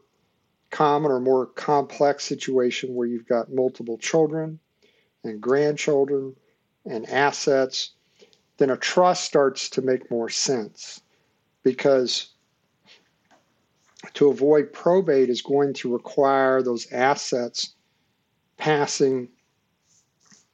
common 0.71 1.09
or 1.09 1.21
more 1.21 1.45
complex 1.45 2.25
situation 2.25 2.95
where 2.95 3.07
you've 3.07 3.29
got 3.29 3.53
multiple 3.53 3.97
children 3.97 4.59
and 5.23 5.39
grandchildren 5.39 6.35
and 6.85 7.07
assets, 7.09 7.91
then 8.57 8.69
a 8.69 8.77
trust 8.77 9.25
starts 9.25 9.69
to 9.69 9.81
make 9.81 10.09
more 10.09 10.29
sense 10.29 11.01
because 11.63 12.33
to 14.13 14.29
avoid 14.29 14.71
probate 14.71 15.29
is 15.29 15.41
going 15.41 15.73
to 15.73 15.91
require 15.91 16.61
those 16.61 16.91
assets 16.91 17.73
passing 18.57 19.27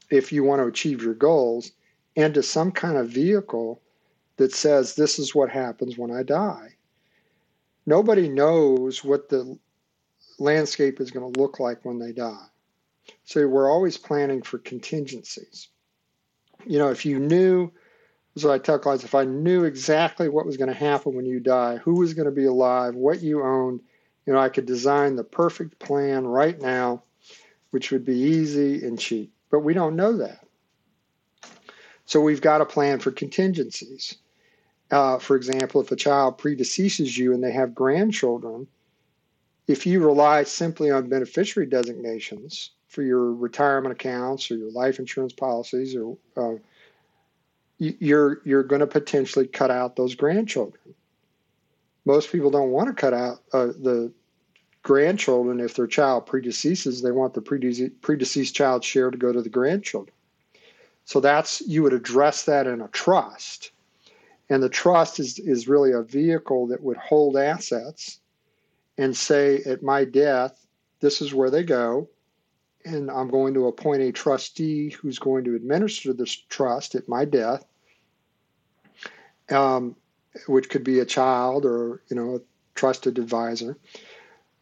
if 0.10 0.32
you 0.32 0.44
want 0.44 0.62
to 0.62 0.68
achieve 0.68 1.02
your 1.02 1.14
goals 1.14 1.72
into 2.16 2.44
some 2.44 2.72
kind 2.72 2.98
of 2.98 3.10
vehicle 3.10 3.82
that 4.38 4.54
says 4.54 4.96
this 4.96 5.20
is 5.20 5.36
what 5.36 5.50
happens 5.50 5.98
when 5.98 6.12
I 6.12 6.24
die. 6.24 6.76
Nobody 7.86 8.28
knows 8.28 9.04
what 9.04 9.30
the 9.30 9.58
landscape 10.40 11.00
is 11.00 11.12
going 11.12 11.32
to 11.32 11.40
look 11.40 11.60
like 11.60 11.84
when 11.86 12.00
they 12.00 12.12
die. 12.12 12.48
So 13.24 13.48
we're 13.48 13.72
always 13.72 13.98
planning 13.98 14.42
for 14.42 14.58
contingencies. 14.60 15.70
You 16.66 16.80
know, 16.80 16.90
if 16.90 17.06
you 17.06 17.20
knew, 17.20 17.72
so 18.36 18.52
I 18.52 18.58
tell 18.60 18.80
clients, 18.80 19.04
if 19.04 19.16
I 19.16 19.26
knew 19.26 19.66
exactly 19.66 20.30
what 20.30 20.46
was 20.46 20.58
going 20.58 20.70
to 20.70 20.74
happen 20.74 21.16
when 21.16 21.26
you 21.26 21.40
die, 21.40 21.78
who 21.78 21.96
was 21.96 22.14
going 22.14 22.28
to 22.28 22.32
be 22.32 22.46
alive, 22.46 22.96
what 22.96 23.22
you 23.22 23.44
owned, 23.44 23.82
you 24.26 24.34
know, 24.34 24.40
I 24.40 24.50
could 24.50 24.66
design 24.66 25.16
the 25.16 25.24
perfect 25.24 25.80
plan 25.80 26.26
right 26.26 26.60
now, 26.60 27.04
which 27.72 27.92
would 27.92 28.06
be 28.06 28.18
easy 28.18 28.86
and 28.86 28.98
cheap. 28.98 29.34
But 29.50 29.60
we 29.60 29.74
don't 29.74 29.96
know 29.96 30.18
that. 30.18 30.46
So 32.06 32.22
we've 32.22 32.42
got 32.42 32.62
a 32.62 32.66
plan 32.66 33.00
for 33.00 33.12
contingencies. 33.12 34.16
Uh, 34.90 35.18
for 35.18 35.36
example, 35.36 35.82
if 35.82 35.92
a 35.92 35.96
child 35.96 36.38
predeceases 36.38 37.18
you 37.18 37.34
and 37.34 37.44
they 37.44 37.52
have 37.52 37.76
grandchildren, 37.76 38.68
if 39.68 39.86
you 39.86 40.06
rely 40.06 40.44
simply 40.44 40.92
on 40.92 41.10
beneficiary 41.10 41.68
designations 41.68 42.72
for 42.88 43.02
your 43.02 43.34
retirement 43.34 43.94
accounts 43.94 44.52
or 44.52 44.58
your 44.58 44.72
life 44.72 45.00
insurance 45.00 45.32
policies, 45.32 45.96
or 45.96 46.18
uh, 46.36 46.58
you're 47.82 48.42
you're 48.46 48.64
going 48.64 48.82
to 48.82 48.88
potentially 48.88 49.48
cut 49.48 49.72
out 49.72 49.96
those 49.96 50.14
grandchildren. 50.14 50.94
Most 52.06 52.32
people 52.32 52.52
don't 52.52 52.72
want 52.72 52.88
to 52.88 52.94
cut 52.94 53.14
out 53.14 53.42
uh, 53.54 53.68
the 53.68 54.12
grandchildren 54.84 55.60
if 55.60 55.76
their 55.76 55.88
child 55.88 56.28
predeceases. 56.28 57.02
They 57.02 57.12
want 57.12 57.34
the 57.34 57.42
predeceased, 57.42 58.00
predeceased 58.02 58.54
child's 58.54 58.86
share 58.86 59.10
to 59.10 59.18
go 59.18 59.32
to 59.32 59.42
the 59.42 59.50
grandchildren. 59.50 60.14
So 61.06 61.20
that's 61.20 61.62
you 61.62 61.82
would 61.82 61.94
address 61.94 62.46
that 62.46 62.68
in 62.68 62.82
a 62.82 62.88
trust, 62.90 63.72
and 64.50 64.62
the 64.62 64.70
trust 64.70 65.20
is 65.20 65.40
is 65.40 65.68
really 65.68 65.92
a 65.92 66.04
vehicle 66.04 66.68
that 66.68 66.84
would 66.84 66.98
hold 66.98 67.36
assets 67.36 68.20
and 68.98 69.18
say, 69.18 69.64
at 69.66 69.82
my 69.82 70.06
death, 70.06 70.68
this 71.00 71.22
is 71.22 71.34
where 71.34 71.50
they 71.50 71.64
go. 71.64 72.08
And 72.86 73.10
I'm 73.10 73.30
going 73.30 73.54
to 73.56 73.68
appoint 73.68 74.02
a 74.02 74.12
trustee 74.12 74.90
who's 74.90 75.18
going 75.18 75.44
to 75.46 75.56
administer 75.56 76.14
this 76.14 76.32
trust 76.32 76.94
at 76.94 77.08
my 77.08 77.26
death, 77.26 77.66
um, 79.52 79.96
which 80.48 80.70
could 80.70 80.84
be 80.84 81.00
a 81.00 81.06
child 81.06 81.66
or, 81.66 82.02
you 82.10 82.16
know, 82.16 82.36
a 82.36 82.40
trusted 82.76 83.18
advisor. 83.20 83.78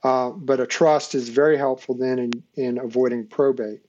Uh, 0.03 0.29
but 0.29 0.59
a 0.59 0.67
trust 0.67 1.13
is 1.15 1.29
very 1.29 1.57
helpful 1.57 1.95
then 1.95 2.19
in, 2.19 2.31
in 2.55 2.77
avoiding 2.77 3.27
probate. 3.27 3.81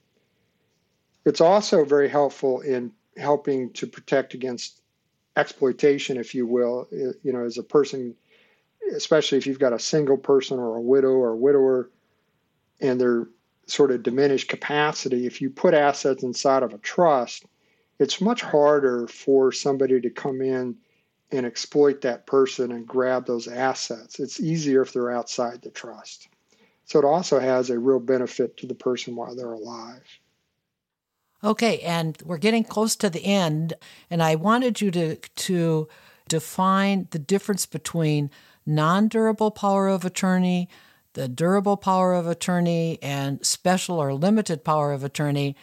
It's 1.25 1.41
also 1.41 1.85
very 1.85 2.09
helpful 2.09 2.61
in 2.61 2.93
helping 3.17 3.73
to 3.75 3.87
protect 3.87 4.35
against 4.35 4.83
exploitation, 5.37 6.17
if 6.17 6.35
you 6.35 6.47
will. 6.47 6.89
You 6.91 7.33
know, 7.33 7.45
as 7.45 7.59
a 7.59 7.63
person 7.63 8.17
especially 8.95 9.39
if 9.39 9.47
you've 9.47 9.59
got 9.59 9.73
a 9.73 9.79
single 9.79 10.17
person 10.17 10.59
or 10.59 10.77
a 10.77 10.81
widow 10.81 11.11
or 11.11 11.31
a 11.31 11.37
widower 11.37 11.91
and 12.81 13.01
they're 13.01 13.29
sort 13.67 13.91
of 13.91 14.03
diminished 14.03 14.49
capacity, 14.49 15.27
if 15.27 15.41
you 15.41 15.51
put 15.51 15.75
assets 15.75 16.23
inside 16.23 16.63
of 16.63 16.73
a 16.73 16.79
trust, 16.79 17.45
it's 17.99 18.21
much 18.21 18.43
harder 18.43 19.07
for 19.07 19.53
somebody 19.53 20.01
to 20.01 20.11
come 20.11 20.41
in 20.41 20.77
and 21.33 21.47
exploit 21.47 22.01
that 22.03 22.27
person 22.27 22.73
and 22.73 22.87
grab 22.87 23.27
those 23.27 23.49
assets. 23.49 24.19
It's 24.19 24.41
easier 24.41 24.83
if 24.83 24.93
they're 24.93 25.11
outside 25.11 25.63
the 25.63 25.71
trust. 25.71 26.29
So 26.85 26.99
it 26.99 27.05
also 27.05 27.39
has 27.39 27.71
a 27.71 27.79
real 27.79 28.01
benefit 28.01 28.57
to 28.59 28.67
the 28.67 28.75
person 28.75 29.15
while 29.15 29.35
they're 29.37 29.53
alive. 29.53 30.03
Okay, 31.43 31.81
and 31.81 32.19
we're 32.25 32.37
getting 32.37 32.65
close 32.65 32.97
to 32.97 33.09
the 33.09 33.25
end, 33.25 33.75
and 34.11 34.23
I 34.23 34.35
wanted 34.35 34.81
you 34.81 34.91
to 34.91 35.17
to 35.17 35.89
define 36.29 37.09
the 37.13 37.19
difference 37.19 37.65
between 37.65 38.31
non 38.67 39.09
durable 39.09 39.51
power 39.51 39.89
of 39.89 40.05
attorney, 40.05 40.69
the 41.15 41.29
durable 41.29 41.79
power 41.79 42.13
of 42.13 42.27
attorney, 42.27 42.99
and 43.01 43.45
special 43.47 43.99
or 43.99 44.13
limited 44.13 44.65
power 44.65 44.93
of 44.93 45.03
attorney. 45.03 45.57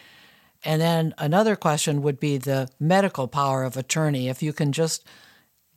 And 0.64 0.80
then 0.80 1.14
another 1.18 1.54
question 1.54 2.02
would 2.02 2.18
be 2.18 2.38
the 2.38 2.68
medical 2.80 3.28
power 3.28 3.62
of 3.62 3.76
attorney. 3.76 4.28
If 4.28 4.42
you 4.42 4.52
can 4.52 4.72
just 4.72 5.06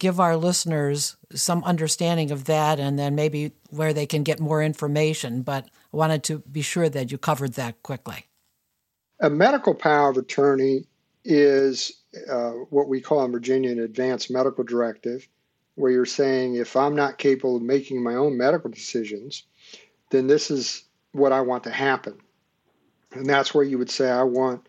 give 0.01 0.19
our 0.19 0.35
listeners 0.35 1.15
some 1.31 1.63
understanding 1.63 2.31
of 2.31 2.45
that 2.45 2.79
and 2.79 2.97
then 2.97 3.13
maybe 3.13 3.51
where 3.69 3.93
they 3.93 4.07
can 4.07 4.23
get 4.23 4.39
more 4.39 4.63
information. 4.63 5.43
But 5.43 5.65
I 5.93 5.97
wanted 5.97 6.23
to 6.23 6.39
be 6.39 6.63
sure 6.63 6.89
that 6.89 7.11
you 7.11 7.19
covered 7.19 7.53
that 7.53 7.83
quickly. 7.83 8.25
A 9.19 9.29
medical 9.29 9.75
power 9.75 10.09
of 10.09 10.17
attorney 10.17 10.85
is 11.23 12.01
uh, 12.27 12.49
what 12.71 12.87
we 12.87 12.99
call 12.99 13.23
in 13.23 13.31
Virginia 13.31 13.69
an 13.69 13.79
advanced 13.79 14.31
medical 14.31 14.63
directive 14.63 15.27
where 15.75 15.91
you're 15.91 16.07
saying 16.07 16.55
if 16.55 16.75
I'm 16.75 16.95
not 16.95 17.19
capable 17.19 17.57
of 17.57 17.61
making 17.61 18.01
my 18.01 18.15
own 18.15 18.35
medical 18.35 18.71
decisions, 18.71 19.43
then 20.09 20.25
this 20.25 20.49
is 20.49 20.83
what 21.11 21.31
I 21.31 21.41
want 21.41 21.63
to 21.65 21.71
happen. 21.71 22.17
And 23.11 23.27
that's 23.27 23.53
where 23.53 23.63
you 23.63 23.77
would 23.77 23.91
say, 23.91 24.09
I 24.09 24.23
want, 24.23 24.67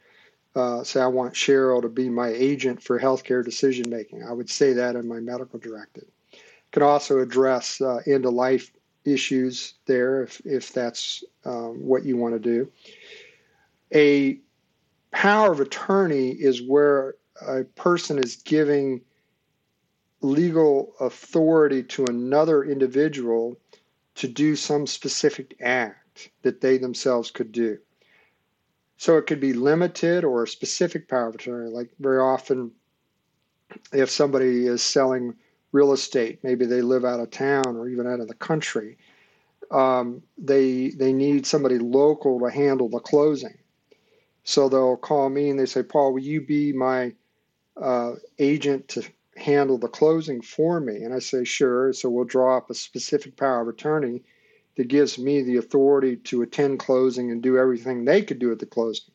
uh, 0.54 0.84
say, 0.84 1.00
I 1.00 1.06
want 1.06 1.34
Cheryl 1.34 1.82
to 1.82 1.88
be 1.88 2.08
my 2.08 2.28
agent 2.28 2.82
for 2.82 2.98
healthcare 2.98 3.44
decision 3.44 3.88
making. 3.88 4.22
I 4.22 4.32
would 4.32 4.50
say 4.50 4.72
that 4.74 4.96
in 4.96 5.08
my 5.08 5.20
medical 5.20 5.58
directive. 5.58 6.04
Could 6.72 6.82
also 6.82 7.20
address 7.20 7.80
uh, 7.80 8.00
end 8.06 8.24
of 8.24 8.34
life 8.34 8.70
issues 9.04 9.74
there 9.86 10.22
if, 10.22 10.40
if 10.44 10.72
that's 10.72 11.24
um, 11.44 11.84
what 11.84 12.04
you 12.04 12.16
want 12.16 12.34
to 12.34 12.38
do. 12.38 12.70
A 13.94 14.38
power 15.10 15.52
of 15.52 15.60
attorney 15.60 16.30
is 16.30 16.62
where 16.62 17.16
a 17.46 17.64
person 17.64 18.18
is 18.18 18.36
giving 18.36 19.02
legal 20.20 20.94
authority 21.00 21.82
to 21.82 22.04
another 22.06 22.62
individual 22.64 23.58
to 24.14 24.28
do 24.28 24.54
some 24.54 24.86
specific 24.86 25.56
act 25.60 26.30
that 26.42 26.60
they 26.60 26.78
themselves 26.78 27.30
could 27.30 27.50
do. 27.52 27.78
So 29.02 29.16
it 29.16 29.26
could 29.26 29.40
be 29.40 29.52
limited 29.52 30.22
or 30.22 30.44
a 30.44 30.46
specific 30.46 31.08
power 31.08 31.26
of 31.26 31.34
attorney. 31.34 31.68
Like 31.68 31.90
very 31.98 32.20
often, 32.20 32.70
if 33.92 34.08
somebody 34.08 34.68
is 34.68 34.80
selling 34.80 35.34
real 35.72 35.92
estate, 35.92 36.38
maybe 36.44 36.66
they 36.66 36.82
live 36.82 37.04
out 37.04 37.18
of 37.18 37.32
town 37.32 37.76
or 37.76 37.88
even 37.88 38.06
out 38.06 38.20
of 38.20 38.28
the 38.28 38.34
country, 38.34 38.98
um, 39.72 40.22
they 40.38 40.90
they 40.90 41.12
need 41.12 41.46
somebody 41.46 41.78
local 41.78 42.38
to 42.38 42.48
handle 42.48 42.88
the 42.88 43.00
closing. 43.00 43.58
So 44.44 44.68
they'll 44.68 44.96
call 44.96 45.30
me 45.30 45.50
and 45.50 45.58
they 45.58 45.66
say, 45.66 45.82
Paul, 45.82 46.12
will 46.12 46.22
you 46.22 46.40
be 46.40 46.72
my 46.72 47.12
uh, 47.82 48.12
agent 48.38 48.86
to 48.90 49.02
handle 49.36 49.78
the 49.78 49.88
closing 49.88 50.40
for 50.40 50.78
me? 50.78 51.02
And 51.02 51.12
I 51.12 51.18
say, 51.18 51.42
sure. 51.42 51.92
So 51.92 52.08
we'll 52.08 52.24
draw 52.24 52.56
up 52.56 52.70
a 52.70 52.74
specific 52.74 53.36
power 53.36 53.62
of 53.62 53.66
attorney 53.66 54.22
that 54.76 54.88
gives 54.88 55.18
me 55.18 55.42
the 55.42 55.56
authority 55.56 56.16
to 56.16 56.42
attend 56.42 56.78
closing 56.78 57.30
and 57.30 57.42
do 57.42 57.58
everything 57.58 58.04
they 58.04 58.22
could 58.22 58.38
do 58.38 58.52
at 58.52 58.58
the 58.58 58.66
closing. 58.66 59.12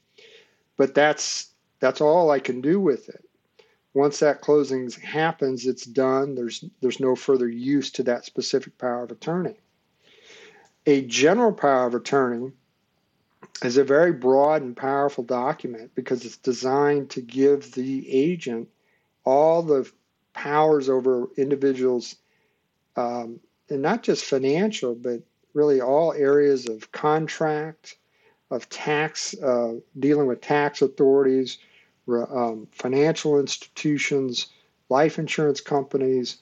But 0.77 0.93
that's 0.93 1.51
that's 1.79 2.01
all 2.01 2.31
I 2.31 2.39
can 2.39 2.61
do 2.61 2.79
with 2.79 3.09
it. 3.09 3.23
Once 3.93 4.19
that 4.19 4.41
closing 4.41 4.89
happens, 4.91 5.65
it's 5.65 5.85
done. 5.85 6.35
There's 6.35 6.63
there's 6.81 6.99
no 6.99 7.15
further 7.15 7.49
use 7.49 7.91
to 7.91 8.03
that 8.03 8.25
specific 8.25 8.77
power 8.77 9.03
of 9.03 9.11
attorney. 9.11 9.59
A 10.85 11.01
general 11.01 11.51
power 11.51 11.87
of 11.87 11.95
attorney 11.95 12.51
is 13.63 13.77
a 13.77 13.83
very 13.83 14.13
broad 14.13 14.61
and 14.61 14.77
powerful 14.77 15.23
document 15.23 15.91
because 15.95 16.23
it's 16.25 16.37
designed 16.37 17.09
to 17.09 17.21
give 17.21 17.73
the 17.73 18.09
agent 18.11 18.69
all 19.25 19.63
the 19.63 19.89
powers 20.33 20.89
over 20.89 21.27
individuals, 21.35 22.15
um, 22.95 23.39
and 23.69 23.81
not 23.81 24.03
just 24.03 24.23
financial, 24.23 24.93
but 24.93 25.21
really 25.57 25.81
all 25.81 26.13
areas 26.13 26.69
of 26.69 26.91
contract, 26.91 27.97
of 28.51 28.69
tax, 28.69 29.33
uh, 29.41 29.73
dealing 29.99 30.27
with 30.27 30.39
tax 30.39 30.83
authorities, 30.83 31.57
um, 32.07 32.67
financial 32.71 33.39
institutions, 33.39 34.47
life 34.89 35.17
insurance 35.17 35.59
companies, 35.59 36.37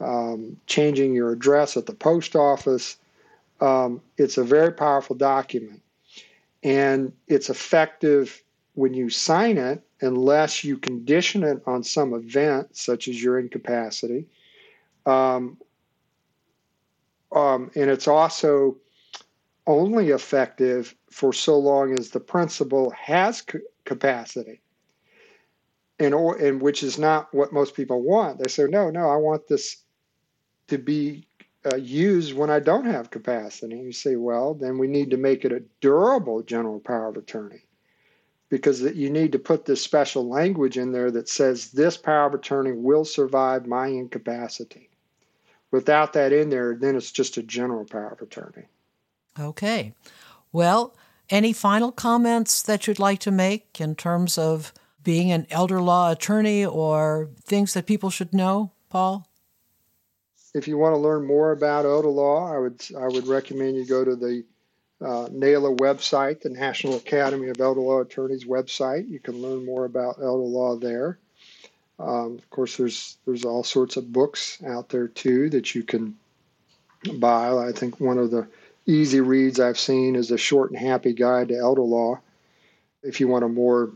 um, 0.00 0.56
changing 0.66 1.12
your 1.12 1.32
address 1.32 1.76
at 1.76 1.86
the 1.86 1.92
post 1.92 2.36
office. 2.36 2.96
Um, 3.60 4.00
it's 4.16 4.38
a 4.38 4.44
very 4.44 4.72
powerful 4.72 5.16
document. 5.16 5.82
And 6.62 7.12
it's 7.26 7.50
effective 7.50 8.40
when 8.74 8.94
you 8.94 9.10
sign 9.10 9.58
it 9.58 9.82
unless 10.00 10.62
you 10.64 10.78
condition 10.78 11.42
it 11.42 11.60
on 11.66 11.82
some 11.82 12.14
event, 12.14 12.74
such 12.74 13.08
as 13.08 13.20
your 13.22 13.38
incapacity. 13.38 14.26
Um, 15.06 15.58
um, 17.32 17.70
and 17.74 17.90
it's 17.90 18.08
also 18.08 18.76
only 19.66 20.10
effective 20.10 20.94
for 21.10 21.32
so 21.32 21.58
long 21.58 21.98
as 21.98 22.10
the 22.10 22.20
principal 22.20 22.90
has 22.90 23.44
c- 23.50 23.58
capacity. 23.84 24.60
And, 25.98 26.14
or, 26.14 26.36
and 26.38 26.62
which 26.62 26.82
is 26.82 26.98
not 26.98 27.32
what 27.34 27.52
most 27.52 27.74
people 27.74 28.02
want. 28.02 28.38
They 28.38 28.48
say, 28.48 28.64
no, 28.64 28.90
no, 28.90 29.10
I 29.10 29.16
want 29.16 29.46
this 29.48 29.84
to 30.68 30.78
be 30.78 31.26
uh, 31.70 31.76
used 31.76 32.34
when 32.34 32.48
I 32.48 32.58
don't 32.58 32.86
have 32.86 33.10
capacity. 33.10 33.76
You 33.76 33.92
say, 33.92 34.16
well, 34.16 34.54
then 34.54 34.78
we 34.78 34.86
need 34.86 35.10
to 35.10 35.18
make 35.18 35.44
it 35.44 35.52
a 35.52 35.62
durable 35.80 36.42
general 36.42 36.80
power 36.80 37.08
of 37.08 37.16
attorney 37.16 37.66
because 38.48 38.82
you 38.82 39.10
need 39.10 39.32
to 39.32 39.38
put 39.38 39.64
this 39.64 39.82
special 39.82 40.28
language 40.28 40.76
in 40.76 40.90
there 40.90 41.10
that 41.10 41.28
says 41.28 41.70
this 41.70 41.96
power 41.96 42.26
of 42.26 42.34
attorney 42.34 42.72
will 42.72 43.04
survive 43.04 43.66
my 43.66 43.86
incapacity. 43.86 44.89
Without 45.70 46.12
that 46.14 46.32
in 46.32 46.50
there, 46.50 46.74
then 46.74 46.96
it's 46.96 47.12
just 47.12 47.36
a 47.36 47.42
general 47.42 47.84
power 47.84 48.10
of 48.10 48.20
attorney. 48.20 48.64
Okay. 49.38 49.94
Well, 50.52 50.96
any 51.28 51.52
final 51.52 51.92
comments 51.92 52.62
that 52.62 52.86
you'd 52.86 52.98
like 52.98 53.20
to 53.20 53.30
make 53.30 53.80
in 53.80 53.94
terms 53.94 54.36
of 54.36 54.72
being 55.04 55.30
an 55.30 55.46
elder 55.50 55.80
law 55.80 56.10
attorney 56.10 56.64
or 56.64 57.30
things 57.42 57.74
that 57.74 57.86
people 57.86 58.10
should 58.10 58.34
know, 58.34 58.72
Paul? 58.88 59.30
if 60.54 60.66
you 60.66 60.76
want 60.76 60.94
to 60.94 60.98
learn 60.98 61.26
more 61.26 61.52
about 61.52 61.84
elder 61.84 62.08
law, 62.08 62.52
I 62.52 62.58
would 62.58 62.82
I 62.98 63.06
would 63.06 63.26
recommend 63.26 63.76
you 63.76 63.86
go 63.86 64.04
to 64.04 64.16
the 64.16 64.44
uh, 65.00 65.28
NAELA 65.28 65.76
website, 65.78 66.40
the 66.40 66.50
National 66.50 66.96
Academy 66.96 67.48
of 67.48 67.60
Elder 67.60 67.80
Law 67.80 68.00
Attorneys 68.00 68.44
website. 68.44 69.08
You 69.08 69.20
can 69.20 69.40
learn 69.40 69.64
more 69.64 69.84
about 69.84 70.18
elder 70.20 70.44
law 70.44 70.76
there. 70.76 71.18
Um, 72.00 72.38
of 72.38 72.48
course, 72.50 72.76
there's 72.76 73.18
there's 73.26 73.44
all 73.44 73.62
sorts 73.62 73.96
of 73.96 74.12
books 74.12 74.62
out 74.66 74.88
there 74.88 75.08
too 75.08 75.50
that 75.50 75.74
you 75.74 75.82
can 75.82 76.16
buy. 77.18 77.56
I 77.56 77.72
think 77.72 78.00
one 78.00 78.18
of 78.18 78.30
the 78.30 78.46
easy 78.86 79.20
reads 79.20 79.60
I've 79.60 79.78
seen 79.78 80.16
is 80.16 80.30
a 80.30 80.38
short 80.38 80.70
and 80.70 80.78
happy 80.78 81.12
guide 81.12 81.48
to 81.48 81.58
elder 81.58 81.82
law. 81.82 82.20
If 83.02 83.20
you 83.20 83.28
want 83.28 83.44
a 83.44 83.48
more 83.48 83.90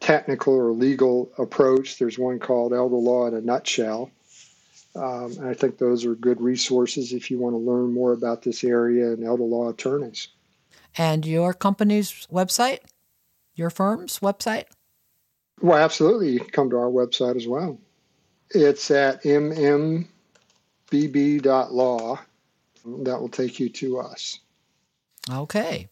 technical 0.00 0.54
or 0.54 0.72
legal 0.72 1.30
approach, 1.38 1.98
there's 1.98 2.18
one 2.18 2.38
called 2.38 2.72
Elder 2.72 2.96
Law 2.96 3.26
in 3.26 3.34
a 3.34 3.40
Nutshell 3.40 4.10
um, 4.94 5.32
and 5.38 5.48
I 5.48 5.54
think 5.54 5.78
those 5.78 6.04
are 6.04 6.14
good 6.14 6.40
resources 6.40 7.12
if 7.12 7.30
you 7.30 7.38
want 7.38 7.54
to 7.54 7.58
learn 7.58 7.92
more 7.92 8.12
about 8.12 8.42
this 8.42 8.62
area 8.62 9.12
and 9.12 9.24
elder 9.24 9.44
law 9.44 9.70
attorneys. 9.70 10.28
And 10.98 11.24
your 11.24 11.54
company's 11.54 12.26
website, 12.30 12.80
your 13.54 13.70
firm's 13.70 14.18
website? 14.18 14.64
Well, 15.60 15.78
absolutely. 15.78 16.30
You 16.30 16.40
can 16.40 16.50
come 16.50 16.70
to 16.70 16.76
our 16.76 16.90
website 16.90 17.36
as 17.36 17.46
well. 17.46 17.78
It's 18.50 18.90
at 18.90 19.22
mmbb.law. 19.22 20.08
That 22.84 23.20
will 23.20 23.28
take 23.28 23.60
you 23.60 23.68
to 23.68 24.00
us. 24.00 24.40
Okay. 25.30 25.88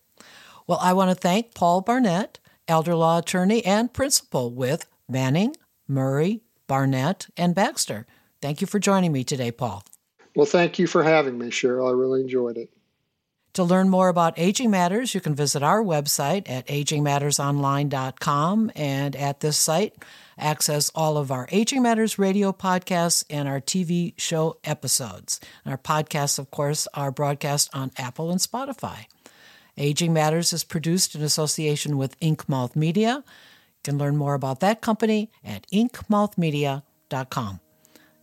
Well, 0.66 0.80
I 0.82 0.92
want 0.92 1.10
to 1.10 1.14
thank 1.14 1.54
Paul 1.54 1.82
Barnett, 1.82 2.40
elder 2.66 2.96
law 2.96 3.18
attorney 3.18 3.64
and 3.64 3.92
principal 3.92 4.50
with 4.50 4.86
Manning, 5.08 5.54
Murray, 5.86 6.42
Barnett, 6.66 7.28
and 7.36 7.54
Baxter 7.54 8.06
Thank 8.40 8.60
you 8.60 8.66
for 8.66 8.78
joining 8.78 9.12
me 9.12 9.22
today, 9.22 9.52
Paul. 9.52 9.84
Well, 10.34 10.46
thank 10.46 10.78
you 10.78 10.86
for 10.86 11.02
having 11.02 11.38
me, 11.38 11.50
Cheryl. 11.50 11.88
I 11.88 11.92
really 11.92 12.22
enjoyed 12.22 12.56
it. 12.56 12.70
To 13.54 13.64
learn 13.64 13.88
more 13.88 14.08
about 14.08 14.38
Aging 14.38 14.70
Matters, 14.70 15.12
you 15.12 15.20
can 15.20 15.34
visit 15.34 15.60
our 15.62 15.82
website 15.82 16.48
at 16.48 16.68
agingmattersonline.com 16.68 18.70
and 18.76 19.16
at 19.16 19.40
this 19.40 19.56
site, 19.56 19.96
access 20.38 20.90
all 20.94 21.18
of 21.18 21.32
our 21.32 21.48
Aging 21.50 21.82
Matters 21.82 22.16
radio 22.16 22.52
podcasts 22.52 23.24
and 23.28 23.48
our 23.48 23.60
TV 23.60 24.14
show 24.16 24.58
episodes. 24.62 25.40
And 25.64 25.72
our 25.72 25.78
podcasts, 25.78 26.38
of 26.38 26.52
course, 26.52 26.86
are 26.94 27.10
broadcast 27.10 27.70
on 27.74 27.90
Apple 27.96 28.30
and 28.30 28.40
Spotify. 28.40 29.06
Aging 29.76 30.12
Matters 30.12 30.52
is 30.52 30.62
produced 30.62 31.16
in 31.16 31.22
association 31.22 31.96
with 31.96 32.18
Inkmouth 32.20 32.76
Media. 32.76 33.24
You 33.26 33.82
can 33.82 33.98
learn 33.98 34.16
more 34.16 34.34
about 34.34 34.60
that 34.60 34.80
company 34.80 35.28
at 35.44 35.66
inkmouthmedia.com. 35.72 37.60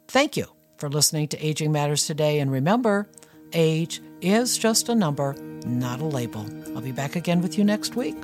Thank 0.07 0.37
you 0.37 0.45
for 0.77 0.89
listening 0.89 1.27
to 1.29 1.45
Aging 1.45 1.73
Matters 1.73 2.07
today. 2.07 2.39
And 2.39 2.51
remember, 2.51 3.09
age 3.53 4.01
is 4.21 4.57
just 4.57 4.89
a 4.89 4.95
number, 4.95 5.33
not 5.65 5.99
a 5.99 6.05
label. 6.05 6.45
I'll 6.75 6.81
be 6.81 6.91
back 6.91 7.15
again 7.15 7.41
with 7.41 7.57
you 7.57 7.63
next 7.63 7.95
week. 7.95 8.15